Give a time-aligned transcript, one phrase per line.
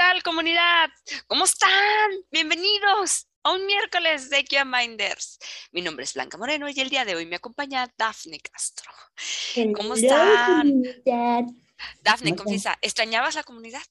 [0.00, 0.88] tal comunidad?
[1.26, 2.10] ¿Cómo están?
[2.30, 5.38] Bienvenidos a un miércoles de Kia Minders.
[5.72, 8.90] Mi nombre es Blanca Moreno y el día de hoy me acompaña Dafne Castro.
[9.74, 10.82] ¿Cómo están?
[12.00, 13.82] Dafne, confiesa, ¿extrañabas la comunidad?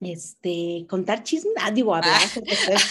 [0.00, 2.20] Este, contar chismes, ah, digo, hablar.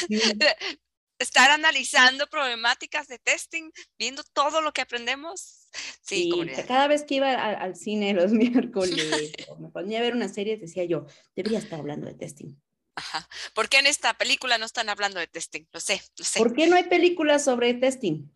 [1.19, 3.69] estar analizando problemáticas de testing,
[3.99, 5.60] viendo todo lo que aprendemos.
[6.01, 6.31] Sí,
[6.67, 10.57] cada vez que iba al, cine los miércoles o me ponía a ver una serie,
[10.57, 12.55] decía yo, debería estar hablando de testing.
[12.95, 13.27] Ajá.
[13.53, 15.63] ¿Por qué en esta película no están hablando de testing?
[15.71, 16.39] Lo sé, lo sé.
[16.39, 18.29] ¿Por qué no hay películas sobre testing?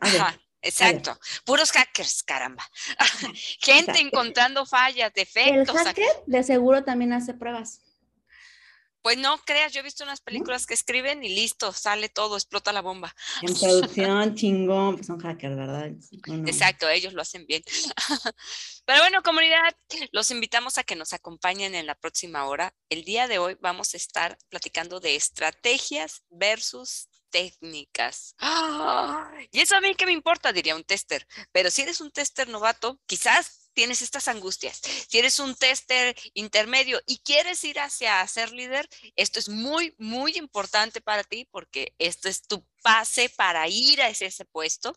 [0.00, 0.38] Ajá.
[0.62, 2.62] Exacto, puros hackers, caramba.
[3.60, 5.74] Gente encontrando fallas, defectos.
[5.74, 7.80] El hacker de seguro también hace pruebas.
[9.02, 12.72] Pues no creas, yo he visto unas películas que escriben y listo, sale todo, explota
[12.72, 13.14] la bomba.
[13.42, 15.90] En producción, chingón, pues son hackers, ¿verdad?
[16.46, 17.62] Exacto, ellos lo hacen bien.
[18.84, 19.74] Pero bueno, comunidad,
[20.12, 22.74] los invitamos a que nos acompañen en la próxima hora.
[22.88, 28.34] El día de hoy vamos a estar platicando de estrategias versus técnicas.
[29.52, 31.26] Y eso a mí qué me importa, diría un tester.
[31.52, 34.80] Pero si eres un tester novato, quizás tienes estas angustias.
[35.08, 40.36] Si eres un tester intermedio y quieres ir hacia ser líder, esto es muy, muy
[40.36, 44.94] importante para ti porque esto es tu pase para ir a ese, puesto.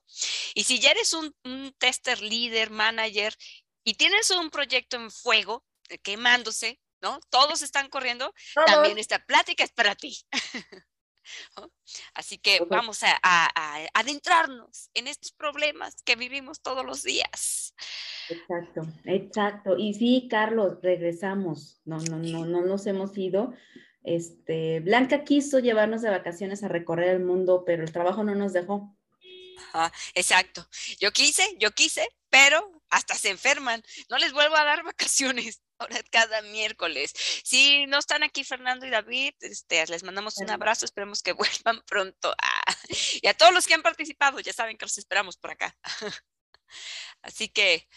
[0.53, 1.33] Y si ya eres un,
[1.77, 3.35] tester líder, manager
[3.83, 7.19] y tienes un proyecto en fuego, eh, quemándose, ¿no?
[7.29, 8.33] Todos están corriendo,
[8.65, 10.17] también esta plática es para ti.
[12.13, 13.19] Así que vamos a,
[13.93, 17.73] adentrarnos en estos problemas que vivimos todos los días.
[18.29, 19.77] Exacto, exacto.
[19.77, 21.81] Y sí, Carlos, regresamos.
[21.85, 23.53] No, no, no, no nos hemos ido.
[24.03, 28.53] Este, Blanca quiso llevarnos de vacaciones a recorrer el mundo, pero el trabajo no nos
[28.53, 28.95] dejó.
[30.13, 30.67] exacto.
[30.99, 33.81] Yo quise, yo quise, pero hasta se enferman.
[34.09, 35.61] No les vuelvo a dar vacaciones
[36.11, 37.13] cada miércoles.
[37.43, 41.31] Si no están aquí Fernando y David, este, les mandamos un abrazo, esperemos que
[41.63, 42.35] vuelvan pronto.
[43.21, 45.75] y a todos los que han participado, ya saben que los esperamos por acá.
[47.21, 47.87] Así que,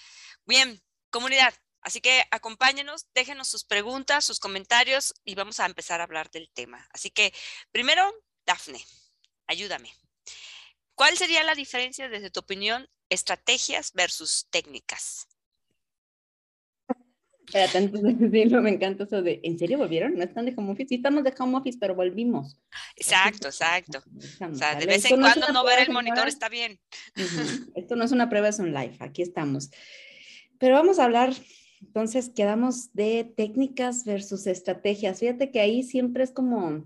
[0.44, 6.04] bien, comunidad, así que acompáñenos, déjenos sus preguntas, sus comentarios y vamos a empezar a
[6.04, 6.86] hablar del tema.
[6.92, 7.32] Así que,
[7.72, 8.12] primero,
[8.44, 8.84] Dafne,
[9.46, 9.94] ayúdame.
[10.94, 15.28] ¿Cuál sería la diferencia desde tu opinión, estrategias versus técnicas?
[17.46, 20.14] Espérate, antes de decirlo, me encanta eso de, ¿en serio volvieron?
[20.16, 20.88] ¿No están de home office?
[20.88, 22.58] Sí, estamos de home office, pero volvimos.
[22.96, 24.02] Exacto, exacto.
[24.40, 26.78] O sea, de vez en cuando no, ver el monitor está bien.
[27.74, 29.70] Esto no es una prueba, es un live, aquí estamos.
[30.58, 31.32] Pero vamos a hablar,
[31.80, 35.20] entonces, quedamos de técnicas versus estrategias.
[35.20, 36.84] Fíjate que ahí siempre es como,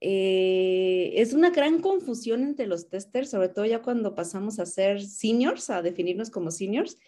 [0.00, 5.02] eh, es una gran confusión entre los testers, sobre todo ya cuando pasamos a ser
[5.02, 6.98] seniors, a definirnos como seniors,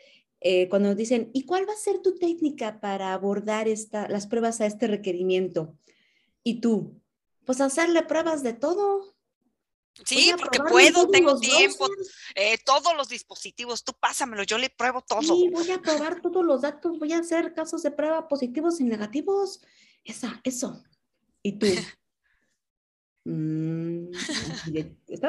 [0.41, 4.27] eh, cuando nos dicen, ¿y cuál va a ser tu técnica para abordar esta, las
[4.27, 5.77] pruebas a este requerimiento?
[6.43, 7.01] Y tú,
[7.45, 9.17] pues hacerle pruebas de todo.
[10.05, 11.89] Sí, porque puedo, tengo tiempo,
[12.35, 15.23] eh, todos los dispositivos, tú pásamelo, yo le pruebo todo.
[15.23, 18.85] Sí, voy a probar todos los datos, voy a hacer casos de prueba positivos y
[18.85, 19.63] negativos.
[20.05, 20.85] Esa, eso.
[21.43, 21.67] Y tú.
[23.29, 24.13] Mm,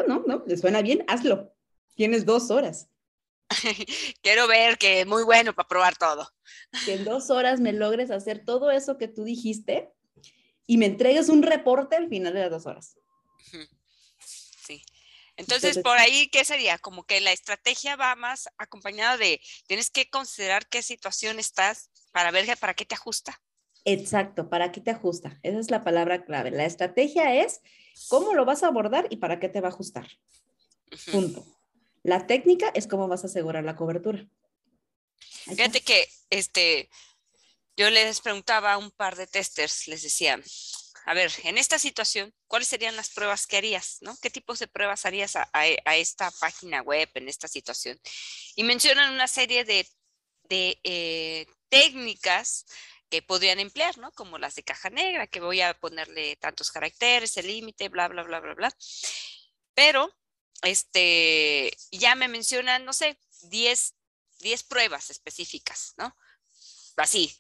[0.08, 1.04] no, no, ¿le suena bien?
[1.08, 1.52] Hazlo.
[1.96, 2.92] Tienes dos horas.
[4.22, 6.30] Quiero ver que es muy bueno para probar todo.
[6.86, 9.92] Que en dos horas me logres hacer todo eso que tú dijiste
[10.66, 12.98] y me entregues un reporte al final de las dos horas.
[14.66, 14.84] Sí.
[15.38, 16.78] Entonces, por ahí, ¿qué sería?
[16.80, 22.32] Como que la estrategia va más acompañada de, tienes que considerar qué situación estás para
[22.32, 23.42] ver para qué te ajusta.
[23.86, 25.40] Exacto, para qué te ajusta.
[25.44, 26.52] Esa es la palabra clave.
[26.52, 27.62] La estrategia es
[28.10, 30.08] cómo lo vas a abordar y para qué te va a ajustar.
[31.12, 31.57] Punto.
[32.04, 34.28] La técnica es cómo vas a asegurar la cobertura.
[35.46, 36.90] Fíjate que este,
[37.76, 40.40] yo les preguntaba a un par de testers, les decía,
[41.06, 44.00] a ver, en esta situación, ¿cuáles serían las pruebas que harías?
[44.02, 44.18] ¿no?
[44.22, 45.48] ¿Qué tipos de pruebas harías a,
[45.96, 47.98] esta página web en esta situación?
[48.56, 49.88] Y mencionan una serie de,
[50.50, 52.66] eh, técnicas
[53.10, 54.12] que podrían emplear, ¿no?
[54.12, 58.24] Como las de caja negra, que voy a ponerle tantos caracteres, el límite, bla, bla,
[58.24, 58.78] bla, bla, bla.
[59.74, 60.14] Pero
[60.64, 63.94] este, ya me mencionan, no sé, 10,
[64.40, 66.16] 10 pruebas específicas, ¿no?
[66.98, 67.36] Así,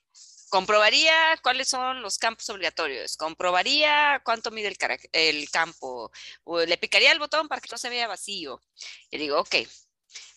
[0.50, 4.78] comprobaría cuáles son los campos obligatorios, comprobaría cuánto mide el,
[5.12, 6.12] el, campo,
[6.44, 8.62] o le picaría el botón para que no se vea vacío.
[9.10, 9.56] Y digo, ok,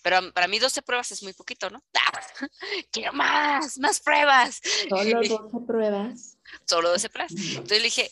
[0.03, 1.83] pero para mí 12 pruebas es muy poquito, ¿no?
[2.93, 4.61] quiero más, más pruebas.
[4.89, 6.39] Solo 12 pruebas.
[6.67, 7.33] Solo 12 pruebas.
[7.33, 8.11] Entonces le dije,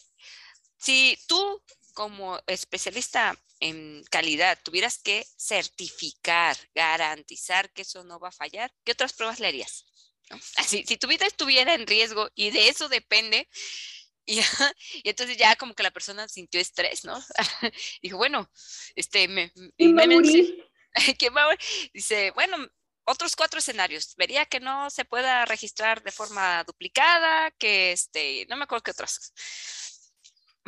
[0.77, 1.63] si tú
[1.95, 8.93] como especialista en calidad tuvieras que certificar, garantizar que eso no va a fallar, ¿qué
[8.93, 9.87] otras pruebas le harías?
[10.57, 13.49] Así, si tu vida estuviera en riesgo y de eso depende,
[14.27, 17.19] y, y, entonces ya como que la persona sintió estrés, ¿no?
[18.03, 18.51] Dijo, bueno,
[18.95, 19.51] este, me...
[19.79, 21.59] me, me
[21.95, 22.69] Dice, bueno,
[23.05, 24.15] otros cuatro escenarios.
[24.17, 28.91] Vería que no se pueda registrar de forma duplicada, que este, no me acuerdo qué
[28.91, 29.33] otras.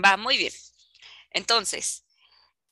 [0.02, 0.52] Va, muy bien.
[1.32, 2.04] Entonces,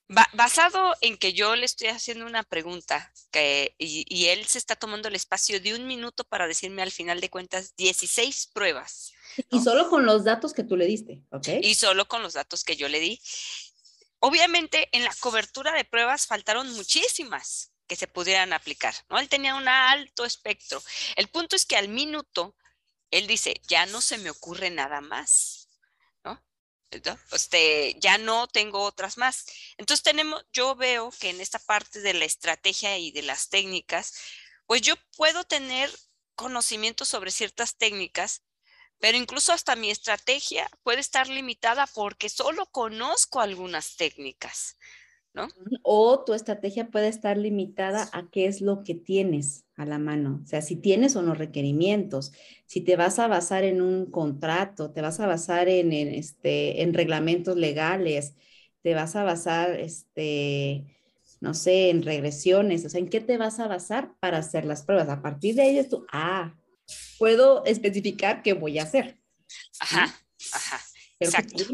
[0.08, 5.08] basado en que yo le estoy haciendo una pregunta que, y, él se está tomando
[5.08, 9.12] el espacio de un minuto para decirme al final de cuentas 16 pruebas.
[9.50, 11.48] Y solo con los datos que tú le diste, ¿ok?
[11.62, 13.20] Y solo con los datos que yo le di.
[14.20, 19.18] Obviamente en la cobertura de pruebas faltaron muchísimas que se pudieran aplicar, ¿no?
[19.18, 20.82] Él tenía un alto espectro.
[21.16, 22.54] El punto es que al minuto,
[23.10, 25.57] él dice, ya no se me ocurre nada más.
[27.32, 29.46] Este, ya no tengo otras más.
[29.76, 34.14] Entonces tenemos, yo veo que en esta parte de la estrategia y de las técnicas,
[34.66, 35.90] pues yo puedo tener
[36.34, 38.42] conocimiento sobre ciertas técnicas,
[38.98, 44.76] pero incluso hasta mi estrategia puede estar limitada porque solo conozco algunas técnicas.
[45.82, 50.40] O tu estrategia puede estar limitada a qué es lo que tienes a la mano.
[50.42, 52.32] O sea, si tienes o no requerimientos,
[52.66, 56.94] si te vas a basar en un contrato, te vas a basar en, este, en
[56.94, 58.34] reglamentos legales,
[58.82, 60.84] te vas a basar, este,
[61.40, 64.82] no sé, en regresiones, o sea, ¿en qué te vas a basar para hacer las
[64.82, 65.08] pruebas?
[65.08, 66.54] A partir de ahí tú, ah,
[67.18, 69.18] puedo especificar qué voy a hacer.
[69.80, 70.14] Ajá,
[70.52, 70.80] ajá.
[71.20, 71.64] Exacto.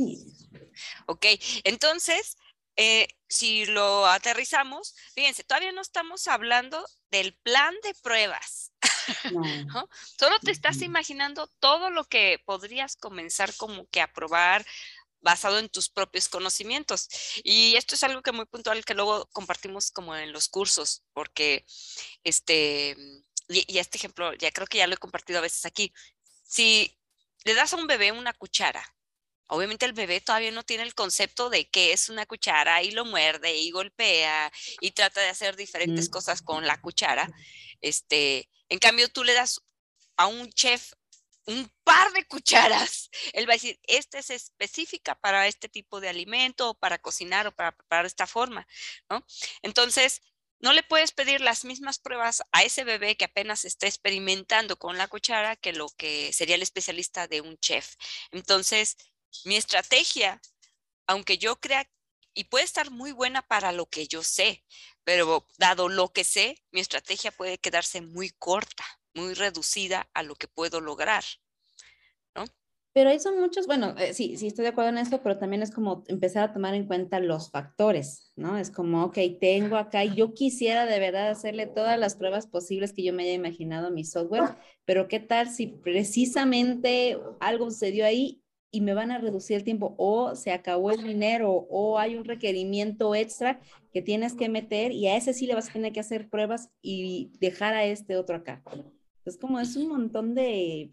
[1.07, 1.27] Ok,
[1.65, 2.37] entonces,
[2.77, 8.73] eh, si lo aterrizamos, fíjense, todavía no estamos hablando del plan de pruebas.
[10.19, 14.65] Solo te estás imaginando todo lo que podrías comenzar como que a probar
[15.21, 17.09] basado en tus propios conocimientos.
[17.43, 21.65] Y esto es algo que muy puntual que luego compartimos como en los cursos, porque
[22.23, 22.97] este,
[23.49, 25.93] y, y este ejemplo, ya creo que ya lo he compartido a veces aquí.
[26.43, 26.97] Si
[27.45, 28.94] le das a un bebé una cuchara
[29.49, 33.05] Obviamente el bebé todavía no tiene el concepto de qué es una cuchara y lo
[33.05, 34.51] muerde y golpea
[34.81, 37.29] y trata de hacer diferentes cosas con la cuchara.
[37.81, 39.61] Este, en cambio, tú le das
[40.17, 40.93] a un chef
[41.47, 46.09] un par de cucharas, él va a decir, esta es específica para este tipo de
[46.09, 48.67] alimento o para cocinar o para preparar de esta forma,
[49.11, 49.25] ¿no?
[49.63, 50.23] Entonces,
[50.61, 54.97] no le puedes pedir las mismas pruebas a ese bebé que apenas está experimentando con
[54.97, 57.97] la cuchara que lo que sería el especialista de un chef.
[58.31, 58.97] Entonces,
[59.45, 60.41] mi estrategia,
[61.07, 61.89] aunque yo crea,
[62.35, 64.65] y puede estar muy buena para lo que yo sé,
[65.05, 68.85] pero dado lo que sé, mi estrategia puede quedarse muy corta,
[69.15, 71.23] muy reducida a lo que puedo lograr.
[72.35, 72.45] ¿no?
[72.93, 75.63] Pero hay son muchos, bueno, eh, sí, sí estoy de acuerdo en esto, pero también
[75.63, 78.57] es como empezar a tomar en cuenta los factores, ¿no?
[78.57, 83.05] Es como, ok, tengo acá, yo quisiera de verdad hacerle todas las pruebas posibles que
[83.05, 88.44] yo me haya imaginado a mi software, pero ¿qué tal si precisamente algo sucedió ahí
[88.75, 92.25] y me van a reducir el tiempo o se acabó el dinero o hay un
[92.25, 93.61] requerimiento extra
[93.93, 96.71] que tienes que meter y a ese sí le vas a tener que hacer pruebas
[96.83, 98.65] y dejar a este otro acá.
[99.25, 100.91] Es como es un montón de,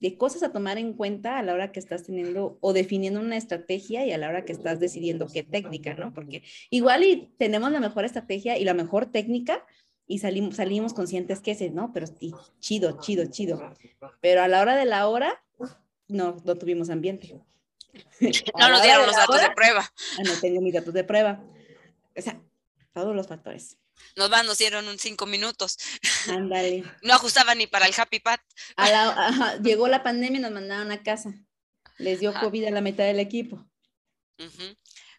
[0.00, 3.36] de cosas a tomar en cuenta a la hora que estás teniendo o definiendo una
[3.36, 6.14] estrategia y a la hora que estás decidiendo qué técnica, ¿no?
[6.14, 9.66] Porque igual y tenemos la mejor estrategia y la mejor técnica,
[10.06, 11.92] y salimos, salimos conscientes que ese, ¿no?
[11.92, 13.60] Pero sí, chido, chido, chido.
[14.20, 15.42] Pero a la hora de la hora,
[16.08, 17.40] no, no tuvimos ambiente.
[18.58, 19.92] No nos dieron los datos de prueba.
[20.18, 21.42] Ah, no tengo mis datos de prueba.
[22.14, 22.40] O sea,
[22.92, 23.78] todos los factores.
[24.14, 25.78] Nos van, nos dieron un cinco minutos.
[26.28, 26.84] Ándale.
[27.02, 28.40] No ajustaba ni para el Happy Pat.
[29.62, 31.34] llegó la pandemia y nos mandaron a casa.
[31.98, 33.66] Les dio COVID a la mitad del equipo.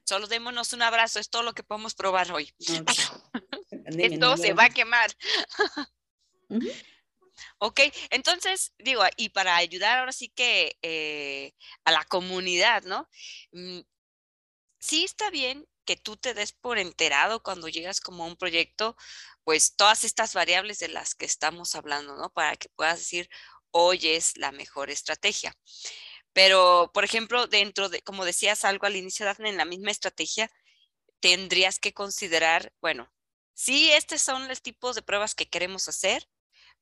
[0.04, 2.54] Solo démonos un abrazo, es todo lo que podemos probar hoy.
[3.86, 5.12] Esto se va a quemar.
[7.60, 11.54] Ok, entonces digo, y para ayudar ahora sí que eh,
[11.86, 13.10] a la comunidad, ¿no?
[13.52, 13.82] Mm,
[14.80, 18.96] sí está bien que tú te des por enterado cuando llegas como a un proyecto,
[19.44, 22.30] pues todas estas variables de las que estamos hablando, ¿no?
[22.32, 23.30] Para que puedas decir,
[23.72, 25.56] hoy es la mejor estrategia.
[26.34, 30.52] Pero, por ejemplo, dentro de, como decías algo al inicio, Dafne, en la misma estrategia,
[31.20, 33.12] tendrías que considerar, bueno,
[33.54, 36.28] sí, estos son los tipos de pruebas que queremos hacer,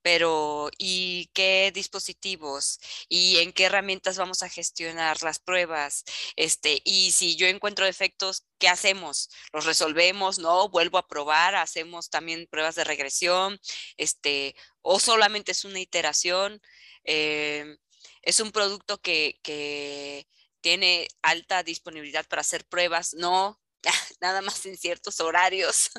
[0.05, 2.79] pero ¿y qué dispositivos?
[3.09, 6.03] ¿Y en qué herramientas vamos a gestionar las pruebas?
[6.35, 9.31] Este, y si yo encuentro defectos, ¿qué hacemos?
[9.51, 10.37] ¿Los resolvemos?
[10.37, 10.69] ¿No?
[10.69, 11.55] ¿Vuelvo a probar?
[11.55, 13.59] ¿Hacemos también pruebas de regresión?
[13.97, 16.61] Este, ¿O solamente es una iteración?
[17.03, 17.75] Em,
[18.21, 20.27] ¿Es un producto que, que
[20.61, 23.15] tiene alta disponibilidad para hacer pruebas?
[23.15, 23.59] No,
[24.21, 25.89] nada más en ciertos horarios.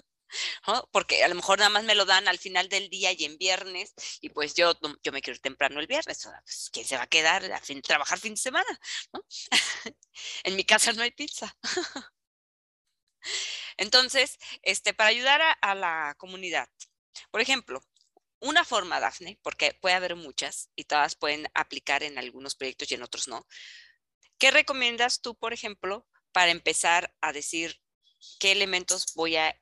[0.93, 3.39] Porque a lo mejor nada más me lo dan al final del día y en
[3.39, 7.05] viernes, y pues yo, yo me quiero ir temprano el viernes, pues, ¿quién se va
[7.05, 8.81] a quedar a trabajar fin de semana?
[10.45, 11.57] en mi casa no hay pizza.
[13.77, 16.69] Entonces, este, para ayudar a, la comunidad,
[17.31, 17.81] por ejemplo,
[18.41, 22.95] una forma, Dafne, porque puede haber muchas y todas pueden aplicar en algunos proyectos y
[22.95, 23.47] en otros no.
[24.39, 27.81] ¿Qué recomiendas tú, por ejemplo, para empezar a decir
[28.39, 29.57] qué elementos voy a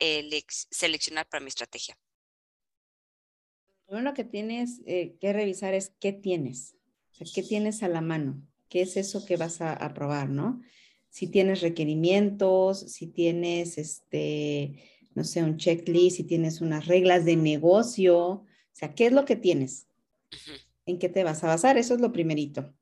[0.71, 1.97] seleccionar para mi estrategia?
[3.89, 6.75] Lo que tienes eh, que revisar es qué tienes,
[7.13, 10.31] o sea, qué tienes a la mano, qué es eso que vas a, a probar,
[10.31, 10.61] ¿no?
[11.15, 14.83] si tienes requerimientos, si tienes, este,
[15.15, 19.25] no sé, un checklist, si tienes unas reglas de negocio, o sea, ¿qué es lo
[19.25, 19.87] que tienes?
[20.87, 21.79] ¿En qué te vas a basar?
[21.79, 22.75] Eso es lo primerito.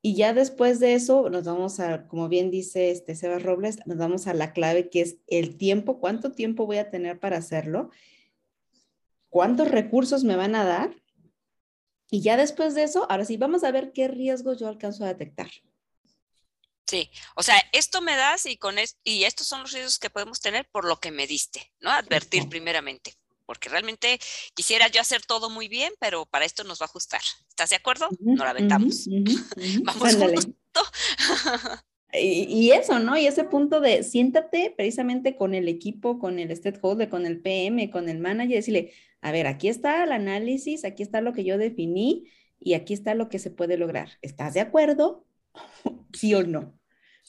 [0.00, 3.98] Y ya después de eso nos vamos a, como bien dice este Sebas Robles, nos
[3.98, 7.90] vamos a la clave que es el tiempo, cuánto tiempo voy a tener para hacerlo,
[9.28, 10.94] cuántos recursos me van a dar.
[12.10, 15.08] Y ya después de eso, ahora sí, vamos a ver qué riesgos yo alcanzo a
[15.08, 15.50] detectar.
[16.86, 20.40] Sí, o sea, esto me das y con y estos son los riesgos que podemos
[20.40, 21.90] tener por lo que me diste, ¿no?
[21.90, 23.14] Advertir primeramente,
[23.48, 24.20] porque realmente
[24.52, 27.22] quisiera yo hacer todo muy bien, pero para esto nos va a ajustar.
[27.48, 28.06] ¿Estás de acuerdo?
[28.20, 29.08] no la aventamos.
[29.84, 30.46] Vamos
[32.12, 33.16] y, y, eso, ¿no?
[33.16, 37.90] Y ese punto de siéntate precisamente con el equipo, con el stakeholder, con el PM,
[37.90, 41.56] con el manager, decirle, a ver, aquí está el análisis, aquí está lo que yo
[41.56, 44.10] definí y aquí está lo que se puede lograr.
[44.20, 45.24] ¿Estás de acuerdo?
[46.12, 46.78] ¿Sí o no?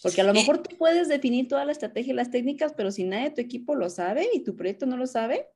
[0.04, 3.06] Porque a lo mejor tú puedes definir toda la estrategia y las técnicas, pero si
[3.06, 5.48] nadie de tu equipo lo sabe y tu proyecto no lo sabe.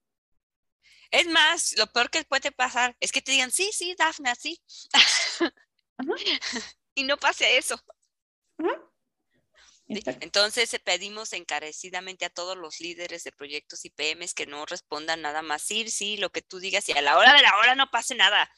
[1.14, 4.60] Es más, lo peor que puede pasar es que te digan, sí, sí, Dafne, así.
[6.96, 7.80] y no pase eso.
[9.88, 15.44] Entonces pedimos encarecidamente a todos los líderes de proyectos y PMs que no respondan nada
[15.44, 17.92] más, sí, sí, lo que tú digas y a la hora de la hora no
[17.92, 18.52] pase nada,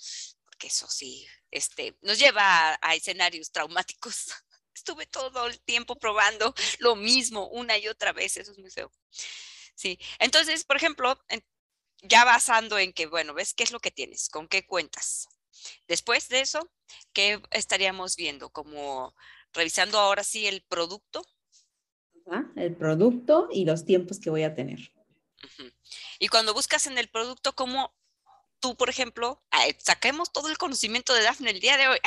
[0.46, 4.28] porque eso sí, este, nos lleva a escenarios traumáticos
[4.74, 8.90] estuve todo el tiempo probando lo mismo una y otra vez, eso es muy feo.
[9.76, 11.20] Sí, entonces, por ejemplo,
[12.02, 15.28] ya basando en que, bueno, ves qué es lo que tienes, con qué cuentas.
[15.88, 16.70] Después de eso,
[17.14, 18.50] ¿qué estaríamos viendo?
[18.50, 19.16] Como
[19.54, 21.26] revisando ahora sí el producto.
[22.56, 24.92] el producto y los tiempos que voy a tener.
[26.20, 27.94] Y cuando buscas en el producto, ¿cómo
[28.60, 29.44] tú, por ejemplo,
[29.78, 32.00] saquemos todo el conocimiento de Dafne el día de hoy.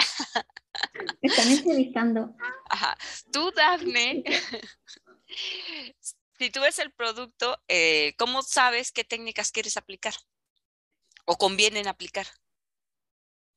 [1.22, 2.34] están entrevistando.
[2.68, 2.96] Ajá.
[3.32, 4.24] Tú, Dafne,
[6.38, 10.14] si tú ves el producto, eh, ¿cómo sabes qué técnicas quieres aplicar?
[11.24, 12.26] ¿O convienen aplicar?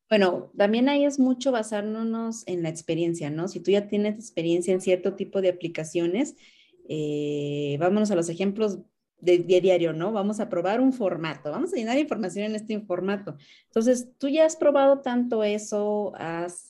[0.08, 3.48] Bueno, también ahí es mucho basarnos en la experiencia, ¿no?
[3.48, 6.34] Si tú ya tienes experiencia en cierto tipo de aplicaciones,
[6.88, 8.80] eh, vámonos a los ejemplos
[9.22, 10.12] de, diario, ¿no?
[10.12, 13.36] Vamos a probar un formato, vamos a llenar información en este formato.
[13.66, 16.12] Entonces, tú ya has probado tanto eso,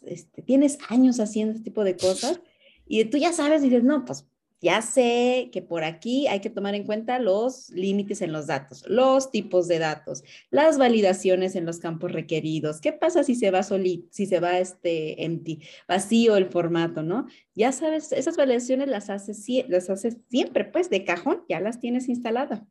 [0.04, 2.40] este, tienes años haciendo este tipo de cosas
[2.87, 4.26] y tú ya sabes y dices, no, pues
[4.62, 8.85] ya sé que por aquí hay que tomar en cuenta los límites en los datos,
[8.88, 12.81] los tipos de datos, las validaciones en los campos requeridos.
[12.81, 17.26] ¿Qué pasa si se va solito, si se va este empty, vacío el formato, no?
[17.57, 22.09] Ya sabes, esas validaciones las haces, las haces siempre, pues de cajón, ya las tienes
[22.09, 22.62] instaladas.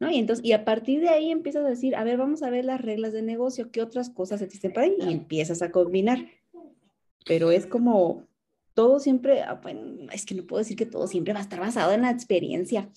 [0.00, 0.10] ¿No?
[0.10, 2.64] Y entonces, y a partir de ahí empiezas a decir, a ver, vamos a ver
[2.64, 6.18] las reglas de negocio, qué otras cosas existen por ahí, y empiezas a combinar.
[7.24, 8.26] Pero es como,
[8.74, 11.60] todo siempre, ah, bueno, es que no puedo decir que todo siempre va a estar
[11.60, 12.90] basado en la experiencia.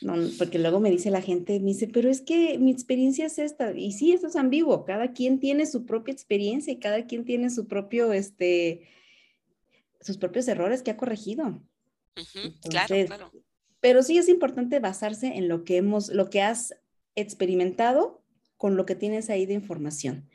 [0.00, 3.38] No, porque luego me dice la gente, me dice, pero es que mi experiencia es
[3.38, 3.72] esta.
[3.72, 4.84] Y sí, esto es ambiguo.
[4.84, 8.88] Cada quien tiene su propia experiencia y cada quien tiene su propio, este,
[10.00, 11.62] sus propios errores que ha corregido.
[12.68, 13.32] claro, claro.
[13.80, 16.74] Pero sí es importante basarse en lo que hemos, lo que has
[17.16, 18.22] experimentado
[18.56, 20.28] con lo que tienes ahí de información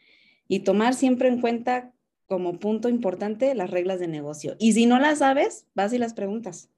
[0.49, 1.93] y tomar siempre en cuenta
[2.27, 4.55] como punto importante las reglas de negocio.
[4.59, 6.69] Y si no las sabes, vas y las preguntas.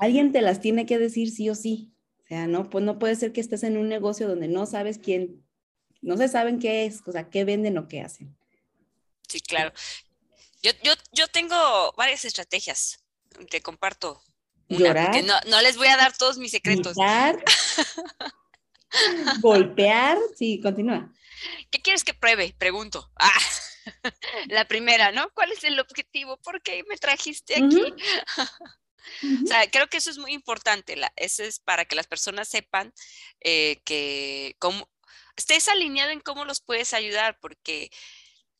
[0.00, 1.92] Alguien te las tiene que decir sí o sí.
[2.24, 4.98] O sea, no, pues no puede ser que estés en un negocio donde no sabes
[4.98, 5.44] quién,
[6.00, 8.36] no se saben qué es, o sea, qué venden o qué hacen.
[9.28, 9.72] Sí, claro.
[10.62, 13.04] Yo, yo, yo tengo varias estrategias.
[13.50, 14.20] Te comparto.
[14.68, 15.24] Llorar.
[15.24, 16.96] No, no, les voy a dar todos mis secretos.
[19.40, 20.18] golpear.
[20.36, 21.12] Sí, continúa.
[21.70, 22.54] ¿Qué quieres que pruebe?
[22.58, 23.10] Pregunto.
[23.16, 23.40] Ah.
[24.48, 25.30] la primera, ¿no?
[25.34, 26.36] ¿Cuál es el objetivo?
[26.38, 27.94] ¿Por qué me trajiste aquí?
[29.44, 30.96] O sea, creo que eso es muy importante.
[31.16, 32.94] eso es para que las personas sepan
[33.40, 34.88] eh, que cómo,
[35.36, 37.90] estés alineado en cómo los puedes ayudar, porque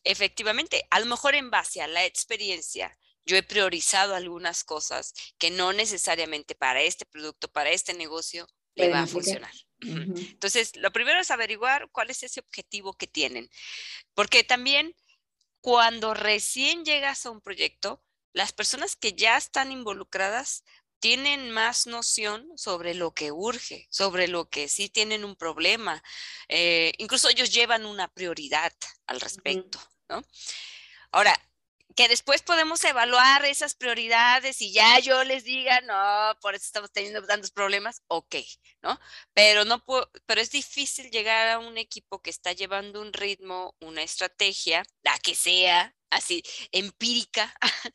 [0.05, 5.51] efectivamente, a lo mejor en base a la experiencia, yo he priorizado algunas cosas que
[5.51, 9.53] no necesariamente para este producto, para este negocio, le va a funcionar.
[10.17, 13.51] Entonces, lo primero es averiguar cuál es ese objetivo que tienen,
[14.15, 14.95] porque también
[15.61, 20.65] cuando recién llegas a un proyecto, las personas que ya están involucradas
[20.99, 26.03] tienen más noción sobre lo que urge, sobre lo que sí tienen un problema.
[26.49, 28.73] Eh, incluso ellos llevan una prioridad
[29.07, 30.23] al respecto, ¿no?
[31.11, 31.37] Ahora,
[31.97, 36.93] que después podemos evaluar esas prioridades y ya yo les diga, no, por eso estamos
[36.93, 38.37] teniendo tantos problemas, ok,
[38.83, 38.99] ¿no?
[39.35, 43.75] Pero no puedo, pero es difícil llegar a un equipo que está llevando un ritmo,
[43.81, 47.55] una estrategia, la que sea, así, empírica,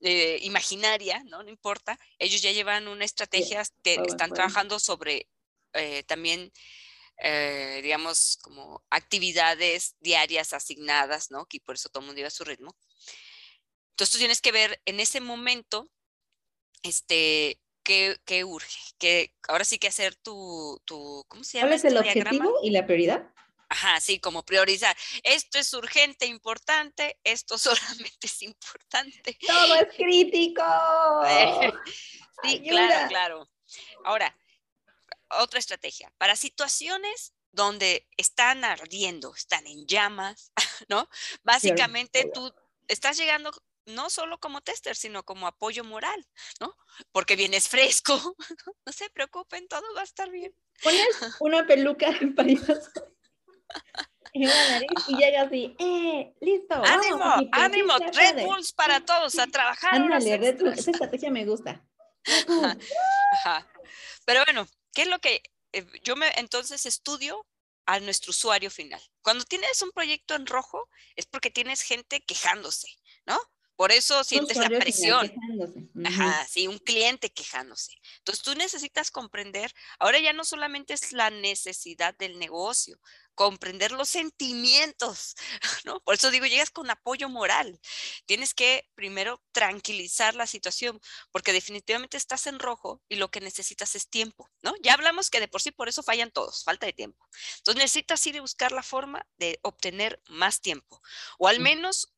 [0.00, 1.42] eh, imaginaria, ¿no?
[1.42, 5.28] No importa, ellos ya llevan una estrategia, que están trabajando sobre
[5.74, 6.52] eh, también
[7.24, 11.46] eh, digamos, como actividades diarias asignadas, ¿no?
[11.46, 12.74] Que por eso todo el mundo lleva su ritmo.
[13.92, 15.90] Entonces tú tienes que ver en ese momento,
[16.82, 21.68] este, qué, qué urge, que ahora sí que hacer tu, tu ¿cómo se llama?
[21.68, 23.30] ¿Cuál es el objetivo y la prioridad?
[23.68, 24.94] Ajá, sí, como priorizar.
[25.22, 27.56] Esto es urgente, importante, esto
[28.18, 29.38] solamente es importante.
[29.46, 30.62] Todo es crítico.
[32.42, 33.50] sí, claro, claro.
[34.04, 34.36] Ahora,
[35.40, 36.12] otra estrategia.
[36.18, 40.52] Para situaciones donde están ardiendo, están en llamas,
[40.88, 41.08] ¿no?
[41.42, 42.52] Básicamente tú
[42.88, 43.52] estás llegando
[43.86, 46.26] no solo como tester, sino como apoyo moral,
[46.60, 46.76] ¿no?
[47.10, 48.14] Porque vienes fresco,
[48.86, 50.54] no se preocupen, todo va a estar bien.
[50.82, 51.06] Pones
[51.40, 52.34] una peluca en
[54.34, 56.34] en una nariz y llegas así, ¡eh!
[56.40, 56.74] ¡Listo!
[56.74, 57.50] ¡Ánimo!
[57.52, 57.98] ¡Ánimo!
[57.98, 59.94] Red Bulls para todos, a trabajar.
[59.94, 61.86] Ándale, Red Bull, esa estrategia me gusta.
[64.24, 67.46] Pero bueno, ¿qué es lo que eh, yo me entonces estudio
[67.84, 69.02] a nuestro usuario final?
[69.20, 72.88] Cuando tienes un proyecto en rojo es porque tienes gente quejándose,
[73.26, 73.38] ¿no?
[73.82, 75.28] Por eso sientes la presión.
[76.04, 77.92] Ajá, sí, un cliente quejándose.
[78.18, 83.00] Entonces tú necesitas comprender, ahora ya no solamente es la necesidad del negocio,
[83.34, 85.34] comprender los sentimientos,
[85.84, 85.98] ¿no?
[85.98, 87.80] Por eso digo, llegas con apoyo moral.
[88.24, 91.00] Tienes que primero tranquilizar la situación,
[91.32, 94.74] porque definitivamente estás en rojo y lo que necesitas es tiempo, ¿no?
[94.82, 97.26] Ya hablamos que de por sí por eso fallan todos, falta de tiempo.
[97.58, 101.02] Entonces necesitas ir a buscar la forma de obtener más tiempo,
[101.38, 102.11] o al menos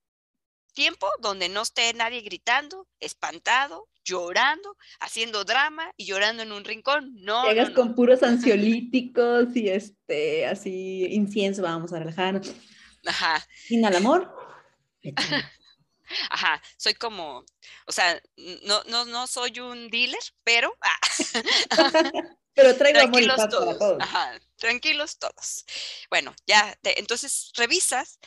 [0.75, 7.15] tiempo donde no esté nadie gritando, espantado, llorando, haciendo drama y llorando en un rincón.
[7.17, 7.49] No.
[7.49, 12.53] Llegas con puros ansiolíticos y este, así, incienso, vamos a relajarnos.
[13.07, 13.45] Ajá.
[13.67, 14.35] Sin al amor.
[16.31, 17.45] Ajá, soy como,
[17.87, 18.21] o sea,
[18.63, 20.77] no, no, soy un dealer, pero.
[20.81, 20.99] Ah.
[22.55, 23.65] pero traigo amor y paz todos.
[23.65, 24.03] para todos.
[24.03, 25.65] Ajá, tranquilos todos.
[26.11, 28.19] Bueno, ya, entonces revisas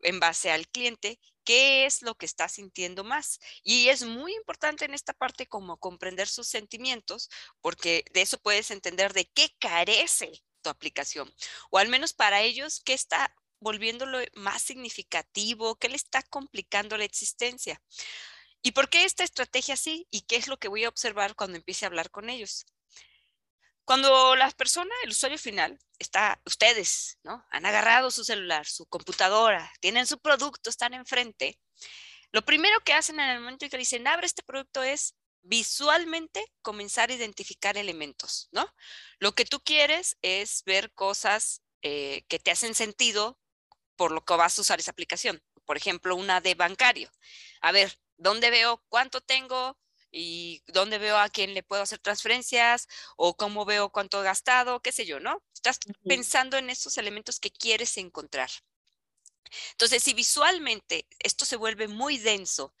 [0.00, 3.40] en base al cliente qué es lo que está sintiendo más.
[3.62, 7.30] Y es muy importante en esta parte como comprender sus sentimientos,
[7.62, 11.32] porque de eso puedes entender de qué carece tu aplicación,
[11.70, 17.04] o al menos para ellos, qué está volviéndolo más significativo, qué le está complicando la
[17.04, 17.80] existencia.
[18.62, 20.08] ¿Y por qué esta estrategia así?
[20.10, 22.66] ¿Y qué es lo que voy a observar cuando empiece a hablar con ellos?
[23.86, 27.46] Cuando la persona, el usuario final, está, ustedes, ¿no?
[27.50, 31.60] Han agarrado su celular, su computadora, tienen su producto, están enfrente.
[32.32, 36.44] Lo primero que hacen en el momento en que dicen, abre este producto es visualmente
[36.62, 38.68] comenzar a identificar elementos, ¿no?
[39.20, 43.38] Lo que tú quieres es ver cosas eh, que te hacen sentido
[43.94, 45.40] por lo que vas a usar esa aplicación.
[45.64, 47.08] Por ejemplo, una de bancario.
[47.60, 49.78] A ver, ¿dónde veo cuánto tengo?
[50.16, 54.80] Y dónde veo a quién le puedo hacer transferencias o cómo veo cuánto he gastado,
[54.80, 55.42] qué sé yo, ¿no?
[55.54, 58.50] Estás pensando en esos elementos que quieres encontrar.
[59.72, 62.74] Entonces, si visualmente esto se vuelve muy denso,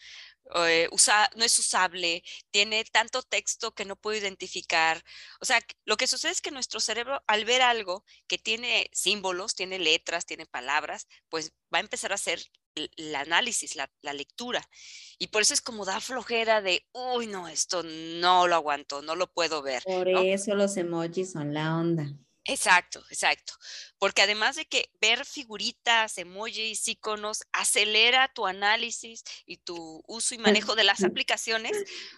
[0.54, 0.88] eh,
[1.34, 5.04] no es usable, tiene tanto texto que no puedo identificar.
[5.40, 9.54] O sea, lo que sucede es que nuestro cerebro, al ver algo que tiene símbolos,
[9.54, 12.42] tiene letras, tiene palabras, pues va a empezar a hacer
[12.76, 14.68] el análisis, la, lectura.
[15.18, 19.16] Y por eso es como da flojera de, uy, no, esto no lo aguanto, no
[19.16, 19.82] lo puedo ver.
[19.82, 22.06] Por eso los emojis son la onda.
[22.44, 23.54] Exacto, exacto.
[23.98, 30.38] Porque además de que ver figuritas, emojis, iconos, acelera tu análisis y tu uso y
[30.38, 31.72] manejo de las aplicaciones,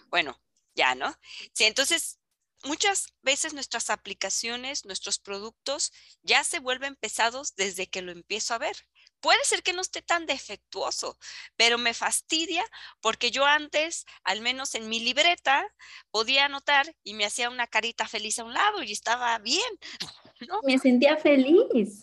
[0.09, 0.39] bueno,
[0.75, 1.15] ya, ¿no?
[1.53, 2.19] Sí, entonces,
[2.63, 5.91] muchas veces nuestras aplicaciones, nuestros productos
[6.21, 8.75] ya se vuelven pesados desde que lo empiezo a ver.
[9.21, 11.17] Puede ser que no esté tan defectuoso,
[11.55, 12.65] pero me fastidia
[13.01, 15.65] porque yo antes, al menos en mi libreta,
[16.11, 19.79] podía anotar y me hacía una carita feliz a un lado y estaba bien.
[20.47, 20.61] ¿no?
[20.63, 22.01] Me sentía feliz.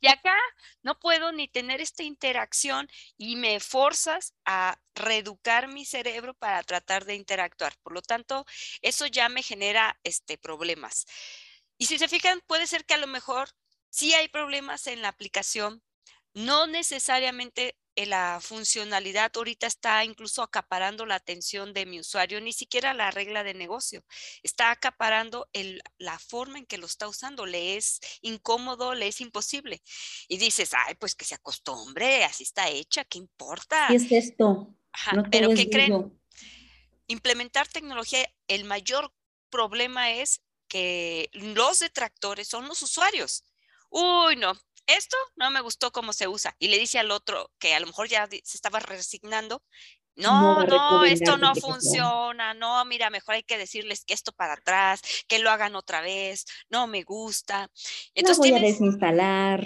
[0.00, 0.36] Y acá
[0.82, 7.04] no puedo ni tener esta interacción y me forzas a reeducar mi cerebro para tratar
[7.04, 7.74] de interactuar.
[7.82, 8.44] Por lo tanto,
[8.82, 11.06] eso ya me genera este, problemas.
[11.78, 13.50] Y si se fijan, puede ser que a lo mejor
[13.88, 15.82] sí hay problemas en la aplicación,
[16.34, 22.94] no necesariamente la funcionalidad ahorita está incluso acaparando la atención de mi usuario, ni siquiera
[22.94, 24.04] la regla de negocio.
[24.42, 27.46] Está acaparando el, la forma en que lo está usando.
[27.46, 29.82] Le es incómodo, le es imposible.
[30.28, 33.86] Y dices, ay, pues que se acostumbre, así está hecha, ¿qué importa?
[33.88, 34.74] ¿Qué es esto?
[35.30, 36.20] pero ¿qué creen?
[37.06, 39.12] Implementar tecnología, el mayor
[39.50, 43.44] problema es que los detractores son los usuarios.
[43.90, 44.52] Uy, no,
[44.86, 46.54] esto no me gustó cómo se usa.
[46.58, 49.62] Y le dice al otro que a lo mejor ya se estaba resignando.
[50.16, 52.52] No, no, esto no funciona.
[52.54, 56.44] No, mira, mejor hay que decirles que esto para atrás, que lo hagan otra vez.
[56.68, 57.70] No me gusta.
[58.14, 59.64] Entonces voy a desinstalar.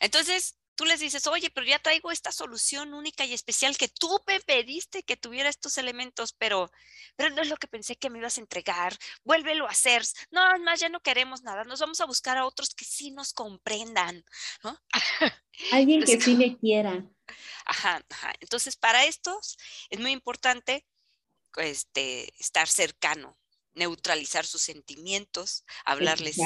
[0.00, 4.20] Entonces, tú les dices, oye, pero ya traigo esta solución única y especial que tú
[4.26, 6.70] me pediste que tuviera estos elementos, pero,
[7.16, 10.02] pero no es lo que pensé que me ibas a entregar, vuélvelo a hacer.
[10.30, 13.32] No, más ya no queremos nada, nos vamos a buscar a otros que sí nos
[13.32, 14.24] comprendan,
[14.62, 14.78] ¿no?
[15.72, 17.04] Alguien que sí me quiera.
[17.64, 18.32] Ajá, ajá.
[18.40, 19.56] Entonces, para estos
[19.88, 20.84] es muy importante
[21.56, 23.38] este, estar cercano,
[23.74, 26.36] neutralizar sus sentimientos, hablarles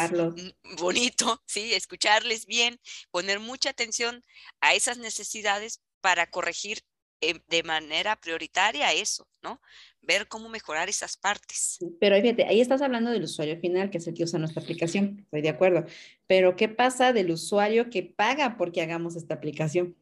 [0.78, 4.24] bonito, sí, escucharles bien, poner mucha atención
[4.60, 6.82] a esas necesidades para corregir
[7.20, 9.60] eh, de manera prioritaria eso, ¿no?
[10.00, 11.78] Ver cómo mejorar esas partes.
[11.98, 15.18] Pero fíjate, ahí estás hablando del usuario final, que es el que usa nuestra aplicación,
[15.24, 15.84] estoy de acuerdo.
[16.28, 19.96] Pero ¿qué pasa del usuario que paga porque hagamos esta aplicación?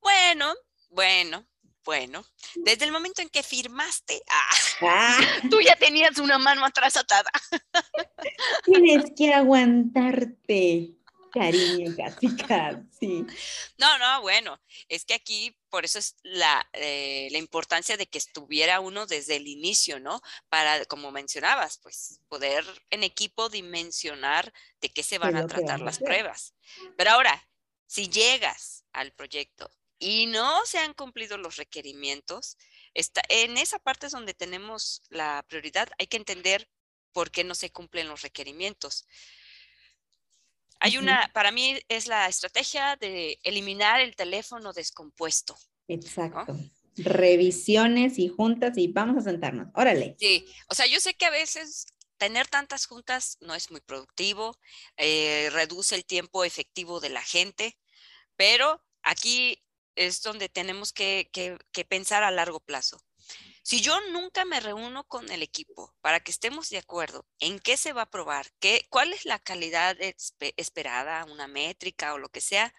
[0.00, 0.52] Bueno,
[0.90, 1.46] bueno,
[1.84, 5.18] bueno, desde el momento en que firmaste, ah, ah.
[5.50, 7.30] tú ya tenías una mano atrás atada.
[8.64, 10.94] Tienes que aguantarte,
[11.32, 13.26] cariño, casi casi.
[13.78, 18.18] No, no, bueno, es que aquí por eso es la, eh, la importancia de que
[18.18, 20.20] estuviera uno desde el inicio, ¿no?
[20.48, 25.98] Para, como mencionabas, pues poder en equipo dimensionar de qué se van a tratar las
[25.98, 26.54] pruebas.
[26.96, 27.48] Pero ahora,
[27.86, 29.70] si llegas al proyecto
[30.02, 32.58] y no se han cumplido los requerimientos,
[32.92, 35.88] está, en esa parte es donde tenemos la prioridad.
[35.96, 36.68] Hay que entender
[37.12, 39.06] por qué no se cumplen los requerimientos.
[40.80, 45.56] Hay una, para mí es la estrategia de eliminar el teléfono descompuesto.
[45.86, 46.58] Exacto.
[46.96, 49.68] Revisiones y juntas y vamos a sentarnos.
[49.72, 50.16] Órale.
[50.18, 51.86] Sí, o sea, yo sé que a veces
[52.16, 54.58] tener tantas juntas no es muy productivo,
[54.96, 57.78] eh, reduce el tiempo efectivo de la gente,
[58.34, 59.62] pero aquí
[59.94, 61.30] es donde tenemos que,
[61.88, 63.00] pensar a largo plazo.
[63.62, 67.76] Si yo nunca me reúno con el equipo para que estemos de acuerdo en qué
[67.76, 69.96] se va a probar, qué, cuál es la calidad
[70.56, 72.74] esperada, una métrica o lo que sea,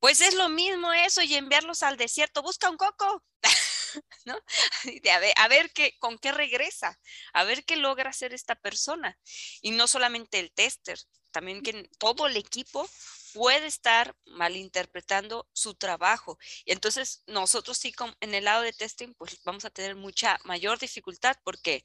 [0.00, 2.42] pues es lo mismo eso y enviarlos al desierto.
[2.42, 3.22] Busca un coco,
[4.24, 4.34] ¿no?
[4.34, 6.98] a ver, a ver qué, con qué regresa,
[7.32, 9.18] a ver qué logra hacer esta persona.
[9.60, 10.98] Y no solamente el tester,
[11.30, 12.88] también que todo el equipo
[13.32, 16.38] puede estar malinterpretando su trabajo.
[16.64, 20.78] Y entonces nosotros sí, en el lado de testing, pues vamos a tener mucha mayor
[20.78, 21.84] dificultad porque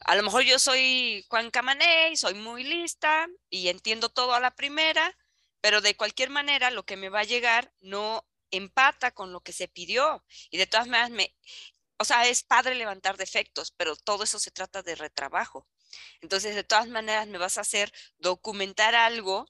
[0.00, 4.54] a lo mejor yo soy Juan Camané, soy muy lista y entiendo todo a la
[4.54, 5.16] primera,
[5.60, 9.52] pero de cualquier manera lo que me va a llegar no empata con lo que
[9.52, 10.24] se pidió.
[10.50, 11.36] Y de todas maneras, me,
[11.98, 15.68] o sea, es padre levantar defectos, pero todo eso se trata de retrabajo.
[16.22, 19.46] Entonces, de todas maneras, me vas a hacer documentar algo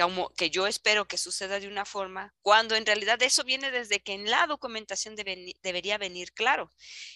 [0.00, 4.00] como que yo espero que suceda de una forma, cuando en realidad eso viene desde
[4.00, 6.72] que en la documentación debería venir claro.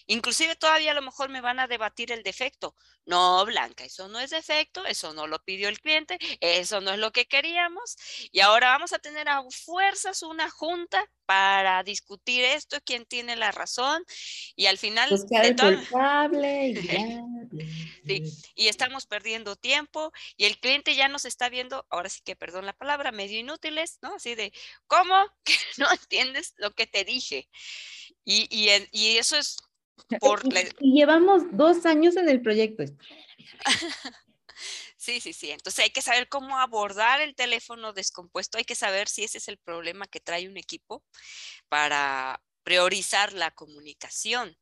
[0.06, 2.74] Inclusive todavía a lo mejor me van a debatir el defecto.
[3.06, 6.98] No, Blanca, eso no es defecto, eso no lo pidió el cliente, eso no es
[6.98, 7.96] lo que queríamos.
[8.32, 13.50] Y ahora vamos a tener a fuerzas una junta para discutir esto, quién tiene la
[13.50, 14.04] razón.
[14.56, 15.10] Y al final...
[18.54, 22.66] y estamos perdiendo tiempo y el cliente ya nos está viendo, ahora sí que perdón
[22.66, 24.14] la palabra, medio inútiles, ¿no?
[24.14, 24.52] Así de,
[24.86, 27.48] ¿cómo que no entiendes lo que te dije?
[28.24, 29.56] Y, y, y eso es
[30.20, 30.42] por...
[30.80, 32.84] Y llevamos dos años en el proyecto.
[34.96, 35.50] Sí, sí, sí.
[35.50, 38.56] Entonces hay que saber cómo abordar el teléfono descompuesto.
[38.56, 41.04] Hay que saber si ese es el problema que trae un equipo
[41.68, 44.56] para priorizar la comunicación.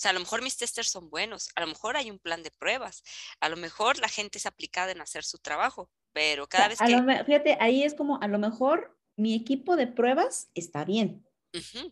[0.00, 2.42] O sea, a lo mejor mis testers son buenos, a lo mejor hay un plan
[2.42, 3.02] de pruebas,
[3.38, 7.24] a lo mejor la gente es aplicada en hacer su trabajo, pero cada vez que...
[7.26, 11.28] fíjate, ahí es como, a lo mejor mi equipo de pruebas está bien,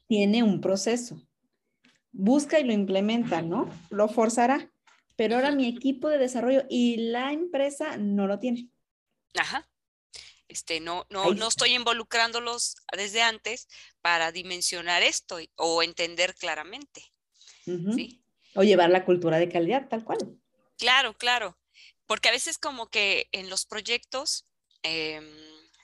[0.06, 1.20] tiene un proceso,
[2.10, 3.68] busca y lo implementa, ¿no?
[3.90, 4.72] Lo forzará,
[5.14, 8.70] pero ahora mi equipo de desarrollo y la empresa no lo tiene.
[9.38, 9.68] Ajá.
[10.48, 13.68] Este, no, no, no estoy involucrándolos desde antes
[14.00, 17.12] para dimensionar esto o entender claramente.
[17.94, 18.24] ¿Sí?
[18.54, 20.18] O llevar la cultura de calidad, tal cual.
[20.76, 21.58] Claro, claro.
[22.06, 24.46] porque a veces como que en los proyectos
[24.82, 25.26] em,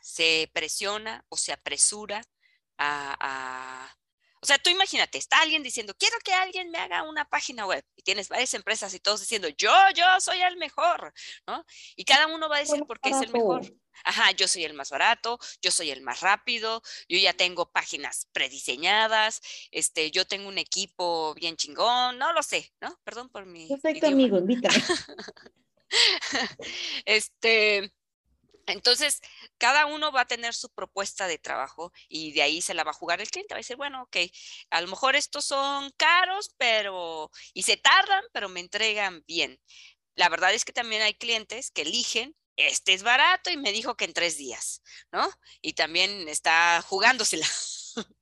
[0.01, 2.23] se presiona o se apresura
[2.79, 3.97] a,
[4.44, 7.83] o sea, tú imagínate, está alguien diciendo, quiero que alguien me haga una página web
[7.96, 11.14] y tienes varias empresas y todos diciendo, yo, yo soy el mejor,
[11.46, 11.64] ¿no?
[11.96, 13.62] Y cada uno va a decir por qué es el mejor.
[14.04, 18.28] Ajá, yo soy el más barato, yo soy el más rápido, yo ya tengo páginas
[18.33, 23.00] prediseñadas, este, yo tengo un equipo bien chingón, no lo sé, ¿no?
[23.02, 23.66] Perdón por mi.
[23.66, 24.74] Perfecto, amigo, invítame.
[27.07, 27.94] este,
[28.66, 29.20] entonces,
[29.59, 32.90] cada uno va a tener su propuesta de trabajo y de ahí se la va
[32.90, 33.55] a jugar el cliente.
[33.55, 34.16] Va a decir, bueno, ok,
[34.70, 39.61] a lo mejor estos son caros, pero, y se tardan, pero me entregan bien.
[40.14, 43.96] La verdad es que también hay clientes que eligen, este es barato y me dijo
[43.96, 45.29] que en tres días, ¿no?
[45.61, 47.46] Y también está jugándosela.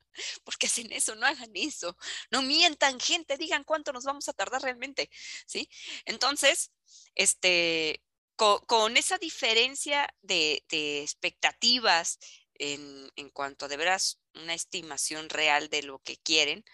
[0.44, 1.14] ¿Por qué hacen eso?
[1.14, 1.96] No hagan eso.
[2.31, 5.11] No mientan, gente, digan cuánto nos vamos a tardar realmente,
[5.46, 5.68] ¿sí?
[6.05, 6.72] Entonces,
[7.14, 8.02] este,
[8.37, 12.18] con, esa diferencia de, expectativas
[12.55, 16.64] en, cuanto a de veras una estimación real de lo que quieren.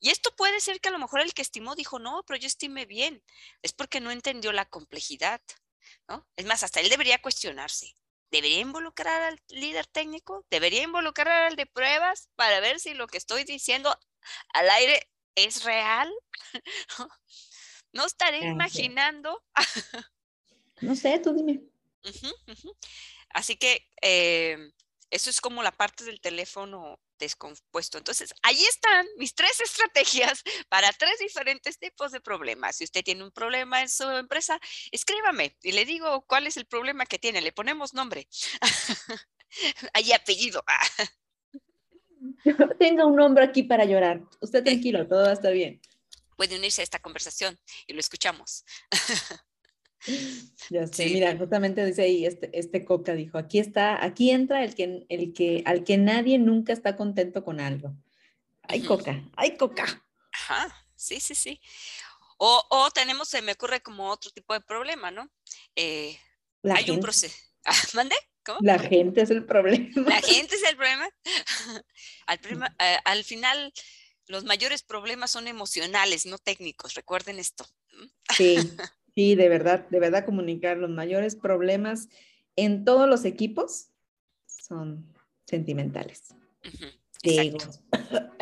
[0.00, 2.46] Y esto puede ser que a lo mejor el que estimó dijo, no, pero yo
[2.46, 3.22] estimé bien.
[3.62, 5.40] Es porque no entendió la complejidad.
[6.08, 6.26] ¿no?
[6.36, 7.94] Es más, hasta él debería cuestionarse.
[8.30, 10.44] ¿Debería involucrar al líder técnico?
[10.50, 13.98] ¿Debería involucrar al de pruebas para ver si lo que estoy diciendo
[14.52, 16.12] al aire es real?
[17.92, 19.42] no estaré imaginando
[20.80, 21.62] No sé, tú dime.
[23.30, 24.72] Así que em,
[25.10, 27.98] eso es como la parte del teléfono descompuesto.
[27.98, 32.76] Entonces, ahí están mis tres estrategias para tres diferentes tipos de problemas.
[32.76, 34.58] Si usted tiene un problema en su empresa,
[34.92, 37.40] escríbame y le digo cuál es el problema que tiene.
[37.40, 38.28] Le ponemos nombre.
[39.94, 40.62] Ahí apellido.
[42.78, 44.22] Tenga un nombre aquí para llorar.
[44.40, 45.80] Usted tranquilo, todo va a estar bien.
[46.36, 48.64] Puede unirse a esta conversación y lo escuchamos.
[50.70, 54.74] Ya sé, mira, justamente dice ahí este, este Coca dijo, aquí está, aquí entra el
[54.74, 57.94] que, el que, al que nadie nunca está contento con algo.
[58.62, 60.04] Ay, Coca, ay, Coca.
[60.32, 61.60] Ajá, sí, sí, sí.
[62.36, 65.28] O, o, tenemos, se me ocurre como otro tipo de problema, ¿no?
[65.74, 66.16] Eh,
[66.62, 67.36] hay un proceso.
[67.64, 68.14] Ah, ¿Mande?
[68.44, 68.58] ¿Cómo?
[68.62, 69.88] La gente es el problema.
[70.06, 71.08] La gente es el problema.
[72.26, 72.38] al,
[72.78, 73.72] eh, al final,
[74.26, 76.94] los mayores problemas son emocionales, no técnicos.
[76.94, 77.66] Recuerden esto.
[78.36, 78.56] Sí.
[79.18, 82.06] Sí, de verdad, de verdad comunicar los mayores problemas
[82.54, 83.88] en todos los equipos
[84.46, 85.12] son
[85.44, 86.22] sentimentales.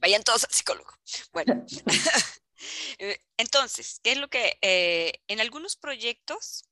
[0.00, 0.92] Vayan todos al psicólogo.
[1.32, 1.66] Bueno,
[2.98, 6.70] eh, entonces, ¿qué es lo que eh, en algunos proyectos,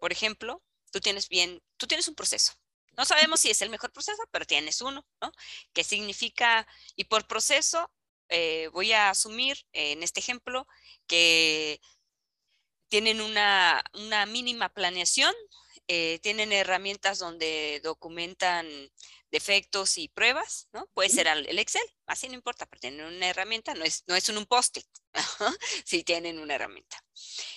[0.00, 2.52] por ejemplo, tú tienes bien, tú tienes un proceso.
[2.96, 5.32] No sabemos si es el mejor proceso, pero tienes uno, ¿no?
[5.72, 7.90] Que significa, y por proceso,
[8.28, 10.68] eh, voy a asumir en este ejemplo
[11.08, 11.80] que
[12.90, 13.82] tienen una,
[14.26, 15.34] mínima planeación,
[15.88, 18.68] eh, tienen herramientas donde documentan
[19.30, 20.86] defectos y pruebas, ¿no?
[20.88, 24.28] Puede ser el Excel, así no importa, pero tienen una herramienta, no es, no es
[24.28, 24.86] un post-it,
[25.86, 27.02] sí tienen una herramienta.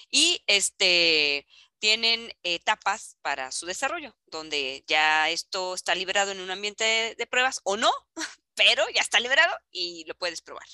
[0.09, 1.47] Y este,
[1.79, 7.59] tienen etapas para su desarrollo, donde ya esto está liberado en un ambiente de pruebas
[7.63, 7.91] o no,
[8.53, 10.67] pero ya está liberado y lo puedes probar.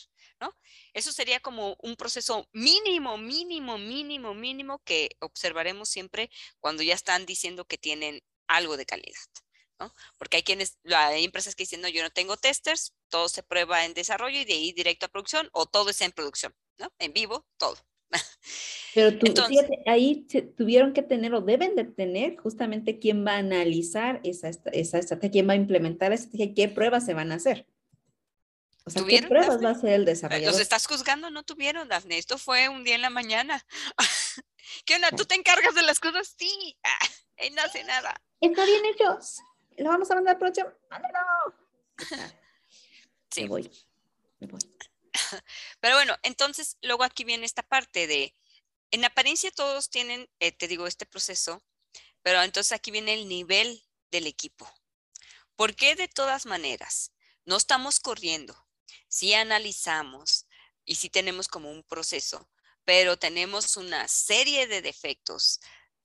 [0.94, 7.26] Eso sería como un proceso mínimo, mínimo, mínimo, mínimo que observaremos siempre cuando ya están
[7.26, 9.20] diciendo que tienen algo de calidad,
[9.80, 9.94] ¿no?
[10.18, 13.86] Porque hay quienes, hay empresas que dicen, no, yo no tengo testers, todo se prueba
[13.86, 16.92] en desarrollo y de ahí directo a producción o todo es en producción, ¿no?
[17.00, 17.78] En vivo, todo.
[18.96, 19.32] Pero tú,
[19.86, 20.26] ahí
[20.58, 25.32] tuvieron que tener o deben de tener justamente quién va a analizar esa, esa estrategia,
[25.32, 27.68] quién va a implementar esa estrategia, qué pruebas se van a hacer.
[28.90, 30.52] O sea, ¿qué pruebas va a hacer el desarrollador?
[30.52, 31.30] ¿Los estás juzgando?
[31.30, 32.18] No tuvieron, Dafne.
[32.18, 33.64] Esto fue un día en la mañana.
[34.86, 35.12] ¿Qué onda?
[35.12, 36.34] ¿Tú te encargas de las cosas?
[36.36, 36.76] Sí.
[37.38, 38.20] él no hace nada.
[38.42, 39.42] Está bien hechos.
[39.78, 40.74] Lo vamos a mandar producción.
[40.90, 41.20] ¡Mándalo!
[43.30, 43.44] Sí.
[43.44, 43.72] Me voy.
[44.40, 44.60] Me voy.
[45.80, 48.36] Pero bueno, entonces luego aquí viene esta parte de,
[48.90, 51.64] en apariencia todos tienen, eh, te digo, este proceso,
[52.24, 54.68] pero entonces aquí viene el nivel del equipo.
[55.56, 57.12] ¿Por qué de todas maneras?
[57.46, 58.58] No estamos corriendo,
[59.08, 60.46] si analizamos
[60.86, 62.50] y si tenemos como un proceso,
[62.86, 65.60] pero tenemos una serie de defectos,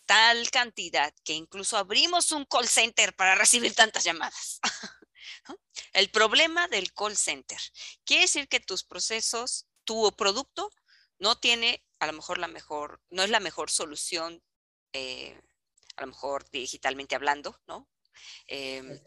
[0.07, 4.61] tal cantidad que incluso abrimos un call center para recibir tantas llamadas.
[5.93, 7.59] El problema del call center
[8.05, 10.71] quiere decir que tus procesos, tu producto
[11.19, 14.43] no tiene a lo mejor la mejor, no es la mejor solución,
[14.93, 15.41] eh,
[15.97, 17.89] a lo mejor digitalmente hablando, ¿no?
[18.47, 19.01] Em,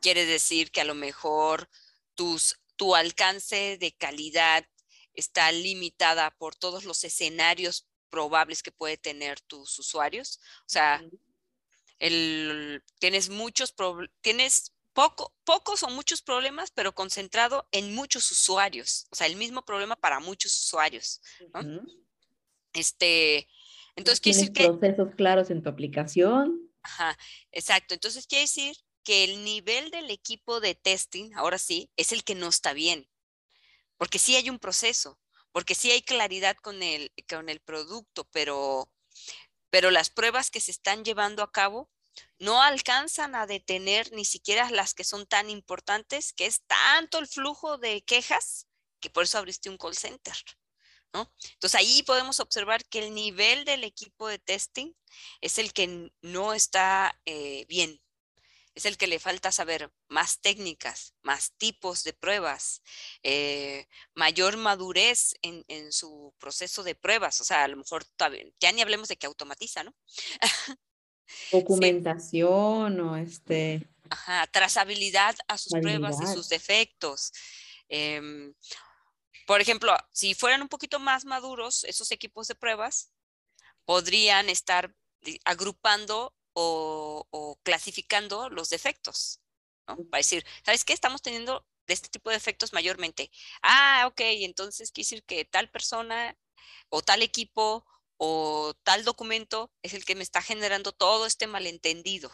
[0.00, 1.68] quiere decir que a lo mejor
[2.14, 4.66] tus tu alcance de calidad
[5.14, 10.40] está limitada por todos los escenarios probables que puede tener tus usuarios.
[10.60, 11.02] O sea,
[11.98, 13.74] el, tienes muchos
[14.20, 19.06] tienes poco, pocos o muchos problemas, pero concentrado en muchos usuarios.
[19.10, 21.20] O sea, el mismo problema para muchos usuarios.
[22.72, 23.48] Este,
[23.96, 24.64] entonces quiere decir que...
[24.68, 26.70] procesos claros en tu aplicación.
[26.82, 27.16] Ajá,
[27.50, 27.94] exacto.
[27.94, 32.34] Entonces quiere decir que el nivel del equipo de testing, ahora sí, es el que
[32.34, 33.08] no está bien.
[33.96, 35.20] Porque sí hay un proceso,
[35.52, 38.90] porque sí hay claridad con el, con el producto, pero,
[39.70, 41.90] pero las pruebas que se están llevando a cabo
[42.38, 47.28] no alcanzan a detener ni siquiera las que son tan importantes, que es tanto el
[47.28, 48.66] flujo de quejas,
[49.00, 50.36] que por eso abriste un call center.
[51.12, 51.32] ¿no?
[51.52, 54.92] Entonces ahí podemos observar que el nivel del equipo de testing
[55.40, 58.00] es el que no está eh, bien.
[58.74, 62.82] Es el que le falta saber más técnicas, más tipos de pruebas,
[63.22, 67.40] eh, mayor madurez en, en, su proceso de pruebas.
[67.40, 68.04] O sea, a lo mejor
[68.60, 69.94] ya ni hablemos de que automatiza, ¿no?
[71.52, 73.88] Documentación o este.
[74.10, 77.32] Ajá, trazabilidad a sus pruebas y sus defectos.
[77.88, 78.52] Em,
[79.46, 83.12] por ejemplo, si fueran un poquito más maduros esos equipos de pruebas,
[83.84, 84.94] podrían estar
[85.44, 89.40] agrupando o, clasificando los defectos.
[89.86, 89.96] ¿no?
[90.08, 90.92] Para decir, ¿sabes qué?
[90.92, 93.30] Estamos teniendo de este tipo de defectos mayormente.
[93.62, 96.36] Ah, ok, entonces quiere decir que tal persona
[96.88, 97.84] o tal equipo
[98.16, 102.30] o tal documento es el que me está generando todo este malentendido.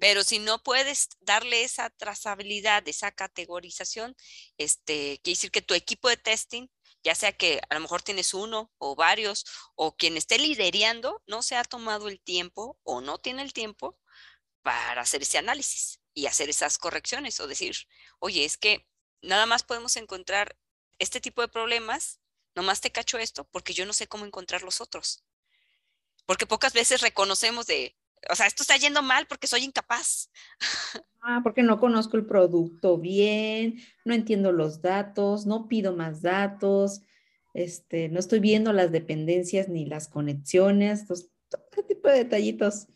[0.00, 4.14] Pero si no puedes darle esa trazabilidad, esa categorización,
[4.58, 6.68] este, quiere decir que tu equipo de testing,
[7.06, 9.44] ya sea que a lo mejor tienes uno o varios,
[9.76, 13.96] o quien esté liderando, no se ha tomado el tiempo o no tiene el tiempo
[14.62, 17.76] para hacer ese análisis y hacer esas correcciones o decir,
[18.18, 18.88] oye, es que
[19.22, 20.58] nada más podemos encontrar
[20.98, 22.18] este tipo de problemas
[22.56, 25.24] nomás te cacho esto porque yo no sé cómo encontrar los otros.
[26.24, 27.95] Porque pocas veces reconocemos de,
[28.30, 30.30] o sea, esto está yendo mal porque soy incapaz.
[31.22, 37.00] Ah, porque no conozco el producto bien, no entiendo los datos, no pido más datos,
[37.52, 42.86] este, no estoy viendo las dependencias ni las conexiones, todo tipo de detallitos.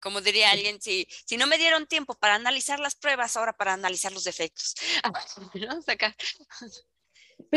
[0.00, 3.72] Como diría alguien, si, si no me dieron tiempo para analizar las pruebas, ahora para
[3.72, 4.74] analizar los defectos.
[5.54, 5.80] ¿No?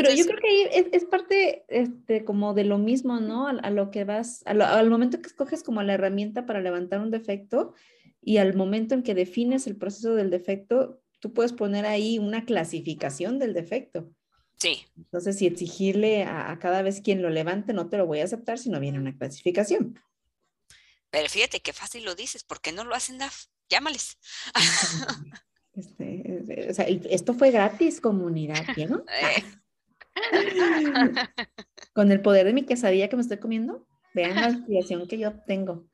[0.02, 3.48] Pero yo creo que es, es, parte este, como de lo mismo, ¿no?
[3.48, 7.74] A, lo que vas, al momento que escoges como la herramienta para levantar un defecto
[8.20, 12.44] y al momento en que defines el proceso del defecto, tú puedes poner ahí una
[12.44, 14.10] clasificación del defecto.
[14.56, 14.86] Sí.
[14.96, 18.24] Entonces, si exigirle a, a cada vez quien lo levante, no te lo voy a
[18.24, 20.00] aceptar si no viene una clasificación.
[21.10, 23.46] Pero fíjate qué fácil lo dices, ¿por qué no lo hacen DAF?
[23.68, 24.18] Llámales.
[25.78, 29.04] Este, o sea, esto fue gratis, comunidad, ¿no?
[29.22, 29.44] Eh,
[31.92, 35.32] Con el poder de mi quesadilla que me estoy comiendo, vean la inspiración que yo
[35.46, 35.88] tengo.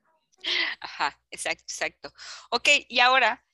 [0.80, 2.12] Ajá, exacto, exacto.
[2.50, 3.44] Ok, y ahora,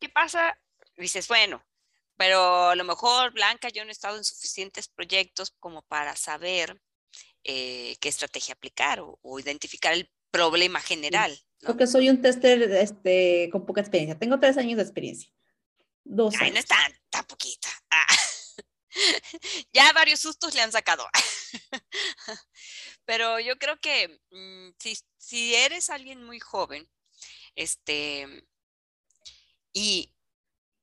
[0.00, 0.58] ¿qué pasa?
[0.96, 1.62] Dices, bueno,
[2.16, 6.80] pero a lo mejor, Blanca, yo no he estado en suficientes proyectos como para saber
[7.44, 11.36] eh, qué estrategia aplicar o, identificar el problema general.
[11.66, 14.18] Porque soy un tester este, con poca experiencia.
[14.18, 15.32] Tengo tres años de experiencia.
[16.04, 17.68] Dos Ay, no es tan, tan poquita.
[17.90, 18.06] Ah.
[19.72, 21.08] ya varios sustos le han sacado.
[23.04, 24.70] Pero yo creo que mm,
[25.18, 26.88] si, eres alguien muy joven,
[27.54, 28.46] este,
[29.72, 30.14] y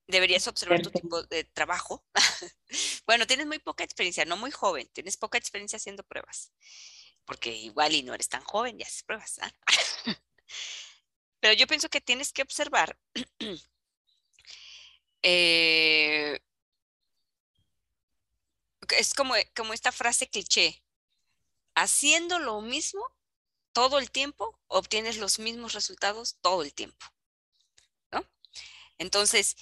[0.08, 2.06] deberías observar tu tipo de trabajo.
[3.06, 6.52] bueno, tienes muy poca experiencia, no muy joven, tienes poca experiencia haciendo pruebas,
[7.26, 9.40] porque igual y no eres tan joven y haces pruebas.
[9.42, 9.52] ¿ah?
[11.40, 12.98] Pero yo pienso que tienes que observar
[15.22, 16.40] eh,
[18.98, 20.84] es como, como esta frase cliché.
[21.76, 23.06] Haciendo lo mismo
[23.72, 27.06] todo el tiempo, obtienes los mismos resultados todo el tiempo.
[28.12, 28.26] ¿no?
[28.98, 29.56] Entonces,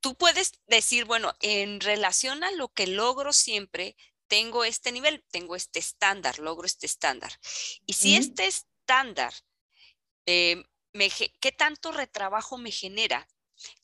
[0.00, 3.96] tú puedes decir, bueno, en relación a lo que logro siempre,
[4.28, 7.38] tengo este nivel, tengo este estándar, logro este estándar.
[7.84, 9.34] Y si este estándar,
[10.26, 10.64] eh,
[11.40, 13.28] ¿qué tanto retrabajo me genera?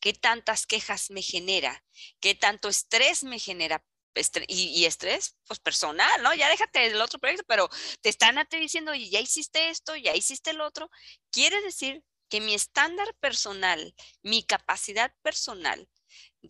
[0.01, 1.85] ¿Qué tantas quejas me genera?
[2.21, 3.85] ¿Qué tanto estrés me genera
[4.49, 6.35] y, estrés, pues personal, ¿no?
[6.35, 7.69] Ya déjate del otro proyecto, pero
[8.01, 10.91] te están a ti diciendo, y ya hiciste esto, ya hiciste el otro.
[11.31, 15.89] Quiere decir que mi estándar personal, mi capacidad personal,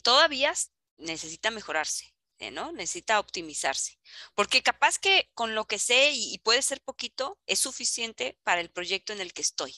[0.03, 0.53] todavía
[0.97, 2.51] necesita mejorarse, ¿eh?
[2.51, 2.73] ¿no?
[2.73, 3.99] Necesita optimizarse.
[4.35, 8.71] Porque capaz que con lo que sé y, puede ser poquito, es suficiente para el
[8.71, 9.77] proyecto en el que estoy.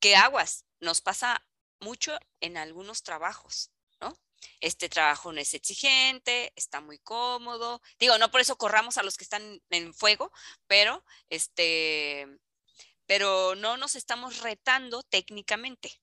[0.00, 0.64] ¿Qué aguas?
[0.80, 1.46] Nos pasa
[1.80, 3.70] mucho en algunos trabajos,
[4.00, 4.18] ¿no?
[4.60, 7.80] Este trabajo no es exigente, está muy cómodo.
[7.98, 10.32] Digo, no por eso corramos a los que están en fuego,
[10.66, 12.26] pero este,
[13.06, 16.00] pero no nos estamos retando técnicamente.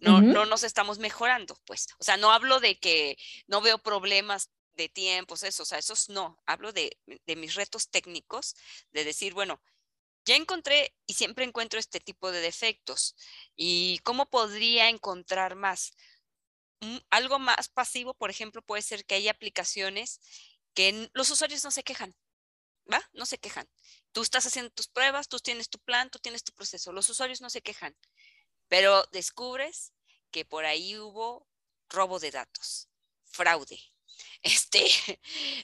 [0.00, 1.86] No, no nos estamos mejorando, pues.
[1.98, 3.16] O sea, no hablo de que
[3.46, 6.38] no veo problemas de tiempos, eso, o sea, esos no.
[6.44, 8.54] Hablo de, de mis retos técnicos,
[8.90, 9.62] de decir, bueno,
[10.24, 13.14] ya encontré y siempre encuentro este tipo de defectos.
[13.56, 15.92] ¿Y cómo podría encontrar más?
[17.10, 20.20] Algo más pasivo, por ejemplo, puede ser que hay aplicaciones
[20.74, 22.14] que los usuarios no se quejan,
[22.92, 23.00] ¿va?
[23.12, 23.68] No se quejan.
[24.12, 26.92] Tú estás haciendo tus pruebas, tú tienes tu plan, tú tienes tu proceso.
[26.92, 27.96] Los usuarios no se quejan,
[28.68, 29.92] pero descubres
[30.30, 31.46] que por ahí hubo
[31.88, 32.88] robo de datos,
[33.24, 33.78] fraude.
[34.42, 34.84] Este,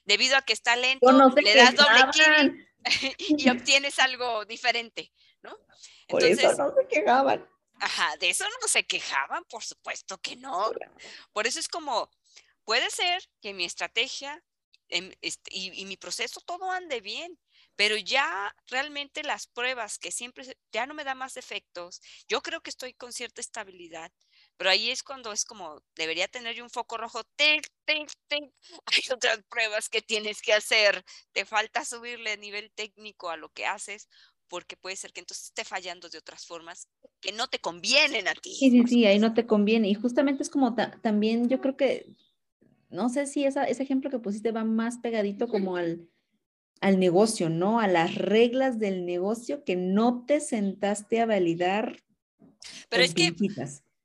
[0.07, 1.07] debido a que está lento,
[1.37, 2.69] le das doble clic
[3.19, 5.57] y obtienes algo diferente, ¿no?
[6.09, 7.49] Por eso no se quejaban.
[7.81, 10.71] Ajá, de eso no se quejaban, por supuesto que no.
[11.33, 12.11] Por eso es como,
[12.65, 14.43] puede ser que mi estrategia
[14.89, 17.39] em, este, y, mi proceso todo ande bien,
[17.77, 22.61] pero ya realmente las pruebas que siempre, ya no me da más defectos, yo creo
[22.61, 24.13] que estoy con cierta estabilidad,
[24.59, 28.53] pero ahí es cuando es como, debería tener yo un foco rojo, tic, tic, tic.
[28.87, 33.65] Hay otras pruebas que tienes que hacer, te falta subirle nivel técnico a lo que
[33.67, 34.09] haces,
[34.51, 36.89] porque puede ser que entonces esté fallando de otras formas
[37.21, 38.53] que no te convienen a ti.
[38.55, 39.89] Sí, sí, sí, ahí no te conviene.
[39.89, 42.13] Y justamente es como también yo creo que,
[42.91, 46.11] no sé si ese ejemplo que pusiste va más pegadito como al,
[46.81, 47.79] al negocio, ¿no?
[47.79, 52.03] A las reglas del negocio que no te sentaste a validar.
[52.89, 53.33] Pero es que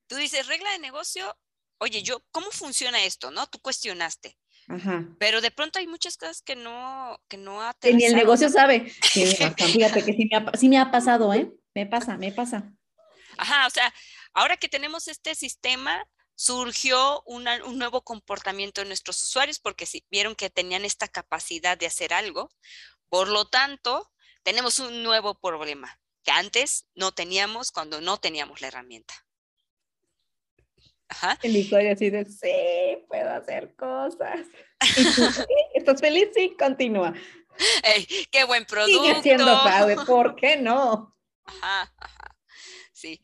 [0.07, 1.35] tú dices, regla de negocio,
[1.79, 3.31] oye, yo, ¿cómo funciona esto?
[3.31, 3.47] ¿No?
[3.47, 4.37] Tú cuestionaste.
[4.67, 5.05] Ajá.
[5.19, 8.89] Pero de pronto hay muchas cosas que no, que no Que ni el negocio sabe.
[9.01, 11.51] Fíjate que sí me, ha, sí me ha pasado, ¿eh?
[11.73, 12.73] Me pasa, me pasa.
[13.37, 13.93] Ajá, o sea,
[14.33, 17.45] ahora que tenemos este sistema, surgió un
[17.77, 22.51] nuevo comportamiento de nuestros usuarios porque si vieron que tenían esta capacidad de hacer algo.
[23.09, 24.11] Por lo tanto,
[24.43, 29.13] tenemos un nuevo problema que antes no teníamos cuando no teníamos la herramienta.
[31.43, 34.47] El usuario así de, sí, puedo hacer cosas.
[35.73, 36.29] ¿Estás feliz?
[36.33, 37.13] Sí, continúa.
[38.31, 39.03] qué buen producto.
[39.03, 41.15] Sigue siendo fraude, ¿por qué no?
[41.45, 42.37] Ajá, ajá.
[42.91, 43.21] Sí,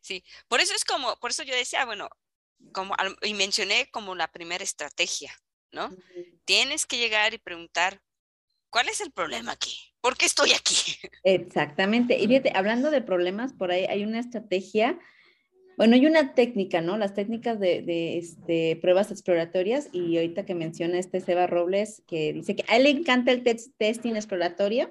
[0.00, 0.24] sí.
[0.48, 2.08] Por eso es como, por eso yo decía, bueno,
[2.72, 5.32] como, y mencioné como la primera estrategia,
[5.72, 5.90] ¿no?
[6.44, 8.00] Tienes que llegar y preguntar,
[8.70, 9.78] ¿cuál es el problema aquí?
[10.00, 10.96] ¿Por qué estoy aquí?
[11.24, 12.18] Exactamente.
[12.18, 14.98] Y fíjate, hablando de problemas, por ahí hay una estrategia
[15.76, 16.96] bueno, hay una técnica, ¿no?
[16.96, 22.54] Las técnicas de, este, pruebas exploratorias y ahorita que menciona este Seba Robles, que dice
[22.56, 24.90] que a él le encanta el testing exploratorio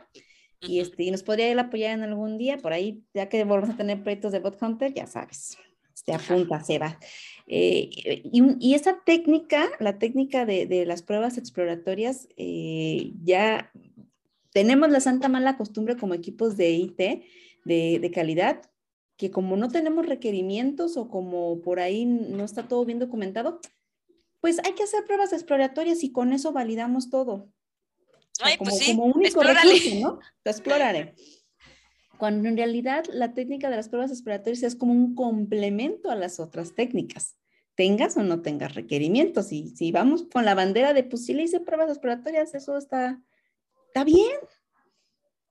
[0.61, 3.77] y, este, y nos podría apoyar en algún día, por ahí, ya que volvemos a
[3.77, 5.57] tener proyectos de Bot Hunter, ya sabes,
[6.05, 6.99] te apunta, Seba.
[7.47, 7.89] Eh,
[8.31, 13.71] y, esa técnica, la técnica de, las pruebas exploratorias, eh, ya
[14.51, 16.97] tenemos la santa mala costumbre como equipos de IT
[17.65, 18.61] de, de calidad
[19.17, 23.59] que como no tenemos requerimientos o como por ahí no está todo bien documentado,
[24.39, 27.49] pues hay que hacer pruebas exploratorias y con eso validamos todo.
[28.41, 30.19] Ay, como, pues sí, como único recurso, ¿no?
[30.43, 31.15] Lo exploraré.
[32.17, 36.39] Cuando en realidad la técnica de las pruebas exploratorias es como un complemento a las
[36.39, 37.37] otras técnicas,
[37.75, 39.51] tengas o no tengas requerimientos.
[39.51, 43.21] Y si vamos con la bandera de, pues si le hice pruebas exploratorias, eso está,
[43.87, 44.37] está bien,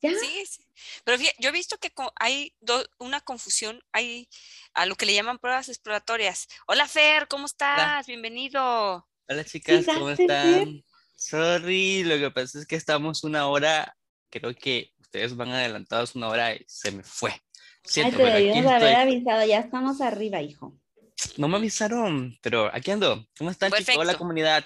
[0.03, 0.67] Sí, sí.
[1.05, 2.53] Pero yo he visto que hay
[2.99, 4.29] una confusión, hay
[4.75, 6.49] a lo que le llaman pruebas exploratorias.
[6.67, 8.05] Hola Fer, ¿cómo estás?
[8.07, 9.07] Bienvenido.
[9.29, 10.83] Hola chicas, ¿cómo están?
[11.15, 13.97] Sorry, lo que pasa es que estamos una hora,
[14.29, 17.41] creo que ustedes van adelantados una hora y se me fue.
[17.85, 20.77] Siento, Ay, te debimos haber avisado, ya estamos arriba, hijo.
[21.37, 23.25] No me avisaron, pero aquí ando.
[23.39, 23.97] ¿Cómo están chicos?
[23.97, 24.65] Hola comunidad.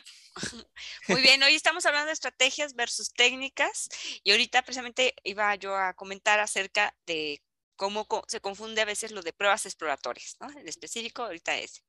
[1.09, 3.89] Muy bien, hoy estamos hablando de estrategias versus técnicas
[4.23, 7.43] y ahorita precisamente iba yo a comentar acerca de
[7.77, 10.51] cómo se confunde a veces lo de pruebas exploratorias, ¿no?
[10.59, 11.85] En específico, ahorita es.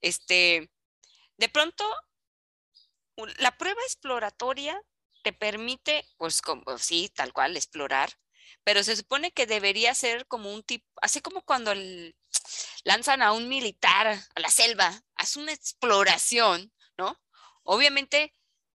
[0.00, 0.70] Este,
[1.36, 1.84] de pronto,
[3.38, 4.80] la prueba exploratoria
[5.22, 8.10] te permite, pues, como, sí, tal cual, explorar,
[8.64, 11.72] pero se supone que debería ser como un tipo, así como cuando
[12.84, 17.18] lanzan a un militar a la selva, hace una exploración, ¿no?
[17.66, 18.34] Obviamente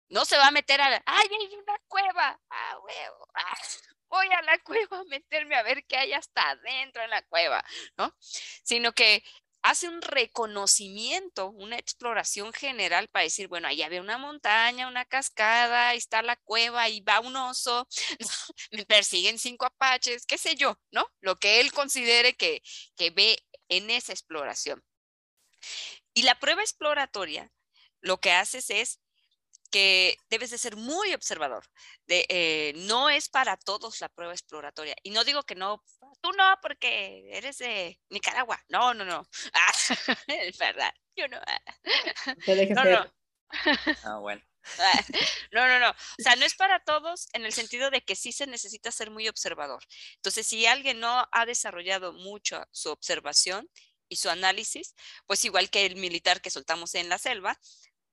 [0.09, 2.39] no se va a meter a, ¡ay, hay una cueva!
[2.49, 2.75] ¡Ah!
[3.35, 3.57] Ah,
[4.09, 7.63] voy a la cueva a meterme a ver qué hay hasta adentro en la cueva,
[7.97, 8.15] ¿no?
[8.63, 9.23] Sino que
[9.61, 15.89] hace un reconocimiento, una exploración general para decir, bueno, ahí había una montaña, una cascada,
[15.89, 17.87] ahí está la cueva, ahí va un oso,
[18.71, 21.05] me persiguen cinco apaches, qué sé yo, ¿no?
[21.21, 22.61] Lo que él considere que,
[22.95, 23.37] que ve
[23.67, 24.83] en esa exploración.
[26.13, 27.51] Y la prueba exploratoria
[28.01, 28.99] lo que haces es
[29.71, 31.65] que debes de ser muy observador.
[32.07, 34.95] De, eh, no es para todos la prueba exploratoria.
[35.03, 35.83] Y no digo que no,
[36.21, 38.59] tú no, porque eres de Nicaragua.
[38.67, 39.27] No, no, no.
[40.27, 40.93] es verdad.
[41.15, 41.39] Yo no.
[42.75, 43.13] no, no.
[44.03, 44.41] Ah, bueno.
[45.51, 45.89] No, no, no.
[45.89, 49.09] O sea, no es para todos en el sentido de que sí se necesita ser
[49.09, 49.83] muy observador.
[50.15, 53.67] Entonces, si alguien no ha desarrollado mucho su observación
[54.09, 54.95] y su análisis,
[55.25, 57.59] pues igual que el militar que soltamos en la selva,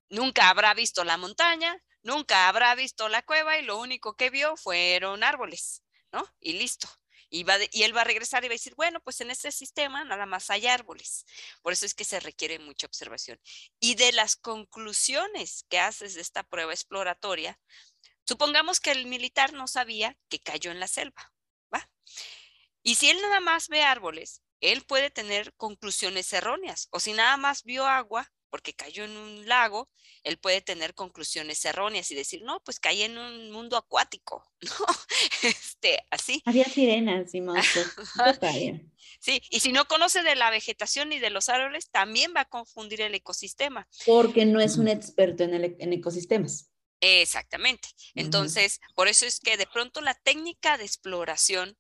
[0.09, 4.57] nunca habrá visto la montaña, nunca habrá visto la cueva y lo único que vio
[4.57, 5.83] fueron árboles,
[6.13, 6.27] ¿no?
[6.41, 6.89] Y listo.
[7.29, 9.51] Y, va y él va a regresar y va a decir, bueno, pues en este
[9.51, 11.27] sistema nada más hay árboles.
[11.61, 13.41] Por eso es que se requiere mucha observación.
[13.81, 17.59] Y de las conclusiones que haces de esta prueba exploratoria,
[18.25, 21.33] supongamos que el militar no sabía que cayó en la selva,
[21.75, 21.91] ¿va?
[22.83, 26.89] Y si él nada más ve árboles, él puede tener conclusiones erróneas.
[26.91, 29.89] O si nada más vio agua, porque cayó en un lago,
[30.23, 34.87] él puede tener conclusiones erróneas y decir, no, pues caí en un mundo acuático, ¿no?
[35.43, 36.43] Este, así.
[36.45, 37.93] Había sirenas y monstruos.
[39.21, 42.49] sí, y si no conoce de la vegetación y de los árboles, también va a
[42.49, 43.89] confundir el ecosistema.
[44.05, 46.71] Porque no es un experto en, el, en ecosistemas.
[47.01, 47.89] Exactamente.
[48.15, 51.77] Entonces, por eso es que de pronto la técnica de exploración,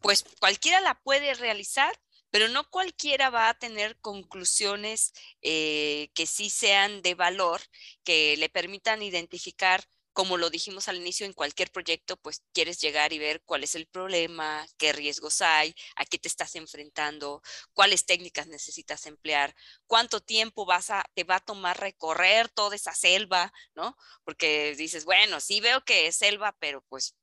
[0.00, 1.92] pues cualquiera la puede realizar,
[2.30, 5.12] pero no cualquiera va a tener conclusiones
[5.42, 7.60] eh, que sí sean de valor,
[8.04, 13.12] que le permitan identificar, como lo dijimos al inicio, en cualquier proyecto, pues quieres llegar
[13.12, 17.42] y ver cuál es el problema, qué riesgos hay, a qué te estás enfrentando,
[17.74, 19.54] cuáles técnicas necesitas emplear,
[19.86, 23.96] cuánto tiempo vas a, te va a tomar recorrer toda esa selva, ¿no?
[24.24, 27.14] Porque dices, bueno, sí veo que es selva, pero pues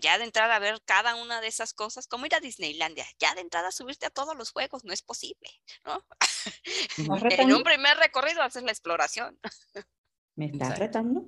[0.00, 3.34] ya de entrada a ver cada una de esas cosas, como ir a Disneylandia, ya
[3.34, 5.50] de entrada subirte a todos los juegos no es posible,
[5.84, 6.04] ¿no?
[7.30, 9.38] en un primer recorrido haces la exploración.
[10.34, 11.24] ¿Me estás retando?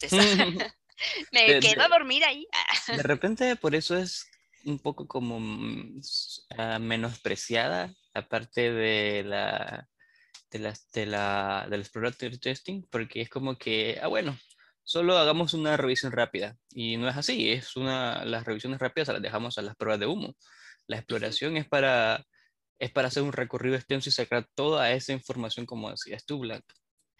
[1.32, 2.46] Me quedo a dormir ahí.
[2.88, 4.28] de repente por eso es
[4.64, 6.00] un poco como mm,
[6.56, 9.88] ah, menospreciada la parte de la
[10.50, 14.36] de la, de la del exploratory testing porque es como que ah bueno
[14.88, 16.56] solo hagamos una revisión rápida.
[16.70, 20.06] Y no es así, es una, las revisiones rápidas las dejamos a las pruebas de
[20.06, 20.34] humo.
[20.86, 22.24] La exploración es para,
[22.78, 26.64] es para hacer un recorrido extenso y sacar toda esa información, como decías tú, Black.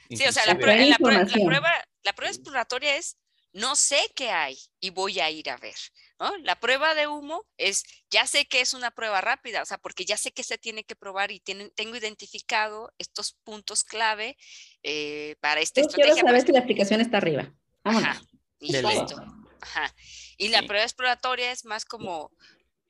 [0.09, 1.71] Sí, o sea, la, prueba, la, prueba,
[2.05, 3.19] la prueba exploratoria es
[3.53, 5.77] no sé qué hay y voy a ir a ver.
[6.19, 6.37] ¿no?
[6.39, 10.07] La prueba de humo es, ya sé que es una prueba rápida, o sea, porque
[10.07, 14.39] ya sé que se tiene que probar y tengo identificado estos puntos clave
[14.83, 16.15] eh, para esta Yo estrategia.
[16.15, 17.53] Quiero saber si la aplicación está arriba.
[17.85, 18.21] Ajá,
[18.59, 19.17] y listo.
[19.61, 19.95] Ajá.
[20.37, 22.31] Y la prueba exploratoria es más como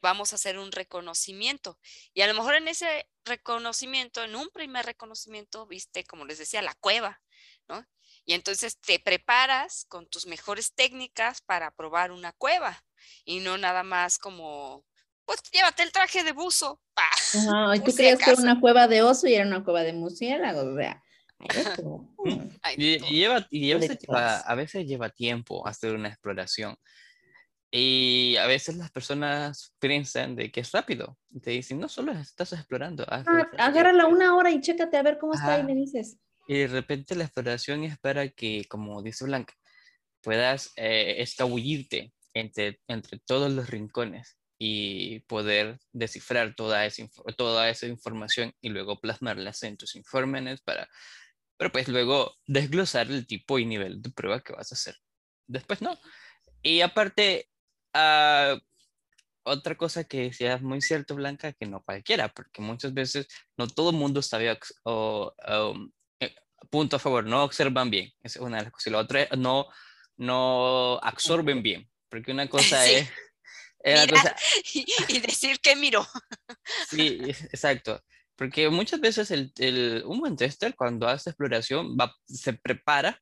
[0.01, 1.79] vamos a hacer un reconocimiento.
[2.15, 6.63] Y a lo mejor en ese reconocimiento, en un primer reconocimiento, viste, como les decía,
[6.63, 7.21] la cueva,
[7.69, 7.85] ¿no?
[8.25, 12.85] Y entonces te preparas con tus mejores técnicas para probar una cueva
[13.25, 14.85] y no nada más como,
[15.25, 16.81] pues llévate el traje de buzo.
[17.45, 19.93] No, y tú creías que era una cueva de oso y era una cueva de
[19.93, 21.03] murciélago, o sea.
[22.77, 26.77] y, lleva, y a veces lleva tiempo hacer una exploración.
[27.71, 31.19] Y a veces las personas piensan de que es rápido.
[31.31, 33.05] Y te dicen, no, solo estás explorando.
[33.09, 33.25] Ah,
[33.59, 36.19] agárrala una hora y chécate a ver cómo está y me dices.
[36.47, 39.55] Y de repente la exploración es para que, como dice Blanca,
[40.23, 47.87] puedas eh, escabullirte entre, entre todos los rincones y poder descifrar toda esa, toda esa
[47.87, 50.89] información y luego plasmarlas en tus informes para,
[51.59, 54.97] pero pues luego desglosar el tipo y nivel de prueba que vas a hacer.
[55.47, 55.99] Después no.
[56.63, 57.51] Y aparte,
[57.95, 58.59] uh,
[59.43, 63.91] otra cosa que decías muy cierto, Blanca, que no cualquiera, porque muchas veces no todo
[63.91, 65.91] el mundo sabe o, um,
[66.71, 68.13] punto a favor, no observan bien.
[68.23, 68.87] es una de las cosas.
[68.87, 69.67] Y la otra es no,
[70.17, 71.91] no absorben bien.
[72.09, 73.09] Porque una cosa es.
[74.75, 76.07] y, decir que miro.
[76.91, 77.19] sí,
[77.53, 78.03] exacto.
[78.39, 83.21] Porque muchas veces el, el, un buen tester, cuando hace exploración, va, se prepara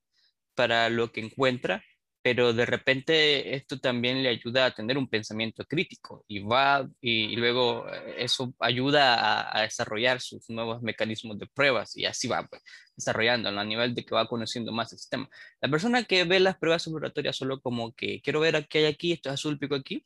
[0.54, 1.82] para lo que encuentra
[2.26, 7.36] pero de repente esto también le ayuda a tener un pensamiento crítico y va y,
[7.36, 12.62] luego eh, eso ayuda a, desarrollar sus nuevos mecanismos de pruebas y así va pues,
[12.96, 15.28] desarrollando a nivel de que va conociendo más el sistema.
[15.60, 19.12] La persona que ve las pruebas exploratorias solo como que quiero ver qué hay aquí,
[19.12, 20.04] esto es azul, pico aquí,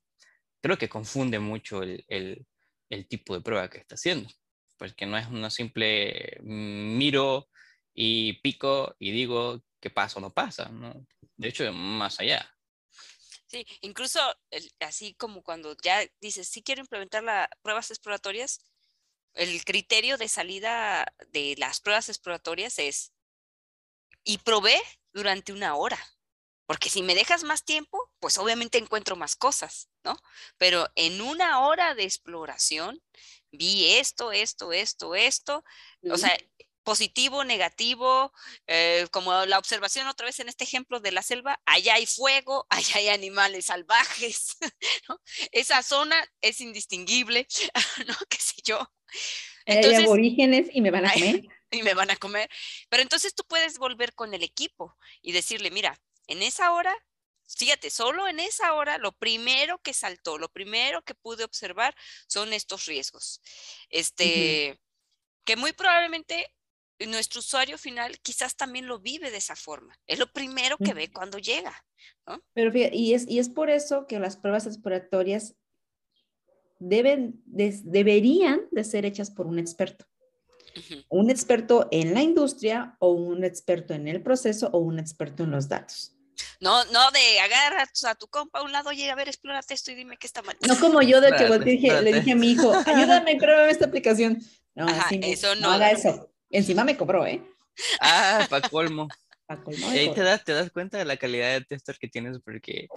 [0.61, 2.45] creo que confunde mucho el, el,
[2.91, 4.29] el tipo de prueba que está haciendo,
[4.81, 7.51] porque no es una simple mm, miro
[7.93, 11.07] y pico y digo qué pasa o no pasa, ¿no?
[11.37, 12.51] de hecho, más allá.
[13.47, 14.21] Sí, incluso
[14.81, 18.65] así como cuando ya dices, sí quiero implementar las pruebas exploratorias,
[19.35, 23.13] el criterio de salida de las pruebas exploratorias es,
[24.25, 24.81] y probé
[25.13, 25.99] durante una hora,
[26.65, 30.17] porque si me dejas más tiempo, pues obviamente encuentro más cosas, ¿no?
[30.57, 33.03] Pero en una hora de exploración
[33.53, 35.65] vi esto, esto, esto, esto,
[36.11, 36.37] o sea,
[36.83, 38.33] positivo, negativo,
[38.67, 42.67] eh, como la observación otra vez en este ejemplo de la selva, allá hay fuego,
[42.71, 44.57] allá hay animales salvajes,
[45.09, 45.21] ¿no?
[45.53, 47.47] Esa zona es indistinguible,
[48.07, 48.15] ¿no?
[48.29, 48.91] ¿Qué sé yo?
[49.67, 51.43] Entonces, hay aborígenes y me van a comer.
[51.71, 52.51] y me van a comer.
[52.89, 56.97] Pero entonces tú puedes volver con el equipo y decirle, mira, en esa hora,
[57.57, 61.95] fíjate, solo en esa hora, lo primero que saltó, lo primero que pude observar
[62.27, 63.41] son estos riesgos.
[63.89, 64.81] Este,
[65.45, 66.55] que muy probablemente
[67.07, 69.99] nuestro usuario final quizás también lo vive de esa forma.
[70.07, 71.75] Es lo primero que ve cuando llega.
[72.53, 75.57] Pero fíjate, y es, y es por eso que las pruebas exploratorias
[76.79, 80.07] deben, deberían de ser hechas por un experto.
[81.09, 85.51] Un experto en la industria o un experto en el proceso o un experto en
[85.51, 86.17] los datos.
[86.61, 89.93] No, no de agarrar a tu compa a un lado, llega a ver, explórate esto
[89.93, 90.57] y dime qué está mal.
[90.67, 94.39] No como yo de que le dije a mi hijo, ayúdame, pruébame esta aplicación.
[94.75, 94.87] No,
[95.23, 95.63] eso no.
[95.63, 96.31] no haga eso.
[96.51, 97.43] Encima me cobró, ¿eh?
[98.01, 99.09] Ah, para colmo.
[99.69, 102.89] y ahí te das, te das cuenta de la calidad de tester que tienes porque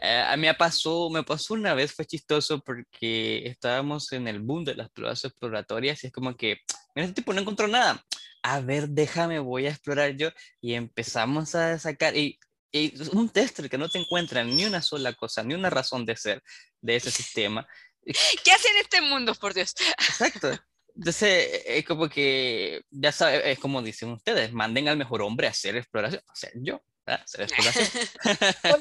[0.00, 4.40] eh, a mí me pasó, me pasó una vez, fue chistoso porque estábamos en el
[4.40, 6.58] boom de las pruebas exploratorias y es como que,
[6.94, 8.04] mira, este tipo no encontró nada.
[8.42, 10.28] A ver, déjame, voy a explorar yo
[10.60, 12.38] y empezamos a sacar y,
[12.74, 16.16] y un tester que no te encuentra ni una sola cosa, ni una razón de
[16.16, 16.42] ser
[16.80, 17.64] de ese sistema.
[18.04, 19.74] ¿Qué hace en este mundo, por Dios?
[19.92, 20.50] Exacto.
[20.96, 25.50] Entonces, es como que, ya sabes, es como dicen ustedes, manden al mejor hombre a
[25.50, 27.88] hacer exploración, o sea, yo, a hacer exploración.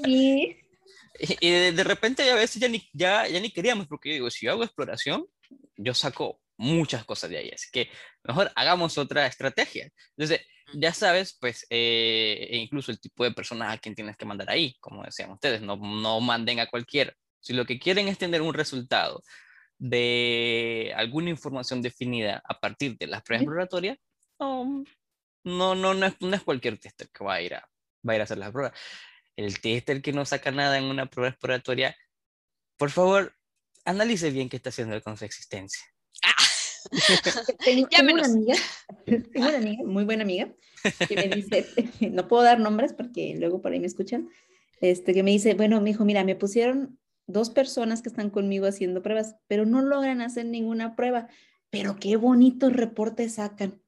[0.08, 0.58] y,
[1.40, 4.48] y de, repente a veces ya ni, ya, ya ni queríamos, porque yo digo, si
[4.48, 5.28] yo hago exploración,
[5.78, 7.90] yo saco muchas cosas de ahí, así que
[8.24, 9.90] mejor hagamos otra estrategia.
[10.16, 14.26] Entonces, ya sabes, pues, eh, e incluso el tipo de persona a quien tienes que
[14.26, 17.14] mandar ahí, como decían ustedes, no, no manden a cualquiera.
[17.40, 19.22] Si lo que quieren es tener un resultado
[19.78, 23.98] de alguna información definida a partir de las pruebas exploratorias,
[24.40, 24.84] no,
[25.44, 27.70] no, no, no, es, cualquier tester que va a, ir a,
[28.08, 28.78] va a ir a hacer las pruebas.
[29.36, 31.96] El tester que no saca nada en una prueba exploratoria,
[32.78, 33.36] por favor,
[33.86, 35.93] analice bien qué está haciendo con su existencia.
[37.66, 38.56] tengo, una amiga,
[39.06, 40.54] tengo una amiga, muy buena amiga,
[41.08, 41.66] que me dice,
[42.12, 44.30] no puedo dar nombres porque luego por ahí me escuchan,
[44.82, 48.66] este, que me dice, bueno, mi hijo, mira, me pusieron dos personas que están conmigo
[48.66, 51.30] haciendo pruebas, pero no logran hacer ninguna prueba.
[51.70, 53.82] Pero qué bonitos reportes sacan.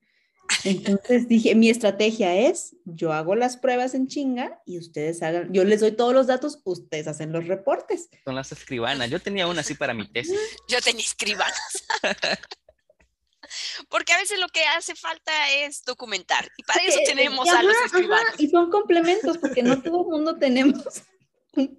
[0.63, 5.63] Entonces dije, mi estrategia es, yo hago las pruebas en chinga y ustedes hagan, yo
[5.63, 8.09] les doy todos los datos, ustedes hacen los reportes.
[8.23, 9.09] Son las escribanas.
[9.09, 10.39] Yo tenía una así para mi tesis.
[10.67, 11.85] Yo tenía escribanas.
[13.89, 17.75] Porque a veces lo que hace falta es documentar y para eso tenemos a los
[17.85, 18.33] escribanos.
[18.37, 21.03] y son complementos porque no todo el mundo tenemos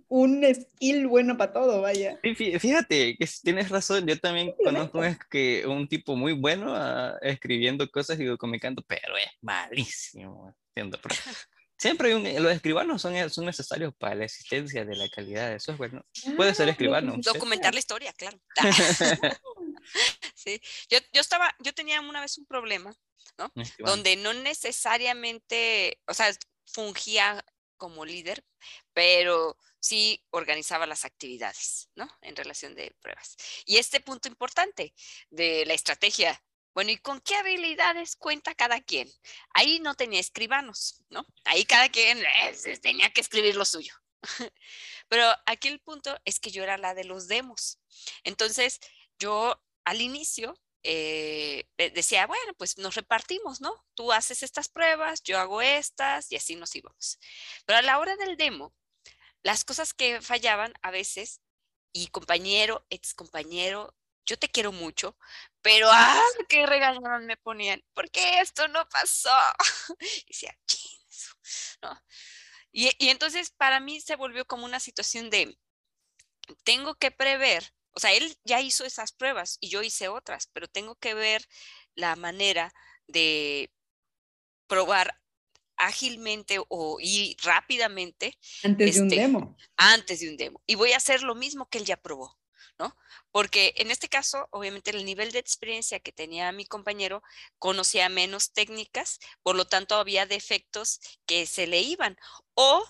[0.09, 2.19] un skill bueno para todo, vaya.
[2.23, 8.19] Fíjate, que tienes razón, yo también conozco que un tipo muy bueno ah, escribiendo cosas
[8.21, 10.55] y documentando, pero es malísimo.
[11.79, 15.61] Siempre hay un, los escribanos son, son necesarios para la existencia de la calidad de
[15.61, 16.07] software, ¿no?
[16.37, 17.17] Puede ser ah, escribano.
[17.19, 18.39] Documentar la historia, claro.
[20.47, 22.95] sí, yo, yo estaba, yo tenía una vez un problema,
[23.39, 23.53] ¿no?
[23.79, 26.33] Donde no necesariamente, o sea,
[26.65, 27.45] fungía
[27.77, 28.45] como líder,
[28.93, 32.09] pero sí organizaba las actividades, ¿no?
[32.23, 33.37] En relación de pruebas.
[33.67, 34.95] Y este punto importante
[35.31, 36.43] de la estrategia,
[36.75, 39.11] bueno, ¿y con qué habilidades cuenta cada quien?
[39.55, 41.27] Ahí no tenía escribanos, ¿no?
[41.45, 43.95] Ahí cada quien eh, tenía que escribir lo suyo.
[45.09, 47.79] Pero aquí el punto es que yo era la de los demos.
[48.25, 48.81] Entonces,
[49.19, 53.73] yo al inicio eh, decía, bueno, pues nos repartimos, ¿no?
[53.95, 57.19] Tú haces estas pruebas, yo hago estas y así nos íbamos.
[57.65, 58.75] Pero a la hora del demo,
[59.43, 61.41] las cosas que fallaban a veces,
[61.93, 63.95] y compañero, ex compañero,
[64.27, 65.17] yo te quiero mucho,
[65.63, 66.21] pero ¡ah!
[66.49, 67.83] ¡Qué regañaban me ponían!
[67.95, 69.31] ¿Por qué esto no pasó?
[70.01, 70.59] y decía,
[71.83, 72.03] ¿no?
[72.73, 75.59] Y entonces para mí se volvió como una situación de,
[76.65, 80.69] tengo que prever o sea, él ya hizo esas pruebas y yo hice otras, pero
[80.69, 81.49] tengo que ver
[81.95, 82.75] la manera
[83.07, 83.73] de
[84.67, 85.19] probar
[85.79, 88.39] ágilmente o y rápidamente.
[88.63, 89.57] Antes de un este, demo.
[89.79, 90.63] Antes de un demo.
[90.67, 92.39] Y voy a hacer lo mismo que él ya probó,
[92.79, 92.95] ¿no?
[93.31, 97.23] Porque en este caso, obviamente, el nivel de experiencia que tenía mi compañero
[97.59, 102.19] conocía menos técnicas, por lo tanto, había defectos que se le iban.
[102.53, 102.85] O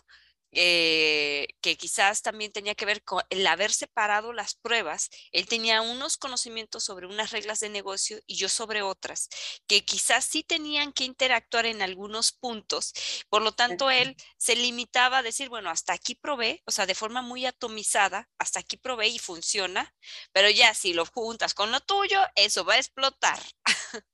[0.59, 5.11] eh, que quizás también tenía que ver con el haber separado las pruebas.
[5.31, 9.29] Él tenía unos conocimientos sobre unas reglas de negocio y yo sobre otras,
[9.67, 12.95] que quizás sí tenían que interactuar en algunos puntos.
[13.29, 16.95] Por lo tanto, él se limitaba a decir, bueno, hasta aquí probé, o sea, de
[16.95, 19.95] forma muy atomizada, hasta aquí probé y funciona,
[20.33, 23.39] pero ya si lo juntas con lo tuyo, eso va a explotar.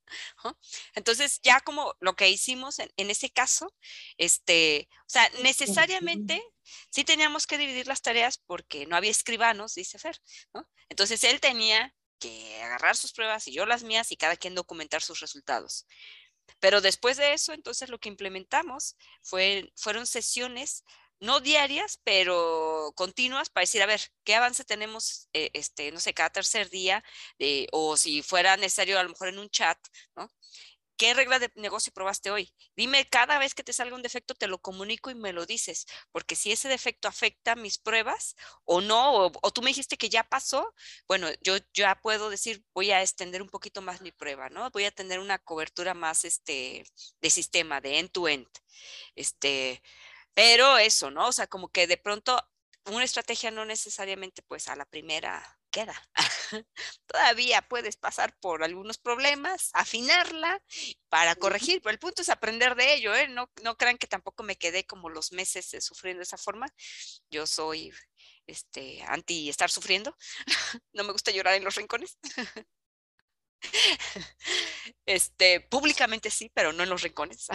[0.95, 3.75] Entonces, ya como lo que hicimos en, ese caso,
[4.19, 6.32] este, o sea, necesariamente
[6.91, 10.17] sí teníamos que dividir las tareas porque no había escribanos, dice Fer.
[10.89, 15.03] Entonces, él tenía que agarrar sus pruebas y yo las mías y cada quien documentar
[15.03, 15.87] sus resultados.
[16.61, 20.85] Pero después de eso, entonces lo que implementamos fue, fueron sesiones
[21.23, 26.13] no diarias, pero continuas para decir, a ver, ¿qué avance tenemos, eh, este, no sé,
[26.15, 27.03] cada tercer día?
[27.71, 29.79] o si fuera necesario, a lo mejor en un chat,
[30.17, 30.33] ¿no?
[31.03, 32.55] ¿Qué regla de negocio probaste hoy?
[32.77, 35.85] Dime, cada vez que te salga un defecto, te lo comunico y me lo dices,
[36.13, 40.23] porque si ese defecto afecta mis pruebas o no, o, tú me dijiste que ya
[40.23, 40.73] pasó,
[41.09, 44.71] bueno, yo ya puedo decir, voy a extender un poquito más mi prueba, ¿no?
[44.71, 46.87] Voy a tener una cobertura más este,
[47.21, 48.47] de sistema, de end-to-end.
[48.47, 48.63] -end.
[49.17, 49.83] Este,
[50.35, 51.27] pero eso, ¿no?
[51.27, 52.41] O sea, como que de pronto
[52.87, 56.01] una estrategia no necesariamente pues a la primera queda.
[57.07, 60.63] Todavía puedes pasar por algunos problemas, afinarla
[61.09, 63.27] para corregir, pero el punto es aprender de ello, ¿eh?
[63.27, 66.69] No, no crean que tampoco me quedé como los meses sufriendo de esa forma.
[67.31, 67.93] Yo soy
[68.47, 70.17] este, anti estar sufriendo.
[70.93, 72.19] no me gusta llorar en los rincones.
[75.07, 77.49] este, públicamente sí, pero no en los rincones.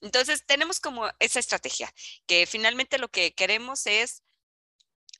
[0.00, 1.92] Entonces, tenemos como esa estrategia,
[2.26, 4.22] que finalmente lo que queremos es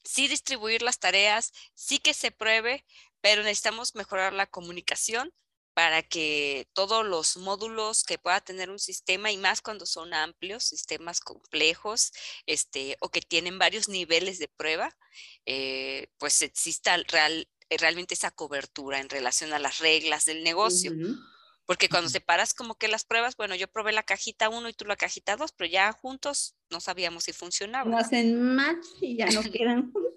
[0.05, 2.85] sí distribuir las tareas, sí que se pruebe,
[3.21, 5.33] pero necesitamos mejorar la comunicación
[5.75, 10.65] para que todos los módulos que pueda tener un sistema y más cuando son amplios,
[10.65, 12.13] sistemas complejos,
[12.47, 14.97] este, o que tienen varios niveles de prueba,
[15.47, 20.93] eh, pues exista real, realmente esa cobertura en relación a las reglas del negocio.
[21.67, 24.85] Porque cuando separas como que las pruebas, bueno, yo probé la cajita 1 y tú
[24.85, 27.89] la cajita 2, pero ya juntos no sabíamos si funcionaba.
[27.89, 30.15] No hacen match y ya no quedan juntos.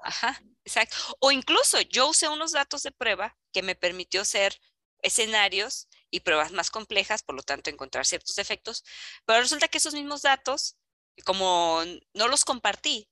[0.00, 0.96] Ajá, exacto.
[1.20, 4.60] O incluso yo usé unos datos de prueba que me permitió hacer
[5.02, 8.84] escenarios y pruebas más complejas, por lo tanto encontrar ciertos efectos,
[9.24, 10.76] pero resulta que esos mismos datos,
[11.24, 11.82] como
[12.14, 13.08] no los compartí,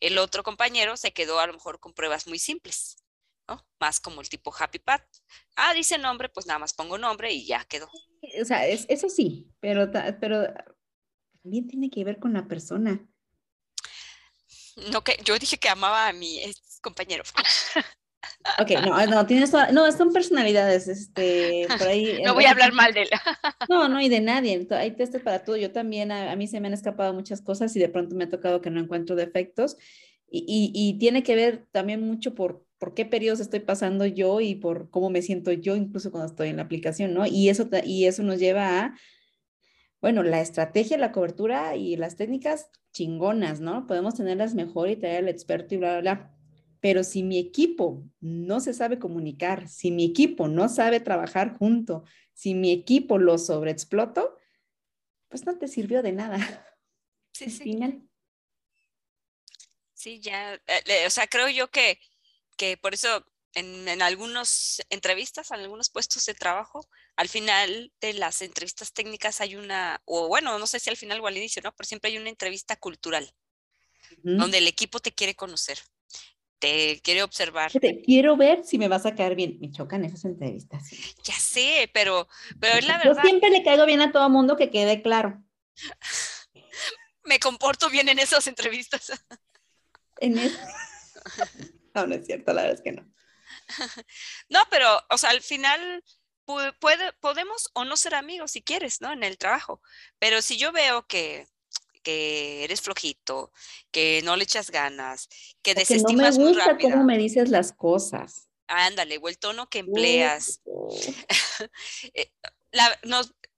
[0.00, 2.96] el otro compañero se quedó a lo mejor con pruebas muy simples.
[3.80, 5.02] Más como el tipo Happy Pat.
[5.56, 7.88] Ah, dice nombre, pues nada más pongo nombre y ya quedó.
[8.40, 9.90] O sea, es, eso sí, pero,
[10.20, 10.46] pero
[11.42, 13.06] también tiene que ver con la persona.
[14.92, 16.40] No, que yo dije que amaba a mi
[16.80, 17.24] compañero.
[18.60, 22.20] Ok, no, no, tienes no, son personalidades, este, por ahí.
[22.24, 23.10] no voy a hablar mal de él.
[23.68, 26.68] no, no, y de nadie, hay testes para todo, yo también, a, mí se me
[26.68, 29.76] han escapado muchas cosas y de pronto me ha tocado que no encuentro defectos
[30.30, 34.40] y, y, y tiene que ver también mucho por por qué periodos estoy pasando yo
[34.40, 37.26] y por cómo me siento yo incluso cuando estoy en la aplicación, ¿no?
[37.26, 38.98] Y eso, y eso nos lleva a,
[40.00, 43.86] bueno, la estrategia, la cobertura y las técnicas chingonas, ¿no?
[43.86, 46.34] Podemos tenerlas mejor y traer al experto y bla, bla, bla.
[46.80, 52.04] Pero si mi equipo no se sabe comunicar, si mi equipo no sabe trabajar junto,
[52.32, 54.36] si mi equipo lo sobreexploto,
[55.28, 56.38] pues no te sirvió de nada.
[57.32, 57.64] Sí, sí.
[57.64, 58.02] Final.
[59.94, 61.98] Sí, ya, eh, o sea, creo yo que
[62.58, 66.86] que por eso en, en algunas entrevistas, en algunos puestos de trabajo,
[67.16, 71.20] al final de las entrevistas técnicas hay una, o bueno, no sé si al final
[71.20, 71.72] o al inicio, ¿no?
[71.74, 73.32] Pero siempre hay una entrevista cultural,
[74.22, 75.78] donde el equipo te quiere conocer,
[76.58, 77.72] te quiere observar.
[77.72, 79.58] Te quiero ver si me vas a caer bien.
[79.60, 80.90] Me chocan esas entrevistas.
[81.24, 82.28] Ya sé, pero,
[82.60, 83.22] pero es la verdad.
[83.22, 85.42] Yo siempre le caigo bien a todo mundo que quede claro.
[87.24, 89.12] me comporto bien en esas entrevistas.
[90.20, 90.58] En eso.
[91.94, 93.12] No, no es cierto, la verdad es que no.
[94.48, 96.02] No, pero, o sea, al final
[96.80, 99.12] puede, podemos o no ser amigos si quieres, ¿no?
[99.12, 99.82] En el trabajo.
[100.18, 101.46] Pero si yo veo que,
[102.02, 103.52] que eres flojito,
[103.90, 105.28] que no le echas ganas,
[105.62, 108.48] que desestimas que no me gusta cómo me dices las cosas.
[108.66, 110.60] Ándale, o el tono que empleas.
[112.14, 112.30] Eh,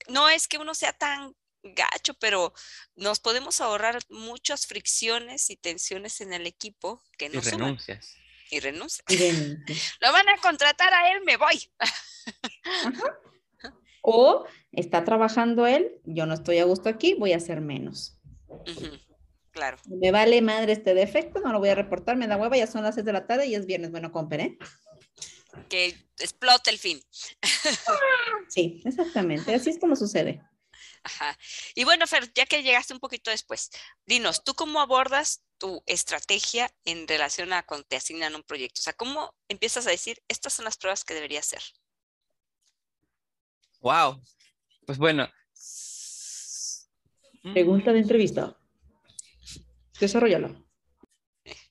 [0.09, 2.53] no es que uno sea tan gacho, pero
[2.97, 8.17] nos podemos ahorrar muchas fricciones y tensiones en el equipo que no y renuncias
[8.51, 9.05] y renuncia.
[10.01, 11.71] Lo van a contratar a él, me voy.
[14.03, 18.17] O está trabajando él, yo no estoy a gusto aquí, voy a hacer menos.
[19.51, 19.77] Claro.
[19.85, 22.83] Me vale madre este defecto, no lo voy a reportar, me da hueva, ya son
[22.83, 24.57] las 6 de la tarde y es viernes, bueno, compre.
[25.69, 26.99] Que explote el fin.
[28.49, 30.43] sí, exactamente, así es como sucede.
[31.03, 31.39] Ajá.
[31.75, 33.71] Y bueno, Fer, ya que llegaste un poquito después,
[34.07, 38.81] dinos, ¿tú cómo abordas tu estrategia en relación a cuando te asignan un proyecto?
[38.81, 41.63] O sea, ¿cómo empiezas a decir, estas son las pruebas que debería hacer?
[43.81, 44.23] Wow.
[44.87, 45.29] Pues bueno.
[47.43, 48.57] Pregunta de entrevista.
[49.99, 50.67] Desarrollalo.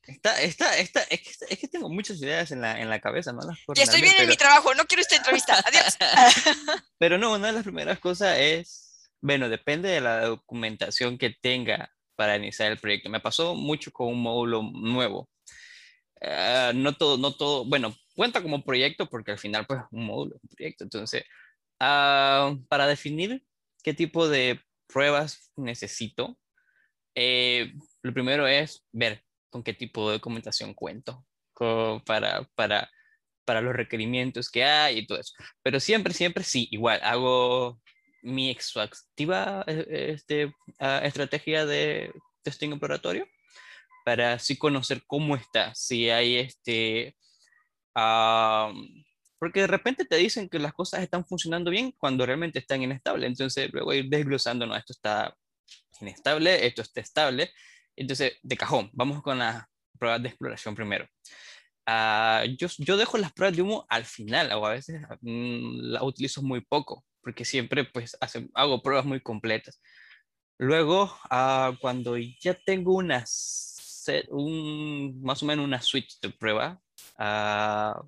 [0.10, 3.42] Está, está, está, es, que, tengo muchas ideas en la, en la cabeza, ¿no?
[3.76, 5.62] ya estoy bien en mi trabajo, no quiero esta entrevista.
[5.64, 5.98] Adiós.
[6.98, 8.89] pero no, una de las primeras cosas es,
[9.22, 13.10] bueno, depende de la documentación que tenga para iniciar el proyecto.
[13.10, 15.30] Me pasó mucho con un módulo nuevo.
[16.22, 20.36] Ah, no todo, no todo, bueno, cuenta como proyecto porque al final, pues, un módulo,
[20.42, 20.84] un proyecto.
[20.84, 21.24] Entonces,
[21.80, 23.44] uh, para definir
[23.84, 26.38] qué tipo de pruebas necesito,
[27.16, 31.26] eh, lo primero es ver con qué tipo de documentación cuento
[32.06, 32.90] para, para,
[33.46, 35.34] para los requerimientos que hay y todo eso.
[35.62, 37.82] Pero siempre, siempre sí, igual, hago
[38.22, 42.12] mi extractiva eh, este, ah, estrategia de
[42.44, 43.28] testing exploratorio
[44.06, 47.16] para así conocer cómo está, si hay este...
[49.40, 53.28] porque de repente te dicen que las cosas están funcionando bien cuando realmente están inestables.
[53.28, 55.36] Entonces luego ir desglosando, no, esto está
[56.02, 57.52] inestable, esto está estable,
[58.00, 59.66] entonces, de cajón, vamos con las
[60.00, 61.06] pruebas de exploración primero.
[61.86, 66.04] Ah, yo, yo, dejo las pruebas de humo al final, o a veces mm, las
[66.04, 68.18] utilizo muy poco, porque siempre pues
[68.54, 69.82] hago pruebas muy completas.
[70.58, 73.26] Luego, uh, cuando ya tengo una
[74.30, 76.82] un, más o menos una suite de prueba
[77.20, 78.08] uh,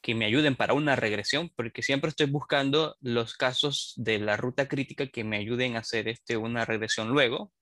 [0.00, 4.68] que me ayuden para una regresión, porque siempre estoy buscando los casos de la ruta
[4.68, 7.52] crítica que me ayuden a hacer este, una regresión luego,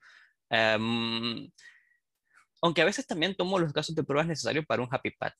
[0.50, 1.50] Em,
[2.62, 5.34] aunque a veces también tomo los casos de pruebas necesarios para un happy path.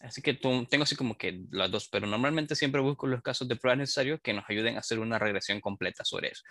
[0.00, 3.56] Así que tengo así como que las dos, pero normalmente siempre busco los casos de
[3.56, 6.42] pruebas necesarios que nos ayuden a hacer una regresión completa sobre eso.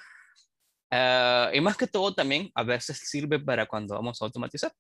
[0.92, 4.72] Ah, y más que todo también a veces sirve para cuando vamos a automatizar.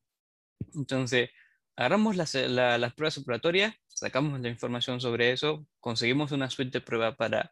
[0.75, 1.29] Entonces,
[1.75, 7.15] agarramos las, las pruebas operatorias, sacamos la información sobre eso, conseguimos una suite de prueba
[7.15, 7.51] para,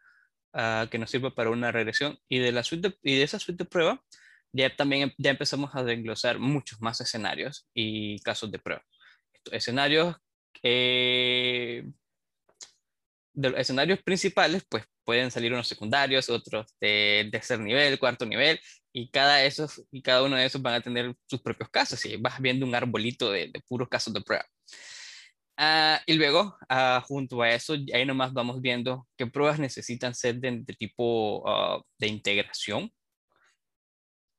[0.53, 3.63] ah, que nos sirva para una regresión y de, la suite y de esa suite
[3.63, 4.03] de prueba
[4.53, 8.84] ya también em, ya empezamos a desglosar muchos más escenarios y casos de prueba.
[9.51, 10.15] Escenarios,
[10.64, 11.84] eh,
[13.34, 18.60] de los escenarios principales, pues pueden salir unos secundarios, otros de tercer nivel, cuarto nivel,
[18.93, 22.18] y cada, esos, y cada uno de esos van a tener sus propios casos, y
[22.18, 24.45] vas viendo un arbolito de, de puros casos de prueba.
[25.60, 30.36] Ah, y luego, ah, junto a eso, ahí nomás vamos viendo qué pruebas necesitan ser
[30.39, 32.91] de, tipo ah, de integración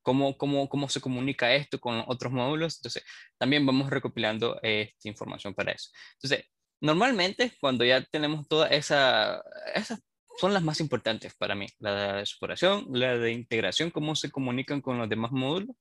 [0.09, 2.79] cómo, cómo, cómo se comunica esto con otros módulos.
[2.79, 3.05] Entonces,
[3.37, 5.91] también vamos recopilando esta información para eso.
[6.15, 6.47] Entonces,
[6.81, 9.43] normalmente cuando ya tenemos toda esa,
[9.75, 10.01] esas
[10.41, 14.81] son las más importantes para mí, la de exploración, la de integración, cómo se comunican
[14.81, 15.77] con los demás módulos.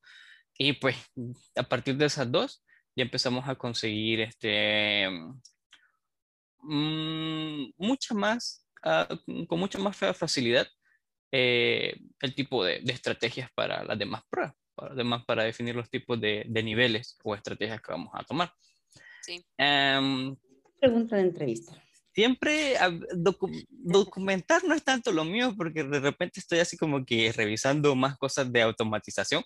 [0.57, 0.97] Y pues
[1.55, 2.65] a partir de esas dos
[2.97, 5.07] ya empezamos a conseguir este,
[6.63, 9.07] mm, mucha más, ah,
[9.47, 10.67] con mucha más facilidad
[11.31, 16.19] eh, el tipo de, estrategias para las demás pruebas, para, además para definir los tipos
[16.19, 18.51] de, niveles o estrategias que vamos a tomar.
[19.21, 19.43] Sí.
[19.57, 20.35] Em,
[20.79, 21.73] Pregunta de entrevista.
[22.13, 22.75] Siempre
[23.69, 28.17] documentar no es tanto lo mío porque de repente estoy así como que revisando más
[28.17, 29.43] cosas de automatización,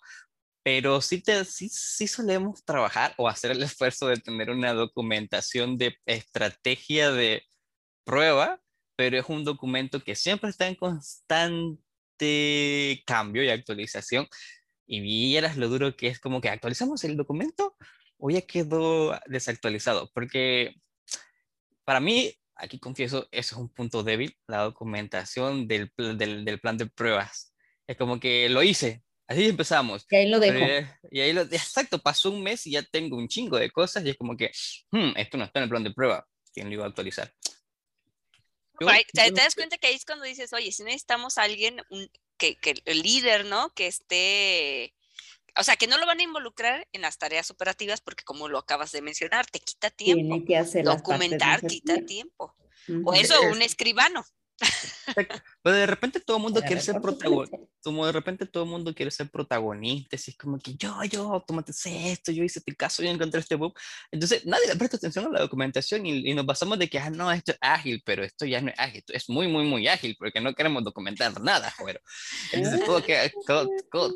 [0.64, 5.78] pero sí, te, sí, sí solemos trabajar o hacer el esfuerzo de tener una documentación
[5.78, 7.44] de estrategia de
[8.06, 8.61] prueba
[9.02, 11.82] pero es un documento que siempre está en constante
[13.04, 14.28] cambio y actualización.
[14.86, 17.76] Y vieras lo duro que es como que actualizamos el documento
[18.20, 20.76] o ya quedó desactualizado, porque
[21.84, 26.78] para mí, aquí confieso, eso es un punto débil, la documentación del, del, del plan
[26.78, 27.56] de pruebas.
[27.88, 30.06] Es como que lo hice, Así empezamos.
[30.12, 30.64] Y ahí lo dejo.
[31.10, 34.12] y ahí lo, exacto, pasó un mes y ya tengo un chingo de cosas y
[34.12, 34.52] es como que,
[34.92, 36.28] hmm, esto no está en el plan de prueba.
[36.54, 37.34] ¿Quién lo iba a actualizar?
[39.14, 41.82] Te, das cuenta que ahí es cuando dices, oye, si necesitamos a alguien,
[42.38, 43.74] que, que el líder, ¿no?
[43.74, 44.94] Que esté,
[45.58, 48.58] o sea, que no lo van a involucrar en las tareas operativas porque como lo
[48.58, 50.36] acabas de mencionar, te quita tiempo.
[50.36, 52.56] Tiene que hacer Documentar quita tiempo.
[53.06, 54.26] O eso, un escribano.
[55.64, 57.58] Pero de repente todo el mundo quiere ser protagonista.
[57.84, 60.16] Como de repente todo el mundo quiere ser protagonista.
[60.16, 63.56] Así es como que yo, yo automaticé esto, yo hice este caso, yo encontré este
[63.56, 63.74] bug.
[64.12, 67.32] Entonces nadie le presta atención a la documentación y, nos basamos de que, ah, no,
[67.32, 69.04] esto es ágil, pero esto ya no es ágil.
[69.08, 71.74] es muy, muy, muy ágil porque no queremos documentar nada.
[71.84, 72.00] Pero,
[72.54, 73.30] entonces todo queda,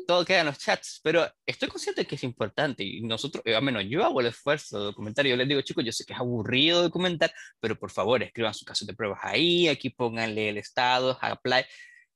[0.06, 1.00] todo, queda en los chats.
[1.02, 4.28] Pero estoy consciente de que es importante y nosotros, eh, al menos yo hago el
[4.28, 5.26] esfuerzo de documentar.
[5.26, 8.64] Yo les digo, chicos, yo sé que es aburrido documentar, pero por favor escriban sus
[8.64, 11.64] casos de pruebas ahí, aquí pongan el estado, apply.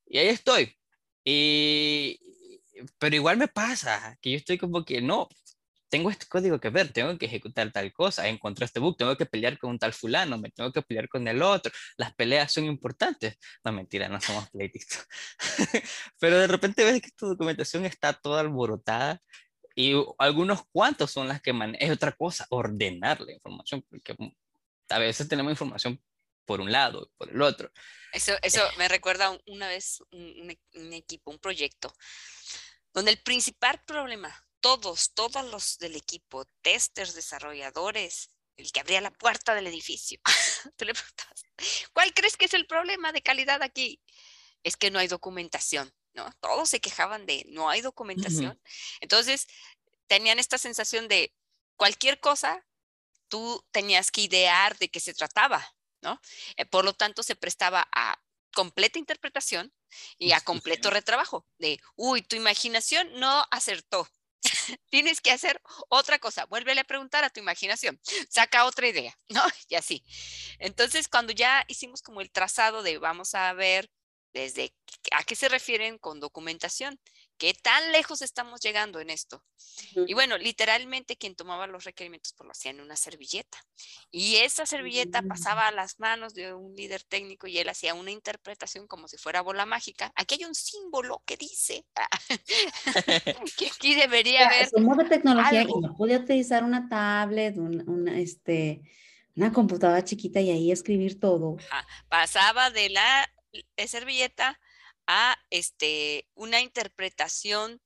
[0.07, 0.75] Y ahí estoy.
[1.23, 2.19] Y,
[2.99, 5.29] pero igual me pasa que yo estoy como que no,
[5.91, 9.25] tengo este código que ver, tengo que ejecutar tal cosa, encontré este bug, tengo que
[9.25, 12.65] pelear con un tal fulano, me tengo que pelear con el otro, las peleas son
[12.65, 13.37] importantes.
[13.63, 15.05] No, mentira, no somos pleitistas.
[16.19, 19.21] Pero de repente ves que tu documentación está toda alborotada
[19.75, 21.85] y algunos cuantos son las que manejan.
[21.85, 24.15] Es otra cosa, ordenar la información, porque
[24.89, 26.01] a veces tenemos información
[26.45, 27.71] por un lado y por el otro.
[28.11, 31.93] Eso, eso me recuerda una vez un, un, equipo, un proyecto,
[32.93, 39.11] donde el principal problema, todos, todos los del equipo, testers, desarrolladores, el que abría la
[39.11, 40.19] puerta del edificio,
[40.75, 41.43] tú le preguntas,
[41.93, 44.01] ¿cuál crees que es el problema de calidad aquí?
[44.63, 46.29] Es que no hay documentación, ¿no?
[46.39, 48.61] Todos se quejaban de no hay documentación.
[48.99, 49.47] Entonces,
[50.07, 51.33] tenían esta sensación de
[51.77, 52.63] cualquier cosa,
[53.27, 56.19] tú tenías que idear de qué se trataba, ¿no?
[56.57, 58.21] Eh, por lo tanto, se prestaba a
[58.53, 59.73] completa interpretación
[60.17, 64.07] y a completo retrabajo de, uy, tu imaginación no acertó.
[64.89, 67.99] Tienes que hacer otra cosa, vuélvele a preguntar a tu imaginación,
[68.29, 69.43] saca otra idea, ¿no?
[69.69, 70.03] Y así.
[70.59, 73.89] Entonces, cuando ya hicimos como el trazado de vamos a ver
[74.33, 74.73] desde
[75.11, 76.99] a qué se refieren con documentación,
[77.41, 79.43] qué tan lejos estamos llegando en esto.
[79.95, 83.57] Y bueno, literalmente quien tomaba los requerimientos pues lo hacía en una servilleta.
[84.11, 85.27] Y esa servilleta mm.
[85.27, 89.17] pasaba a las manos de un líder técnico y él hacía una interpretación como si
[89.17, 90.13] fuera bola mágica.
[90.15, 91.83] Aquí hay un símbolo que dice
[93.57, 94.69] que aquí debería haber.
[94.69, 98.83] Somos de tecnología y no podía utilizar una tablet, una, este,
[99.35, 101.57] una computadora chiquita y ahí escribir todo.
[102.07, 103.27] Pasaba de la
[103.87, 104.59] servilleta
[105.11, 107.81] a este, una interpretación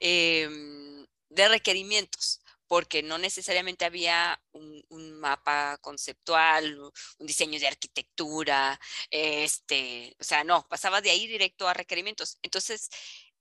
[0.00, 4.82] em, de requerimientos, porque no necesariamente había un,
[5.20, 6.78] mapa conceptual,
[7.18, 8.80] un diseño de arquitectura,
[9.10, 12.38] este, o sea, no, pasaba de ahí directo a requerimientos.
[12.42, 12.90] Entonces,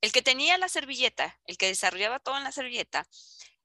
[0.02, 3.08] el que tenía la servilleta, el que desarrollaba todo en la servilleta,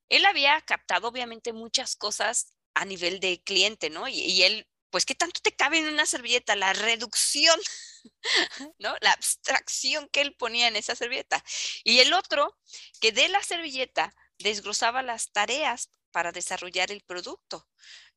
[0.08, 4.08] él había captado obviamente muchas cosas a nivel de cliente, ¿no?
[4.08, 4.66] y él
[4.96, 6.56] pues ¿qué tanto te cabe en una servilleta?
[6.56, 7.60] La reducción,
[8.78, 8.96] ¿no?
[9.02, 11.44] La abstracción que él ponía en esa servilleta.
[11.84, 12.56] Y el otro,
[12.98, 17.68] que de la servilleta desglosaba las tareas para desarrollar el producto.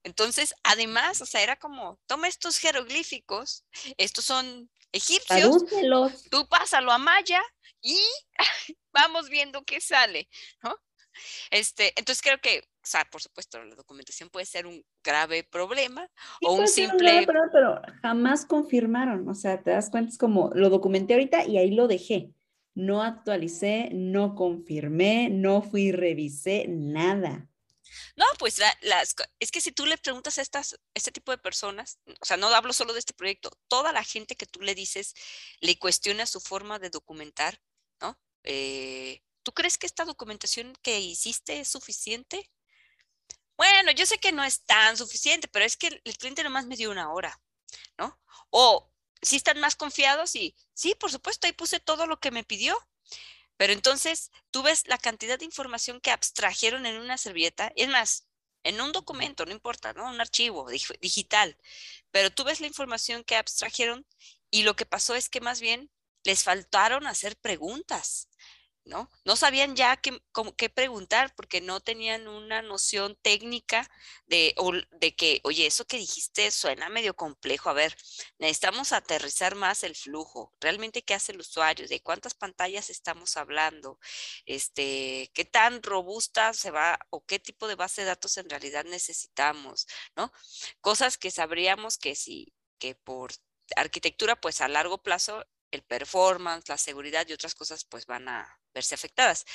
[0.04, 3.66] Entonces, además, o sea, era como, toma estos jeroglíficos,
[3.98, 5.66] estos son egipcios,
[6.32, 7.42] tú pásalo a Maya
[7.82, 8.00] y
[8.94, 10.30] vamos viendo qué sale,
[10.64, 10.78] ¿no?
[11.52, 16.10] Este, entonces creo que, o sea, por supuesto, la documentación puede ser un grave problema
[16.42, 17.26] o un simple...
[17.26, 21.72] pero, jamás confirmaron, o sea, te das cuenta, es como, lo documenté ahorita y ahí
[21.72, 22.34] lo dejé.
[22.76, 27.50] No actualicé, no confirmé, no fui y revisé, nada.
[28.16, 32.00] No, pues las, es que si tú le preguntas a estas, este tipo de personas,
[32.20, 35.14] o sea, no hablo solo de este proyecto, toda la gente que tú le dices
[35.60, 37.62] le cuestiona su forma de documentar,
[38.02, 38.18] ¿no?
[38.44, 42.50] Eh, ¿Tú crees que esta documentación que hiciste es suficiente?
[43.60, 46.78] Bueno, yo sé que no es tan suficiente, pero es que el cliente nomás me
[46.78, 47.42] dio una hora,
[47.98, 48.18] ¿no?
[48.52, 48.90] O
[49.22, 52.78] si están más confiados y sí, por supuesto, ahí puse todo lo que me pidió.
[53.58, 58.28] Pero entonces tú ves la cantidad de información que abstrajeron en una servilleta, es más,
[58.64, 60.10] en un documento, no importa, ¿no?
[60.10, 60.70] Un archivo
[61.02, 61.58] digital,
[62.12, 64.08] pero tú ves la información que abstrajeron
[64.52, 65.92] y lo que pasó es que más bien
[66.24, 68.30] les faltaron hacer preguntas.
[68.90, 69.10] ¿No?
[69.24, 70.20] No sabían ya qué,
[70.58, 73.90] qué preguntar porque no tenían una noción técnica
[74.26, 74.56] de,
[74.92, 77.70] de que, oye, eso que dijiste suena medio complejo.
[77.70, 77.96] A ver,
[78.40, 80.54] necesitamos aterrizar más el flujo.
[80.60, 81.88] ¿Realmente qué hace el usuario?
[81.88, 84.00] ¿De cuántas pantallas estamos hablando?
[84.46, 88.86] Este, ¿Qué tan robusta se va o qué tipo de base de datos en realidad
[88.86, 89.88] necesitamos?
[90.16, 90.32] ¿No?
[90.82, 93.32] Cosas que sabríamos que si, que por
[93.76, 98.60] arquitectura, pues a largo plazo el performance, la seguridad y otras cosas pues van a
[98.74, 99.46] verse afectadas.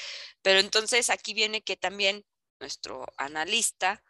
[0.43, 2.25] Pero entonces aquí viene que también
[2.61, 4.03] nuestro analista,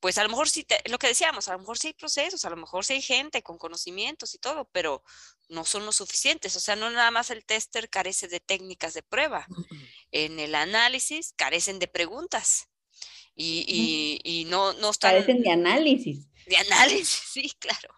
[0.00, 2.50] pues a lo mejor sí, lo que decíamos, a lo mejor sí hay procesos, a
[2.50, 5.02] lo mejor sí hay gente con conocimientos y todo, pero
[5.48, 6.56] no son lo suficientes.
[6.56, 9.46] O sea, no nada más el tester carece de técnicas de prueba.
[10.10, 12.68] En el análisis carecen de preguntas.
[13.36, 15.12] Y, y, no, no están...
[15.12, 16.28] Carecen de análisis.
[16.46, 17.94] De análisis, sí, claro.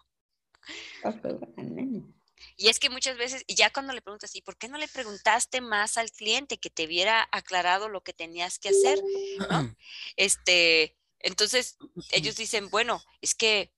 [2.57, 4.87] Y es que muchas veces, y ya cuando le preguntas, ¿y por qué no le
[4.87, 8.99] preguntaste más al cliente que te hubiera aclarado lo que tenías que hacer?
[10.15, 11.77] Este, entonces
[12.09, 13.71] ellos dicen, bueno, es que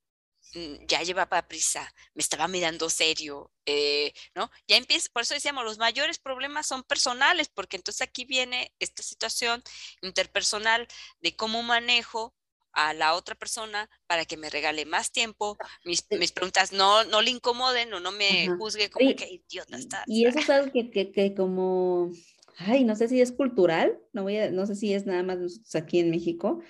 [0.54, 4.50] mm, ya llevaba prisa, me estaba mirando serio, eh, ¿no?
[4.66, 9.02] Ya empieza, por eso decíamos, los mayores problemas son personales, porque entonces aquí viene esta
[9.02, 9.62] situación
[10.00, 10.88] interpersonal
[11.20, 12.34] de cómo manejo
[12.72, 17.22] a la otra persona para que me regale más tiempo, mis, mis preguntas no, no
[17.22, 20.04] le incomoden o no me juzgue como que idiota está.
[20.06, 22.10] Y eso es algo que, que, que, como,
[22.56, 25.38] ay, no sé si es cultural, no, voy a, no sé si es nada más
[25.74, 26.60] aquí en México,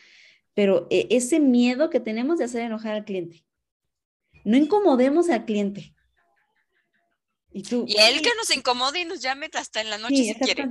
[0.54, 3.44] pero e, ese miedo que tenemos de hacer enojar al cliente.
[4.44, 5.94] No incomodemos al cliente.
[7.52, 10.34] Y, tú, y él que nos incomode y nos llame hasta en la noche si
[10.34, 10.68] quiere.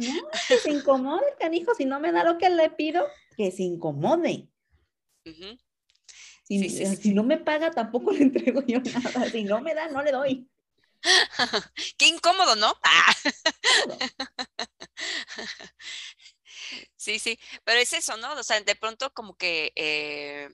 [0.48, 3.06] que se incomode, canijo, si no me da lo que le pido,
[3.36, 4.48] que se incomode.
[6.50, 9.30] Si, no me paga, tampoco le entrego yo nada.
[9.30, 10.50] Si no me da, no le doy.
[11.98, 12.74] Qué incómodo, ¿no?
[12.84, 13.16] Ah.
[16.98, 18.34] sí, sí, pero es eso, ¿no?
[18.34, 20.50] O sea, de pronto como que, eh,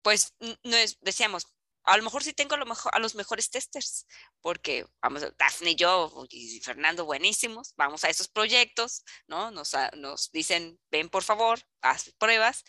[0.00, 1.46] pues, no es, decíamos,
[1.84, 4.06] a lo mejor sí tengo a, lo mejor, a los mejores testers,
[4.40, 9.50] porque vamos, Daphne y yo y Fernando buenísimos, vamos a esos proyectos, ¿no?
[9.50, 12.64] Nos, nos dicen, ven por favor, haz pruebas,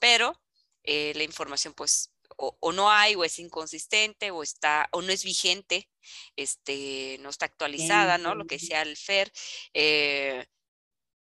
[0.00, 0.41] pero
[0.84, 5.24] eh, la información pues o, no hay o es inconsistente o está o no es
[5.24, 5.90] vigente,
[6.36, 8.34] este, no está actualizada, ¿no?
[8.34, 9.32] Lo que decía el FER,
[9.74, 10.46] eh,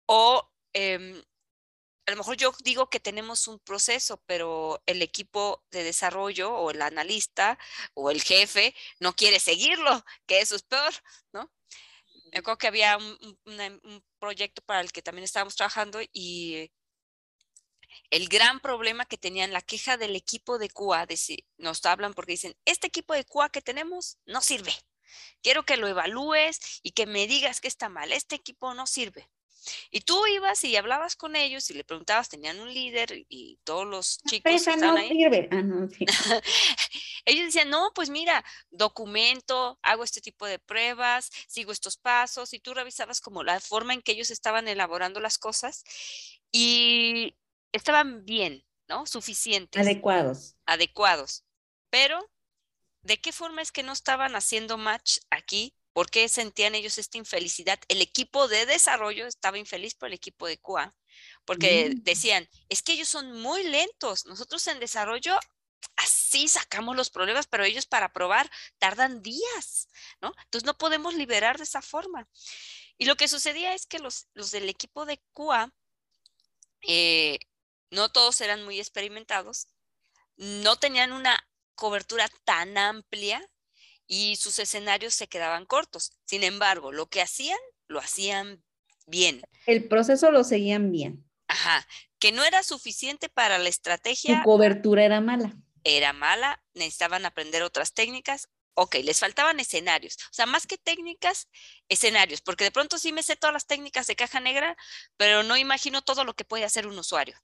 [0.05, 1.21] o em,
[2.07, 6.71] a lo mejor yo digo que tenemos un proceso, pero el equipo de desarrollo o
[6.71, 7.57] el analista
[7.93, 10.93] o el jefe no quiere seguirlo, que eso es peor,
[11.33, 11.51] ¿no?
[12.31, 16.71] Me acuerdo que había un, proyecto para el que también estábamos trabajando y
[18.12, 22.14] el gran problema que tenían, la queja del equipo de QA, de si, nos hablan
[22.14, 24.74] porque dicen, este equipo de QA que tenemos no sirve.
[25.41, 28.12] Quiero que lo evalúes y que me digas que está mal.
[28.12, 29.30] Este equipo no sirve.
[29.91, 33.86] Y tú ibas y hablabas con ellos y le preguntabas, tenían un líder y todos
[33.86, 35.24] los chicos estaban ahí.
[35.51, 35.64] Ah,
[37.26, 42.59] ellos decían, no, pues mira, documento, hago este tipo de pruebas, sigo estos pasos y
[42.59, 45.84] tú revisabas como la forma en que ellos estaban elaborando las cosas
[46.51, 47.36] y
[47.72, 49.05] estaban bien, ¿no?
[49.05, 49.82] Suficientes.
[49.82, 50.55] Adecuados.
[50.65, 51.43] Adecuados.
[51.89, 52.30] Pero,
[53.03, 57.17] ¿de qué forma es que no estaban haciendo match aquí ¿Por qué sentían ellos esta
[57.17, 57.80] infelicidad?
[57.88, 60.95] El equipo de desarrollo estaba infeliz por el equipo de QA,
[61.45, 62.03] porque mm.
[62.03, 65.38] decían, es que ellos son muy lentos, nosotros en desarrollo
[65.97, 69.89] así sacamos los problemas, pero ellos para probar tardan días,
[70.22, 70.34] ¿no?
[70.45, 72.28] Entonces no podemos liberar de esa forma.
[72.97, 75.74] Y lo que sucedía es que los, los del equipo de QA,
[76.88, 77.39] eh,
[77.91, 79.67] no todos eran muy experimentados,
[80.37, 81.39] no tenían una
[81.75, 83.47] cobertura tan amplia
[84.07, 86.11] y sus escenarios se quedaban cortos.
[86.25, 88.63] Sin embargo, lo que hacían, lo hacían
[89.05, 89.41] bien.
[89.65, 91.29] El proceso lo seguían bien.
[91.47, 91.85] Ajá,
[92.19, 94.37] que no era suficiente para la estrategia.
[94.37, 95.55] Su cobertura era mala.
[95.83, 98.49] Era mala, necesitaban aprender otras técnicas.
[98.73, 100.15] Ok, les faltaban escenarios.
[100.15, 101.49] O sea, más que técnicas,
[101.89, 104.77] escenarios, porque de pronto sí me sé todas las técnicas de caja negra,
[105.17, 107.37] pero no imagino todo lo que puede hacer un usuario.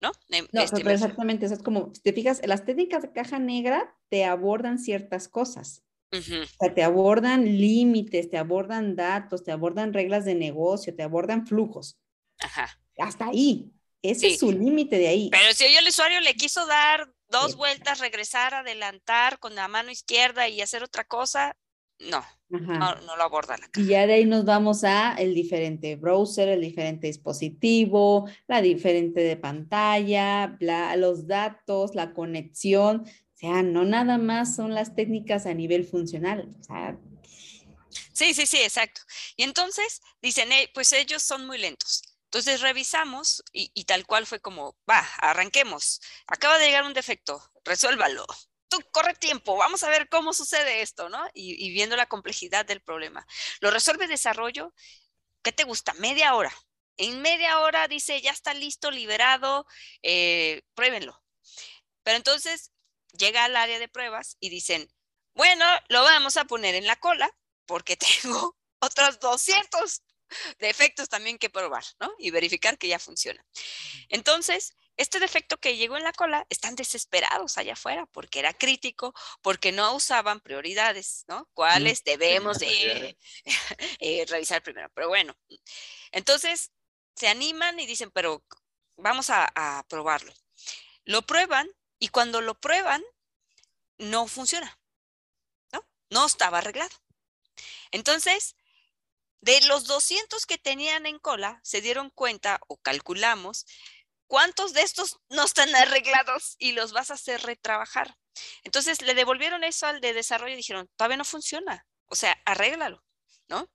[0.00, 0.12] ¿No?
[0.52, 4.78] No, este, exactamente, es como, si te fijas, las técnicas de caja negra te abordan
[4.78, 5.82] ciertas cosas,
[6.74, 11.98] te abordan límites, te abordan datos, te abordan reglas de negocio, te abordan flujos.
[12.38, 12.80] Ajá.
[12.98, 13.72] Hasta ahí.
[14.02, 15.30] Ese es su límite de ahí.
[15.30, 19.90] Pero si hoy el usuario le quiso dar dos vueltas, regresar, adelantar con la mano
[19.90, 21.56] izquierda y hacer otra cosa,
[21.98, 26.48] no, no, lo aborda la Y ya de ahí nos vamos a el diferente browser,
[26.48, 30.56] el diferente dispositivo, la diferente de pantalla,
[30.96, 33.02] los datos, la conexión.
[33.02, 36.48] O sea, no nada más son las técnicas a nivel funcional.
[38.12, 39.00] Sí, sí, sí, exacto.
[39.36, 42.02] Y entonces dicen, pues ellos son muy lentos.
[42.26, 46.00] Entonces revisamos y, tal cual fue como, va, arranquemos.
[46.26, 48.26] Acaba de llegar un defecto, resuélvalo.
[48.68, 51.24] Tú corre tiempo, vamos a ver cómo sucede esto, ¿no?
[51.34, 53.26] Y, y viendo la complejidad del problema.
[53.60, 54.74] Lo resuelve desarrollo,
[55.42, 55.94] ¿qué te gusta?
[55.94, 56.52] Media hora.
[56.96, 59.66] En media hora dice, ya está listo, liberado,
[60.02, 61.22] eh, pruébenlo.
[62.02, 62.72] Pero entonces
[63.18, 64.88] llega al área de pruebas y dicen,
[65.34, 67.30] bueno, lo vamos a poner en la cola
[67.66, 70.02] porque tengo otros 200
[70.58, 72.12] defectos también que probar, ¿no?
[72.18, 73.44] Y verificar que ya funciona.
[74.08, 79.14] Entonces, este defecto que llegó en la cola, están desesperados allá afuera porque era crítico,
[79.42, 81.48] porque no usaban prioridades, ¿no?
[81.52, 83.18] ¿Cuáles debemos de
[84.00, 84.90] eh, revisar primero?
[84.94, 85.36] Pero bueno,
[86.12, 86.72] entonces
[87.14, 88.44] se animan y dicen, pero
[88.96, 90.32] vamos a, a probarlo.
[91.04, 91.68] Lo prueban
[91.98, 93.02] y cuando lo prueban,
[93.98, 94.78] no funciona,
[95.72, 95.86] ¿no?
[96.10, 96.94] No estaba arreglado.
[97.90, 98.56] Entonces,
[99.40, 103.66] de los 200 que tenían en cola, se dieron cuenta o calculamos
[104.26, 108.16] cuántos de estos no están arreglados y los vas a hacer retrabajar.
[108.64, 113.02] Entonces, le devolvieron eso al de desarrollo y dijeron, todavía no funciona, o sea, arréglalo,
[113.48, 113.70] ¿no?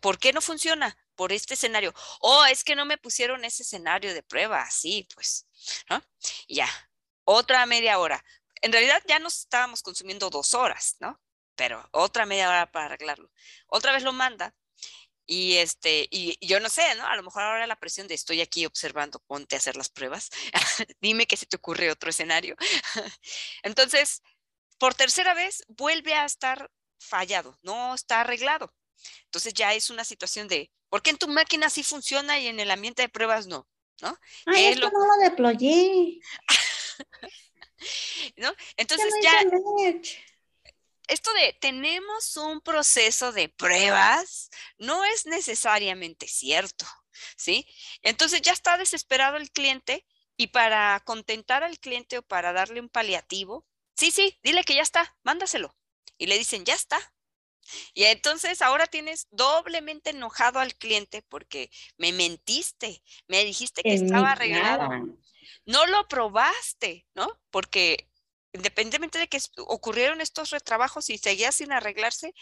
[0.00, 0.96] ¿Por qué no funciona?
[1.14, 1.94] por este escenario.
[2.20, 5.46] Oh, es que no me pusieron ese escenario de prueba, así pues,
[5.88, 6.02] ¿no?
[6.48, 6.68] ya,
[7.24, 8.24] otra media hora.
[8.62, 11.20] En realidad ya nos estábamos consumiendo dos horas, ¿no?
[11.54, 13.30] Pero otra media hora para arreglarlo.
[13.68, 14.54] Otra vez lo manda
[15.26, 17.06] y este, y, yo no sé, ¿no?
[17.06, 20.30] A lo mejor ahora la presión de estoy aquí observando, ponte a hacer las pruebas,
[21.00, 22.56] dime que se te ocurre otro escenario.
[23.62, 24.22] Entonces,
[24.78, 28.72] por tercera vez vuelve a estar fallado, no está arreglado.
[29.24, 32.60] Entonces ya es una situación de, ¿por qué en tu máquina sí funciona y en
[32.60, 33.66] el ambiente de pruebas no?
[34.02, 34.18] ¿No?
[34.46, 36.18] Ay, esto no lo deployé.
[38.36, 38.52] ¿No?
[38.76, 39.32] Entonces ya
[41.08, 46.86] esto de tenemos un proceso de pruebas no es necesariamente cierto,
[47.36, 47.66] ¿sí?
[48.02, 50.06] Entonces ya está desesperado el cliente
[50.36, 53.66] y para contentar al cliente o para darle un paliativo,
[53.96, 55.76] sí, sí, dile que ya está, mándaselo.
[56.18, 56.98] Y le dicen, ya está.
[57.94, 64.32] Y entonces ahora tienes doblemente enojado al cliente porque me mentiste, me dijiste que estaba
[64.32, 64.88] arreglado.
[65.66, 67.40] No lo probaste, ¿no?
[67.50, 68.10] Porque
[68.54, 72.34] independientemente de que ocurrieron estos retrabajos y seguía sin arreglarse,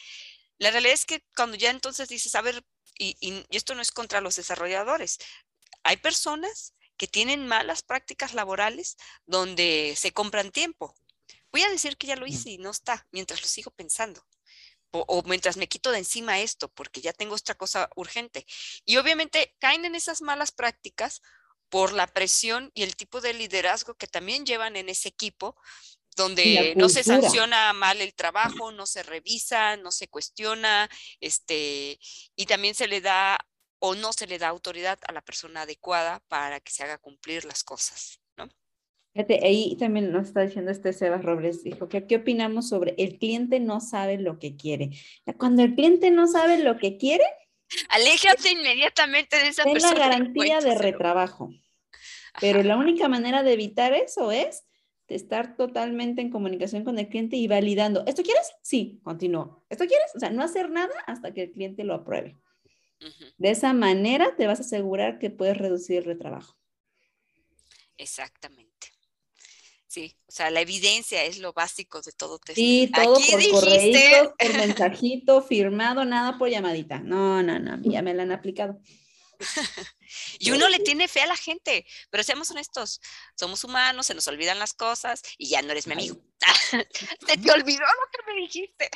[0.59, 2.65] la realidad es que cuando ya entonces dices, a ver,
[2.99, 5.19] y, y, esto no es contra los desarrolladores,
[5.83, 10.95] hay personas que tienen malas prácticas laborales donde se compran tiempo.
[11.51, 14.25] Voy a decir que ya lo hice y no está, mientras lo sigo pensando.
[14.91, 18.47] O, o, mientras me quito de encima esto, porque ya tengo otra cosa urgente.
[18.85, 21.23] Y obviamente caen en esas malas prácticas
[21.71, 25.57] por la presión y el tipo de liderazgo que también llevan en ese equipo,
[26.17, 30.89] donde no se sanciona mal el trabajo, no se revisa, no se cuestiona,
[31.21, 31.99] este,
[32.37, 33.39] y también se le da
[33.79, 37.45] o no se le da autoridad a la persona adecuada para que se haga cumplir
[37.45, 38.49] las cosas, ¿no?
[39.13, 43.19] Fíjate, ahí también nos está diciendo este Sebas Robles, dijo que qué opinamos sobre el
[43.19, 44.91] cliente no sabe lo que quiere.
[45.37, 47.25] Cuando el cliente no sabe lo que quiere,
[47.89, 49.93] aléjate inmediatamente de esa persona.
[49.93, 51.51] Es la garantía de retrabajo.
[52.41, 54.65] Pero la única manera de evitar eso es
[55.09, 58.05] estar totalmente en comunicación con el cliente y validando.
[58.07, 58.53] ¿Esto quieres?
[58.63, 59.65] Sí, continúo.
[59.69, 60.11] ¿Esto quieres?
[60.15, 62.39] O sea, no hacer nada hasta que el cliente lo apruebe.
[63.37, 66.57] De esa manera te vas a asegurar que puedes reducir el retrabajo.
[67.97, 68.73] Exactamente.
[69.89, 72.57] Sí, o sea, la evidencia es lo básico de todo test.
[72.57, 77.01] Sí, todo por correo, por mensajito, firmado, nada por llamadita.
[77.01, 78.81] No, no, no, ya me la han aplicado.
[80.39, 83.01] y uno le tiene fe a la gente, pero seamos honestos,
[83.37, 86.17] somos humanos, se nos olvidan las cosas y ya no eres mi amigo.
[86.71, 88.91] se te olvidó lo que me dijiste.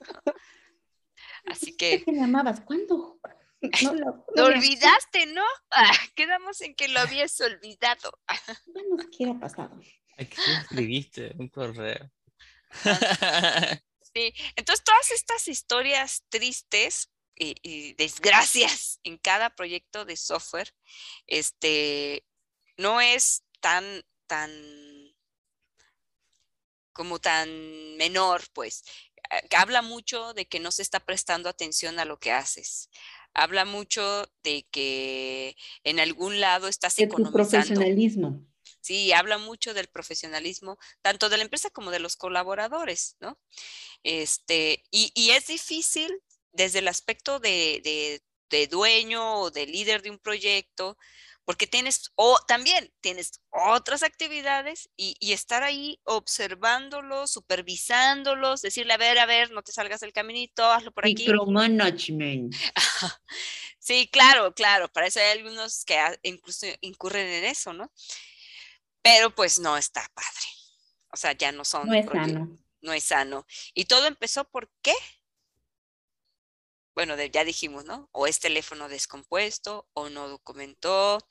[1.46, 2.04] Así que...
[2.04, 2.60] ¿Qué me amabas?
[2.60, 3.20] ¿Cuándo?
[3.82, 5.42] No lo, olvidaste, ¿no?
[5.70, 8.12] Ah, quedamos en que lo habías olvidado.
[8.66, 9.80] no siquiera pasado.
[10.16, 12.08] Aquí escribiste un correo.
[14.14, 20.74] Sí, entonces todas estas historias tristes y, desgracias en cada proyecto de software,
[21.26, 22.26] este,
[22.76, 23.84] no es tan,
[24.26, 24.50] tan,
[26.92, 28.84] como tan menor, pues.
[29.30, 32.90] Eh, habla mucho de que no se está prestando atención a lo que haces.
[33.34, 38.44] Habla mucho de que en algún lado estás de profesionalismo.
[38.80, 43.38] Sí, habla mucho del profesionalismo, tanto de la empresa como de los colaboradores, ¿no?
[44.02, 46.22] Este, y, y es difícil
[46.58, 48.20] desde el aspecto de,
[48.68, 50.98] dueño o de líder de un proyecto,
[51.44, 59.18] porque tienes, o también tienes otras actividades y, estar ahí observándolos, supervisándolos, decirle, a ver,
[59.20, 61.14] a ver, no te salgas del caminito, hazlo por aquí.
[61.14, 62.54] Micromanagement.
[63.78, 67.92] sí, claro, claro, para eso hay algunos que incluso incurren en eso, ¿no?
[69.00, 70.48] Pero pues no está padre.
[71.12, 71.86] O sea, ya no son.
[71.88, 72.58] No es sano.
[72.80, 73.46] No es sano.
[73.74, 74.94] Y todo empezó por qué?
[76.98, 78.08] Bueno, ya dijimos, ¿no?
[78.10, 81.24] O es teléfono descompuesto, o no documentó,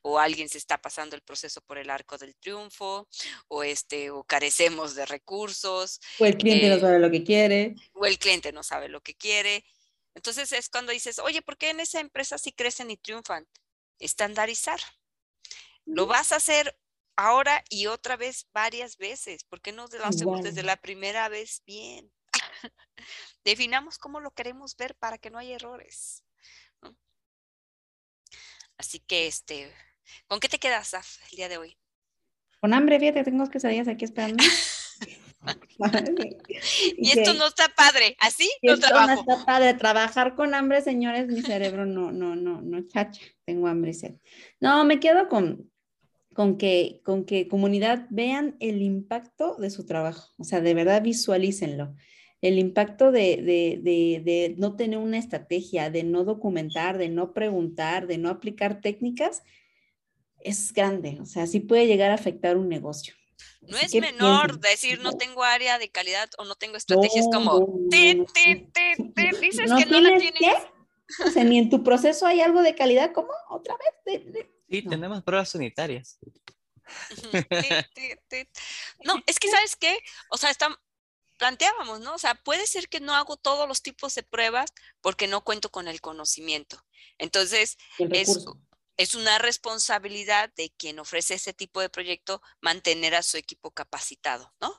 [0.00, 3.08] o alguien se está pasando el proceso por el arco del triunfo,
[3.46, 6.00] o este, o carecemos de recursos.
[6.18, 7.76] O el cliente no eh, sabe lo que quiere.
[7.92, 9.64] O el cliente no sabe lo que quiere.
[10.16, 13.46] Entonces es cuando dices, oye, ¿por qué en esa empresa sí crecen y triunfan?
[14.00, 14.80] Estandarizar.
[15.84, 16.76] Lo vas a hacer
[17.14, 19.44] ahora y otra vez varias veces.
[19.44, 22.10] ¿Por qué no lo hacemos desde la primera vez bien?
[23.44, 26.24] Definamos cómo lo queremos ver para que no haya errores.
[28.76, 29.72] Así que, este,
[30.26, 30.92] ¿con qué te quedas,
[31.30, 31.78] el día de hoy?
[32.60, 34.42] Con hambre, fíjate, tengo que salir aquí esperando.
[36.96, 39.24] y esto no está padre, así no trabajo.
[39.24, 43.66] No está padre, trabajar con hambre, señores, mi cerebro no, no, no, no, chacha, tengo
[43.66, 44.14] hambre y sed.
[44.60, 45.70] No, me quedo con,
[46.34, 51.02] con que, con que comunidad vean el impacto de su trabajo, o sea, de verdad
[51.02, 51.94] visualícenlo
[52.42, 57.32] el impacto de, de, de, de, no tener una estrategia, de no documentar, de no
[57.32, 59.44] preguntar, de no aplicar técnicas,
[60.40, 61.18] es grande.
[61.20, 63.14] O sea, sí puede llegar a afectar un negocio.
[63.60, 68.26] No es menor decir no tengo área de calidad o no tengo estrategias como te,
[68.34, 70.56] te, te, dices que no la tienes.
[71.24, 73.30] O sea, ni en tu proceso hay algo de calidad, ¿cómo?
[73.50, 74.22] Otra vez.
[74.68, 76.18] Sí, tenemos pruebas sanitarias.
[79.04, 79.98] no, es que sabes qué,
[80.30, 80.76] o sea, está,
[81.42, 82.14] planteábamos, ¿no?
[82.14, 85.72] O sea, puede ser que no hago todos los tipos de pruebas porque no cuento
[85.72, 86.80] con el conocimiento.
[87.18, 88.46] Entonces, es,
[88.96, 94.54] es una responsabilidad de quien ofrece ese tipo de proyecto mantener a su equipo capacitado,
[94.60, 94.76] ¿no?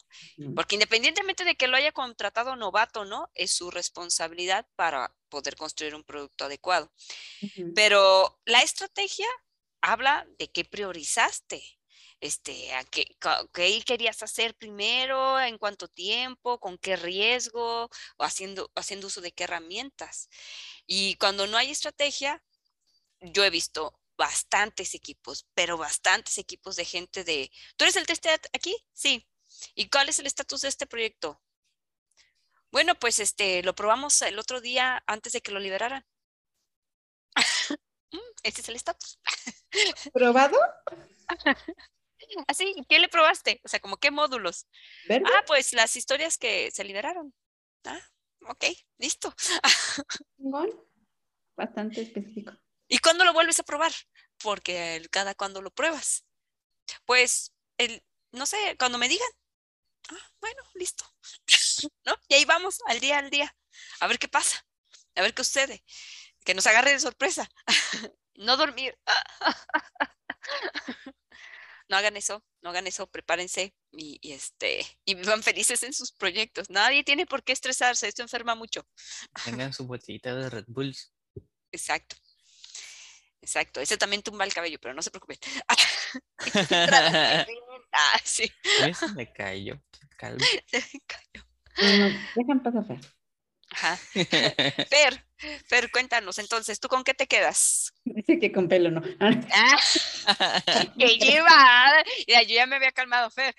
[0.56, 3.30] Porque independientemente de que lo haya contratado novato, ¿no?
[3.34, 6.94] Es su responsabilidad para poder construir un producto adecuado.
[7.76, 9.28] Pero la estrategia
[9.82, 11.62] habla de qué priorizaste,
[12.24, 13.18] este, qué,
[13.54, 19.34] qué, querías hacer primero, en cuánto tiempo, con qué riesgo, o haciendo, haciendo uso de
[19.34, 20.30] qué herramientas.
[20.88, 22.42] Y cuando no hay estrategia,
[23.20, 28.40] yo he visto bastantes equipos, pero bastantes equipos de gente de, ¿tú eres el tester
[28.54, 28.74] aquí?
[28.94, 29.28] Sí.
[29.76, 31.42] ¿Y cuál es el estatus de este proyecto?
[32.72, 36.06] Bueno, pues este, lo probamos el otro día antes de que lo liberaran.
[38.44, 39.20] Ese es el estatus.
[40.14, 40.58] ¿Probado?
[42.48, 43.62] Así, ¿qué le probaste?
[43.64, 44.68] O sea, como qué módulos.
[45.10, 47.34] Ah, pues las historias que se liberaron.
[47.86, 48.02] Ah,
[48.48, 48.66] ok,
[48.98, 49.34] listo.
[51.56, 52.54] Bastante específico.
[52.88, 53.92] ¿Y cuándo lo vuelves a probar?
[54.42, 56.26] Porque cada cuando lo pruebas.
[57.06, 59.30] Pues, el, no sé, cuando me digan.
[60.10, 61.06] Ah, bueno, listo.
[62.06, 62.16] ¿No?
[62.28, 63.56] Y ahí vamos, al día al día.
[64.00, 64.66] A ver qué pasa.
[65.16, 65.84] A ver qué sucede.
[66.44, 67.50] Que nos agarre de sorpresa.
[68.36, 68.98] no dormir.
[71.90, 76.70] No hagan eso, no hagan eso, prepárense y, este y vivan felices en sus proyectos.
[76.70, 78.86] Nadie tiene por qué estresarse, esto enferma mucho.
[79.46, 81.14] Tengan su botellita de Red Bulls.
[81.72, 82.16] Exacto.
[83.42, 85.38] Exacto, ese también tumba el cabello, pero no se preocupen.
[87.92, 88.50] ah, sí.
[88.82, 89.82] Ese me cayó,
[90.18, 90.46] calma.
[90.66, 91.46] Se me cayó.
[92.36, 92.86] Dejan pasar.
[93.72, 93.98] Ajá.
[93.98, 95.26] Fer,
[95.68, 97.94] Fer, cuéntanos entonces, ¿tú con qué te quedas?
[98.06, 99.02] Dice que con pelo no.
[99.20, 99.78] Ah,
[100.98, 102.04] que lleva.
[102.28, 103.56] Ya, yo ya me había calmado, Fer.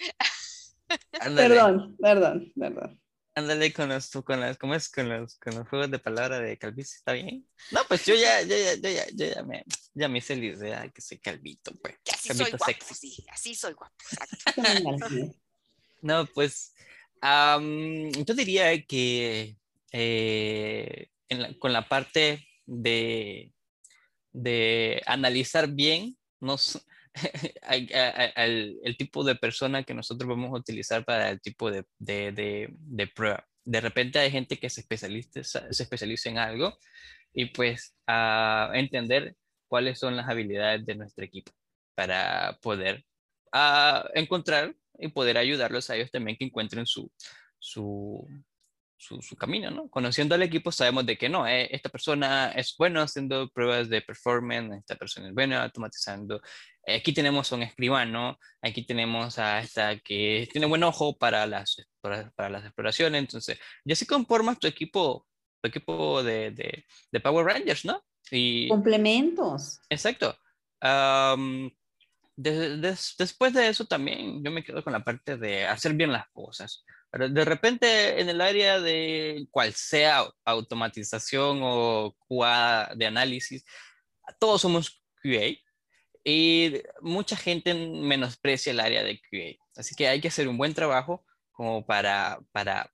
[1.18, 3.00] Perdón, perdón, perdón.
[3.36, 4.88] Ándale con los, con las, ¿cómo es?
[4.88, 7.44] Con los, con los juegos de palabra de calvicie, ¿está bien?
[7.72, 10.88] No, pues yo ya, ya, ya, ya, ya, ya me, ya me hice la idea
[10.90, 11.96] que soy calvito, pues.
[12.12, 13.96] así soy guapo, sí, así soy guapo,
[16.02, 16.74] no, pues,
[17.22, 19.56] um, yo diría que
[19.90, 21.08] eh,
[21.58, 23.52] con la parte de,
[24.32, 26.84] de analizar bien nos,
[27.70, 33.06] el tipo de persona que nosotros vamos a utilizar para el tipo de, de, de,
[33.08, 33.46] prueba.
[33.64, 36.76] De repente hay gente que se especializa, se especializa en algo
[37.32, 39.36] y pues a entender
[39.68, 41.52] cuáles son las habilidades de nuestro equipo
[41.94, 43.04] para poder
[44.14, 47.10] encontrar y poder ayudarlos a ellos también que encuentren su,
[47.58, 48.26] su,
[48.96, 49.88] su, camino, ¿no?
[49.88, 54.00] Conociendo al equipo sabemos de que no, eh, esta persona es bueno haciendo pruebas de
[54.00, 56.40] performance, esta persona es buena automatizando.
[56.86, 61.76] Aquí tenemos a un escribano, aquí tenemos a esta que tiene buen ojo para las,
[62.00, 65.26] para, las exploraciones, entonces, ya así conformas tu equipo,
[65.60, 68.02] tu equipo de, de, de Power Rangers, ¿no?
[68.30, 69.80] Y, Complementos.
[69.90, 70.36] Exacto.
[72.36, 76.84] después de eso también yo me quedo con la parte de hacer bien las cosas.
[77.16, 83.64] De repente, en el área de cual sea automatización o QA de análisis,
[84.40, 85.56] todos somos QA
[86.24, 89.64] y mucha gente menosprecia el área de QA.
[89.76, 92.90] Así que hay que hacer un buen trabajo como para, para,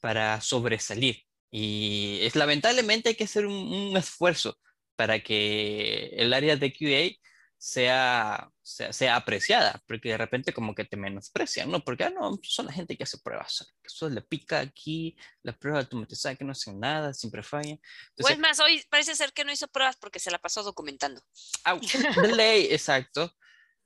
[0.00, 1.22] para sobresalir.
[1.50, 4.58] Y es lamentablemente hay que hacer un, un esfuerzo
[4.96, 7.20] para que el área de QA
[7.64, 11.82] sea, sea, apreciada, porque de repente como que te menosprecian, ¿no?
[11.82, 15.84] Porque, ah, no, son la gente que hace pruebas, eso le pica aquí, las pruebas
[15.84, 17.80] automatizadas que no hacen nada, siempre fallan.
[18.18, 21.22] pues más, hoy parece ser que no hizo pruebas porque se la pasó documentando.
[22.22, 23.34] de ley, exacto.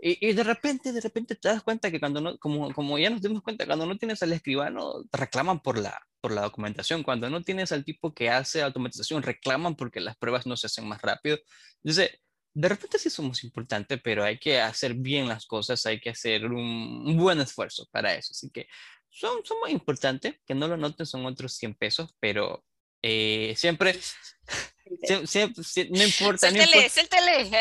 [0.01, 3.11] Y, y, de repente, de repente te das cuenta que cuando no, como, como ya
[3.11, 7.05] nos dimos cuenta, cuando no tienes al escribano, te reclaman por la, por la documentación.
[7.05, 10.89] Cuando no tienes al tipo que hace automatización, reclaman porque las pruebas no se hacen
[10.89, 11.39] más rápido.
[11.85, 12.11] Entonces,
[12.59, 16.45] de repente sí somos importantes, pero hay que hacer bien las cosas, hay que hacer
[16.47, 18.33] un, buen esfuerzo para eso.
[18.33, 18.67] Así que
[19.09, 22.65] son, son muy importantes, que no lo noten, son otros 100 pesos, pero
[23.01, 23.97] eh, siempre,
[25.25, 26.51] siempre, no importa.
[26.51, 27.61] Suéltele, suéltele.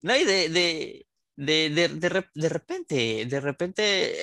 [0.00, 1.06] No, y de, de,
[1.36, 4.14] de, de, de, repente, de repente,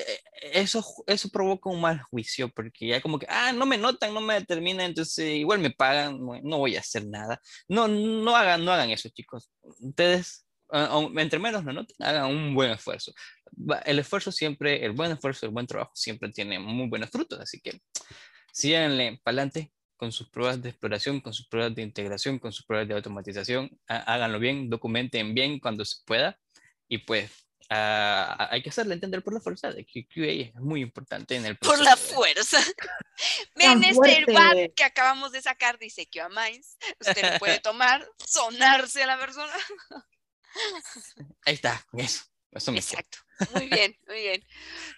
[0.52, 4.22] eso, eso provoca un mal juicio, porque ya como que, ah, no me notan, no
[4.22, 7.40] me determinan, entonces igual me pagan, no voy a hacer nada.
[7.68, 9.52] No, no hagan, no hagan eso, chicos.
[9.62, 10.48] Ustedes,
[11.18, 13.14] entre menos no noten, hagan un buen esfuerzo.
[13.86, 17.60] El esfuerzo siempre, el buen esfuerzo, el buen trabajo siempre tiene muy buenos frutos, así
[17.60, 17.80] que
[18.52, 22.66] síganle para adelante con sus pruebas de exploración, con sus pruebas de integración, con sus
[22.66, 26.40] pruebas de automatización, háganlo bien, documenten bien cuando se pueda
[26.88, 27.32] y pues
[27.70, 31.46] uh, hay que hacerle entender por la fuerza de que QA es muy importante en
[31.46, 31.78] el proceso.
[31.78, 32.60] Por la fuerza.
[33.56, 36.78] Ven este bat que acabamos de sacar, dice QA Minds.
[37.00, 39.54] Usted lo puede tomar, sonarse a la persona.
[41.46, 42.24] Ahí está, eso.
[42.56, 43.18] Exacto.
[43.56, 44.44] Muy bien, muy bien.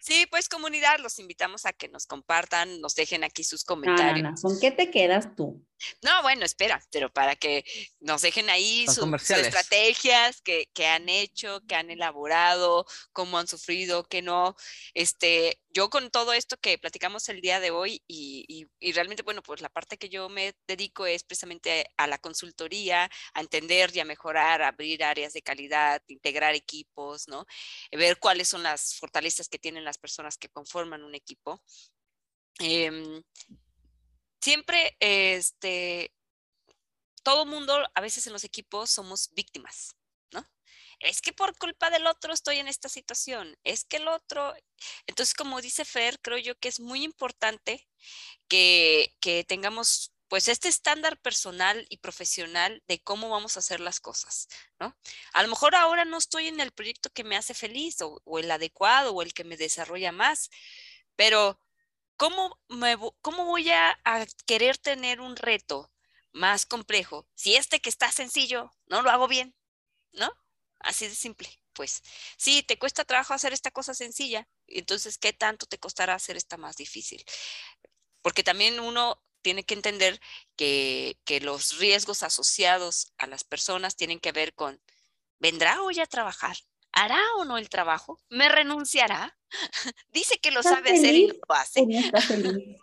[0.01, 4.41] Sí, pues comunidad, los invitamos a que nos compartan, nos dejen aquí sus comentarios.
[4.41, 5.65] ¿Con qué te quedas tú?
[6.01, 7.65] No, bueno, espera, pero para que
[7.99, 14.21] nos dejen ahí sus, estrategias que, han hecho, que han elaborado, cómo han sufrido, que
[14.21, 14.55] no.
[14.93, 19.41] Este, yo con todo esto que platicamos el día de hoy y, y, realmente, bueno,
[19.41, 23.99] pues la parte que yo me dedico es precisamente a la consultoría, a entender y
[23.99, 27.45] a mejorar, a abrir áreas de calidad, integrar equipos, ¿no?
[27.91, 31.61] Ver cuáles son las fortalezas que tienen las personas que conforman un equipo.
[32.59, 33.21] Em,
[34.45, 36.13] siempre, este,
[37.23, 39.95] todo mundo, a veces en los equipos somos víctimas,
[40.31, 40.47] ¿no?
[40.99, 44.53] Es que por culpa del otro estoy en esta situación, es que el otro,
[45.07, 47.87] entonces como dice Fer, creo yo que es muy importante
[48.47, 53.99] que, que tengamos pues este estándar personal y profesional de cómo vamos a hacer las
[53.99, 54.47] cosas,
[54.79, 54.95] ¿no?
[55.33, 58.37] A lo mejor ahora no estoy en el proyecto que me hace feliz o, o
[58.37, 60.51] el adecuado o el que me desarrolla más,
[61.15, 61.59] pero
[62.17, 63.97] ¿cómo, me, cómo voy a,
[64.45, 65.91] querer tener un reto
[66.31, 69.55] más complejo si este que está sencillo no lo hago bien?
[70.13, 70.31] ¿No?
[70.79, 71.49] Así de simple.
[71.73, 72.03] Pues
[72.37, 76.57] sí, te cuesta trabajo hacer esta cosa sencilla, entonces, ¿qué tanto te costará hacer esta
[76.57, 77.23] más difícil?
[78.21, 80.19] Porque también uno tiene que entender
[80.55, 84.81] que, que, los riesgos asociados a las personas tienen que ver con,
[85.39, 86.57] ¿vendrá hoy a trabajar?
[86.95, 88.19] ¿Hará o no el trabajo?
[88.29, 89.37] ¿Me renunciará?
[90.09, 91.85] Dice que lo sabe hacer y no lo hace.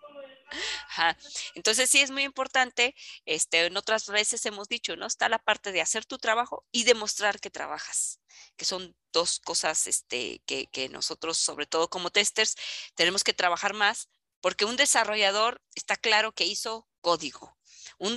[1.55, 2.95] Entonces sí es muy importante,
[3.25, 5.07] este, en otras veces hemos dicho, ¿no?
[5.07, 8.21] Está la parte de hacer tu trabajo y demostrar que trabajas,
[8.57, 12.57] que son dos cosas este, que, que nosotros, sobre todo como testers,
[12.95, 14.11] tenemos que trabajar más,
[14.43, 17.57] porque un desarrollador está claro que hizo código.
[17.99, 18.17] Un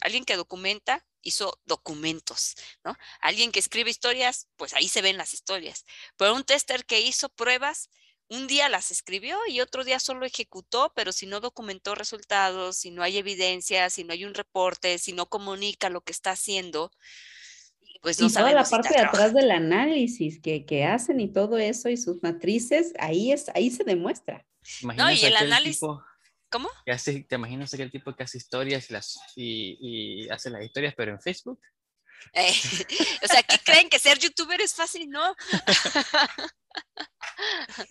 [0.00, 2.54] alguien que documenta hizo documentos,
[2.84, 2.96] ¿no?
[3.20, 5.84] Alguien que escribe historias, pues ahí se ven las historias.
[6.16, 7.90] Pero un tester que hizo pruebas,
[8.28, 12.90] un día las escribió y otro día solo ejecutó, pero si no documentó resultados, si
[12.90, 16.90] no hay evidencia, si no hay un reporte, si no comunica lo que está haciendo,
[18.02, 21.58] pues no y toda la parte de atrás del análisis que, que, hacen y todo
[21.58, 24.44] eso y sus matrices, ahí, es, ahí se demuestra.
[24.82, 25.80] no, y el análisis...
[26.56, 26.70] ¿Cómo?
[26.86, 31.20] ¿Te imaginas aquel tipo que hace historias y, las, y, hace las historias, pero en
[31.20, 31.60] Facebook?
[32.32, 32.50] Eh,
[33.22, 35.10] o sea, ¿qué creen que ser youtuber es fácil?
[35.10, 35.36] No.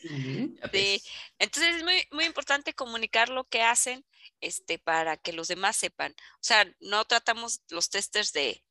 [0.02, 1.04] sí.
[1.38, 4.04] Entonces es muy, muy importante comunicar lo que hacen
[4.42, 6.14] este, para que los demás sepan.
[6.14, 8.64] O sea, no tratamos los testers de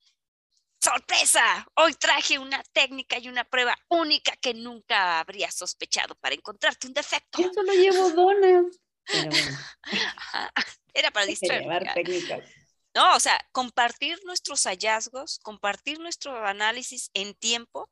[0.83, 1.69] sorpresa.
[1.77, 6.95] Hoy traje una técnica y una prueba única que nunca habría sospechado para encontrarte un
[6.95, 7.41] defecto.
[7.41, 8.81] Yo solo llevo donas.
[10.95, 11.65] Era para distraer.
[12.95, 17.91] No, o sea, compartir nuestros hallazgos, compartir nuestro análisis en tiempo,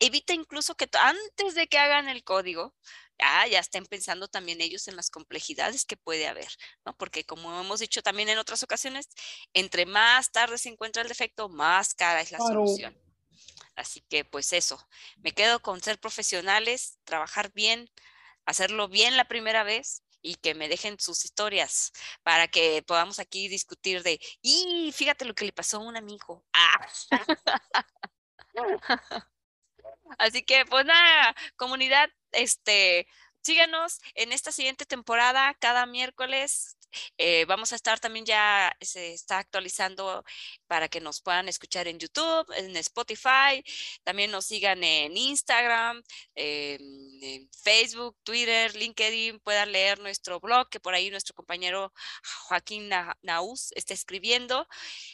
[0.00, 2.74] evita incluso que antes de que hagan el código,
[3.20, 6.48] ya, ya estén pensando también ellos en las complejidades que puede haber,
[6.84, 6.96] ¿no?
[6.96, 9.08] Porque como hemos dicho también en otras ocasiones,
[9.54, 12.98] entre más tarde se encuentra el defecto, más cara es la solución.
[13.76, 14.84] Así que pues eso,
[15.18, 17.88] me quedo con ser profesionales, trabajar bien,
[18.44, 21.92] hacerlo bien la primera vez y que me dejen sus historias
[22.22, 26.44] para que podamos aquí discutir de, y fíjate lo que le pasó a un amigo.
[26.52, 26.88] Ah.
[30.18, 33.06] Así que, pues nada, comunidad, este,
[33.42, 36.76] síganos en esta siguiente temporada, cada miércoles
[37.18, 40.24] eh, vamos a estar también ya, se está actualizando
[40.66, 43.62] para que nos puedan escuchar en YouTube, en Spotify,
[44.04, 46.02] también nos sigan en Instagram,
[46.34, 51.92] en Facebook, Twitter, LinkedIn, puedan leer nuestro blog, que por ahí nuestro compañero
[52.48, 52.90] Joaquín
[53.22, 54.66] Naus está escribiendo.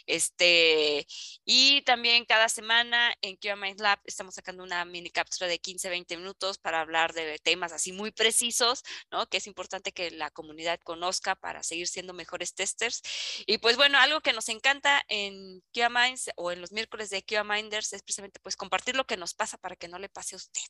[0.06, 1.06] Este,
[1.44, 5.88] y también cada semana en QA Mind Lab estamos sacando una mini cápsula de 15,
[5.88, 9.26] 20 minutos para hablar de temas así muy precisos, ¿no?
[9.28, 13.02] Que es importante que la comunidad conozca para seguir siendo mejores testers.
[13.46, 17.22] Y pues bueno, algo que nos encanta en QA Minds o en los miércoles de
[17.22, 20.34] QA Minders es precisamente pues compartir lo que nos pasa para que no le pase
[20.34, 20.62] a usted,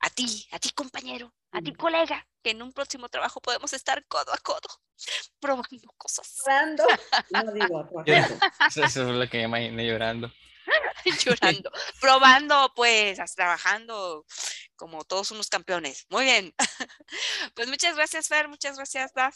[0.00, 4.04] a ti, a ti compañero, a ti colega, que en un próximo trabajo podemos estar
[4.06, 4.68] codo a codo
[5.40, 6.42] probando cosas.
[6.44, 6.84] Llorando.
[7.30, 10.32] No digo, Eso es lo que me imaginé llorando.
[11.24, 11.70] llorando,
[12.00, 14.24] probando, pues, trabajando
[14.76, 16.06] como todos unos campeones.
[16.10, 16.54] Muy bien.
[17.54, 19.34] Pues muchas gracias, Fer, muchas gracias, Daf.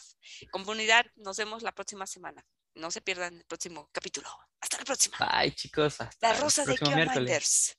[0.51, 2.45] Comunidad, nos vemos la próxima semana.
[2.75, 4.29] No se pierdan el próximo capítulo.
[4.59, 5.17] Hasta la próxima.
[5.17, 5.99] Bye, chicos.
[5.99, 7.77] Hasta la rosa el de miércoles.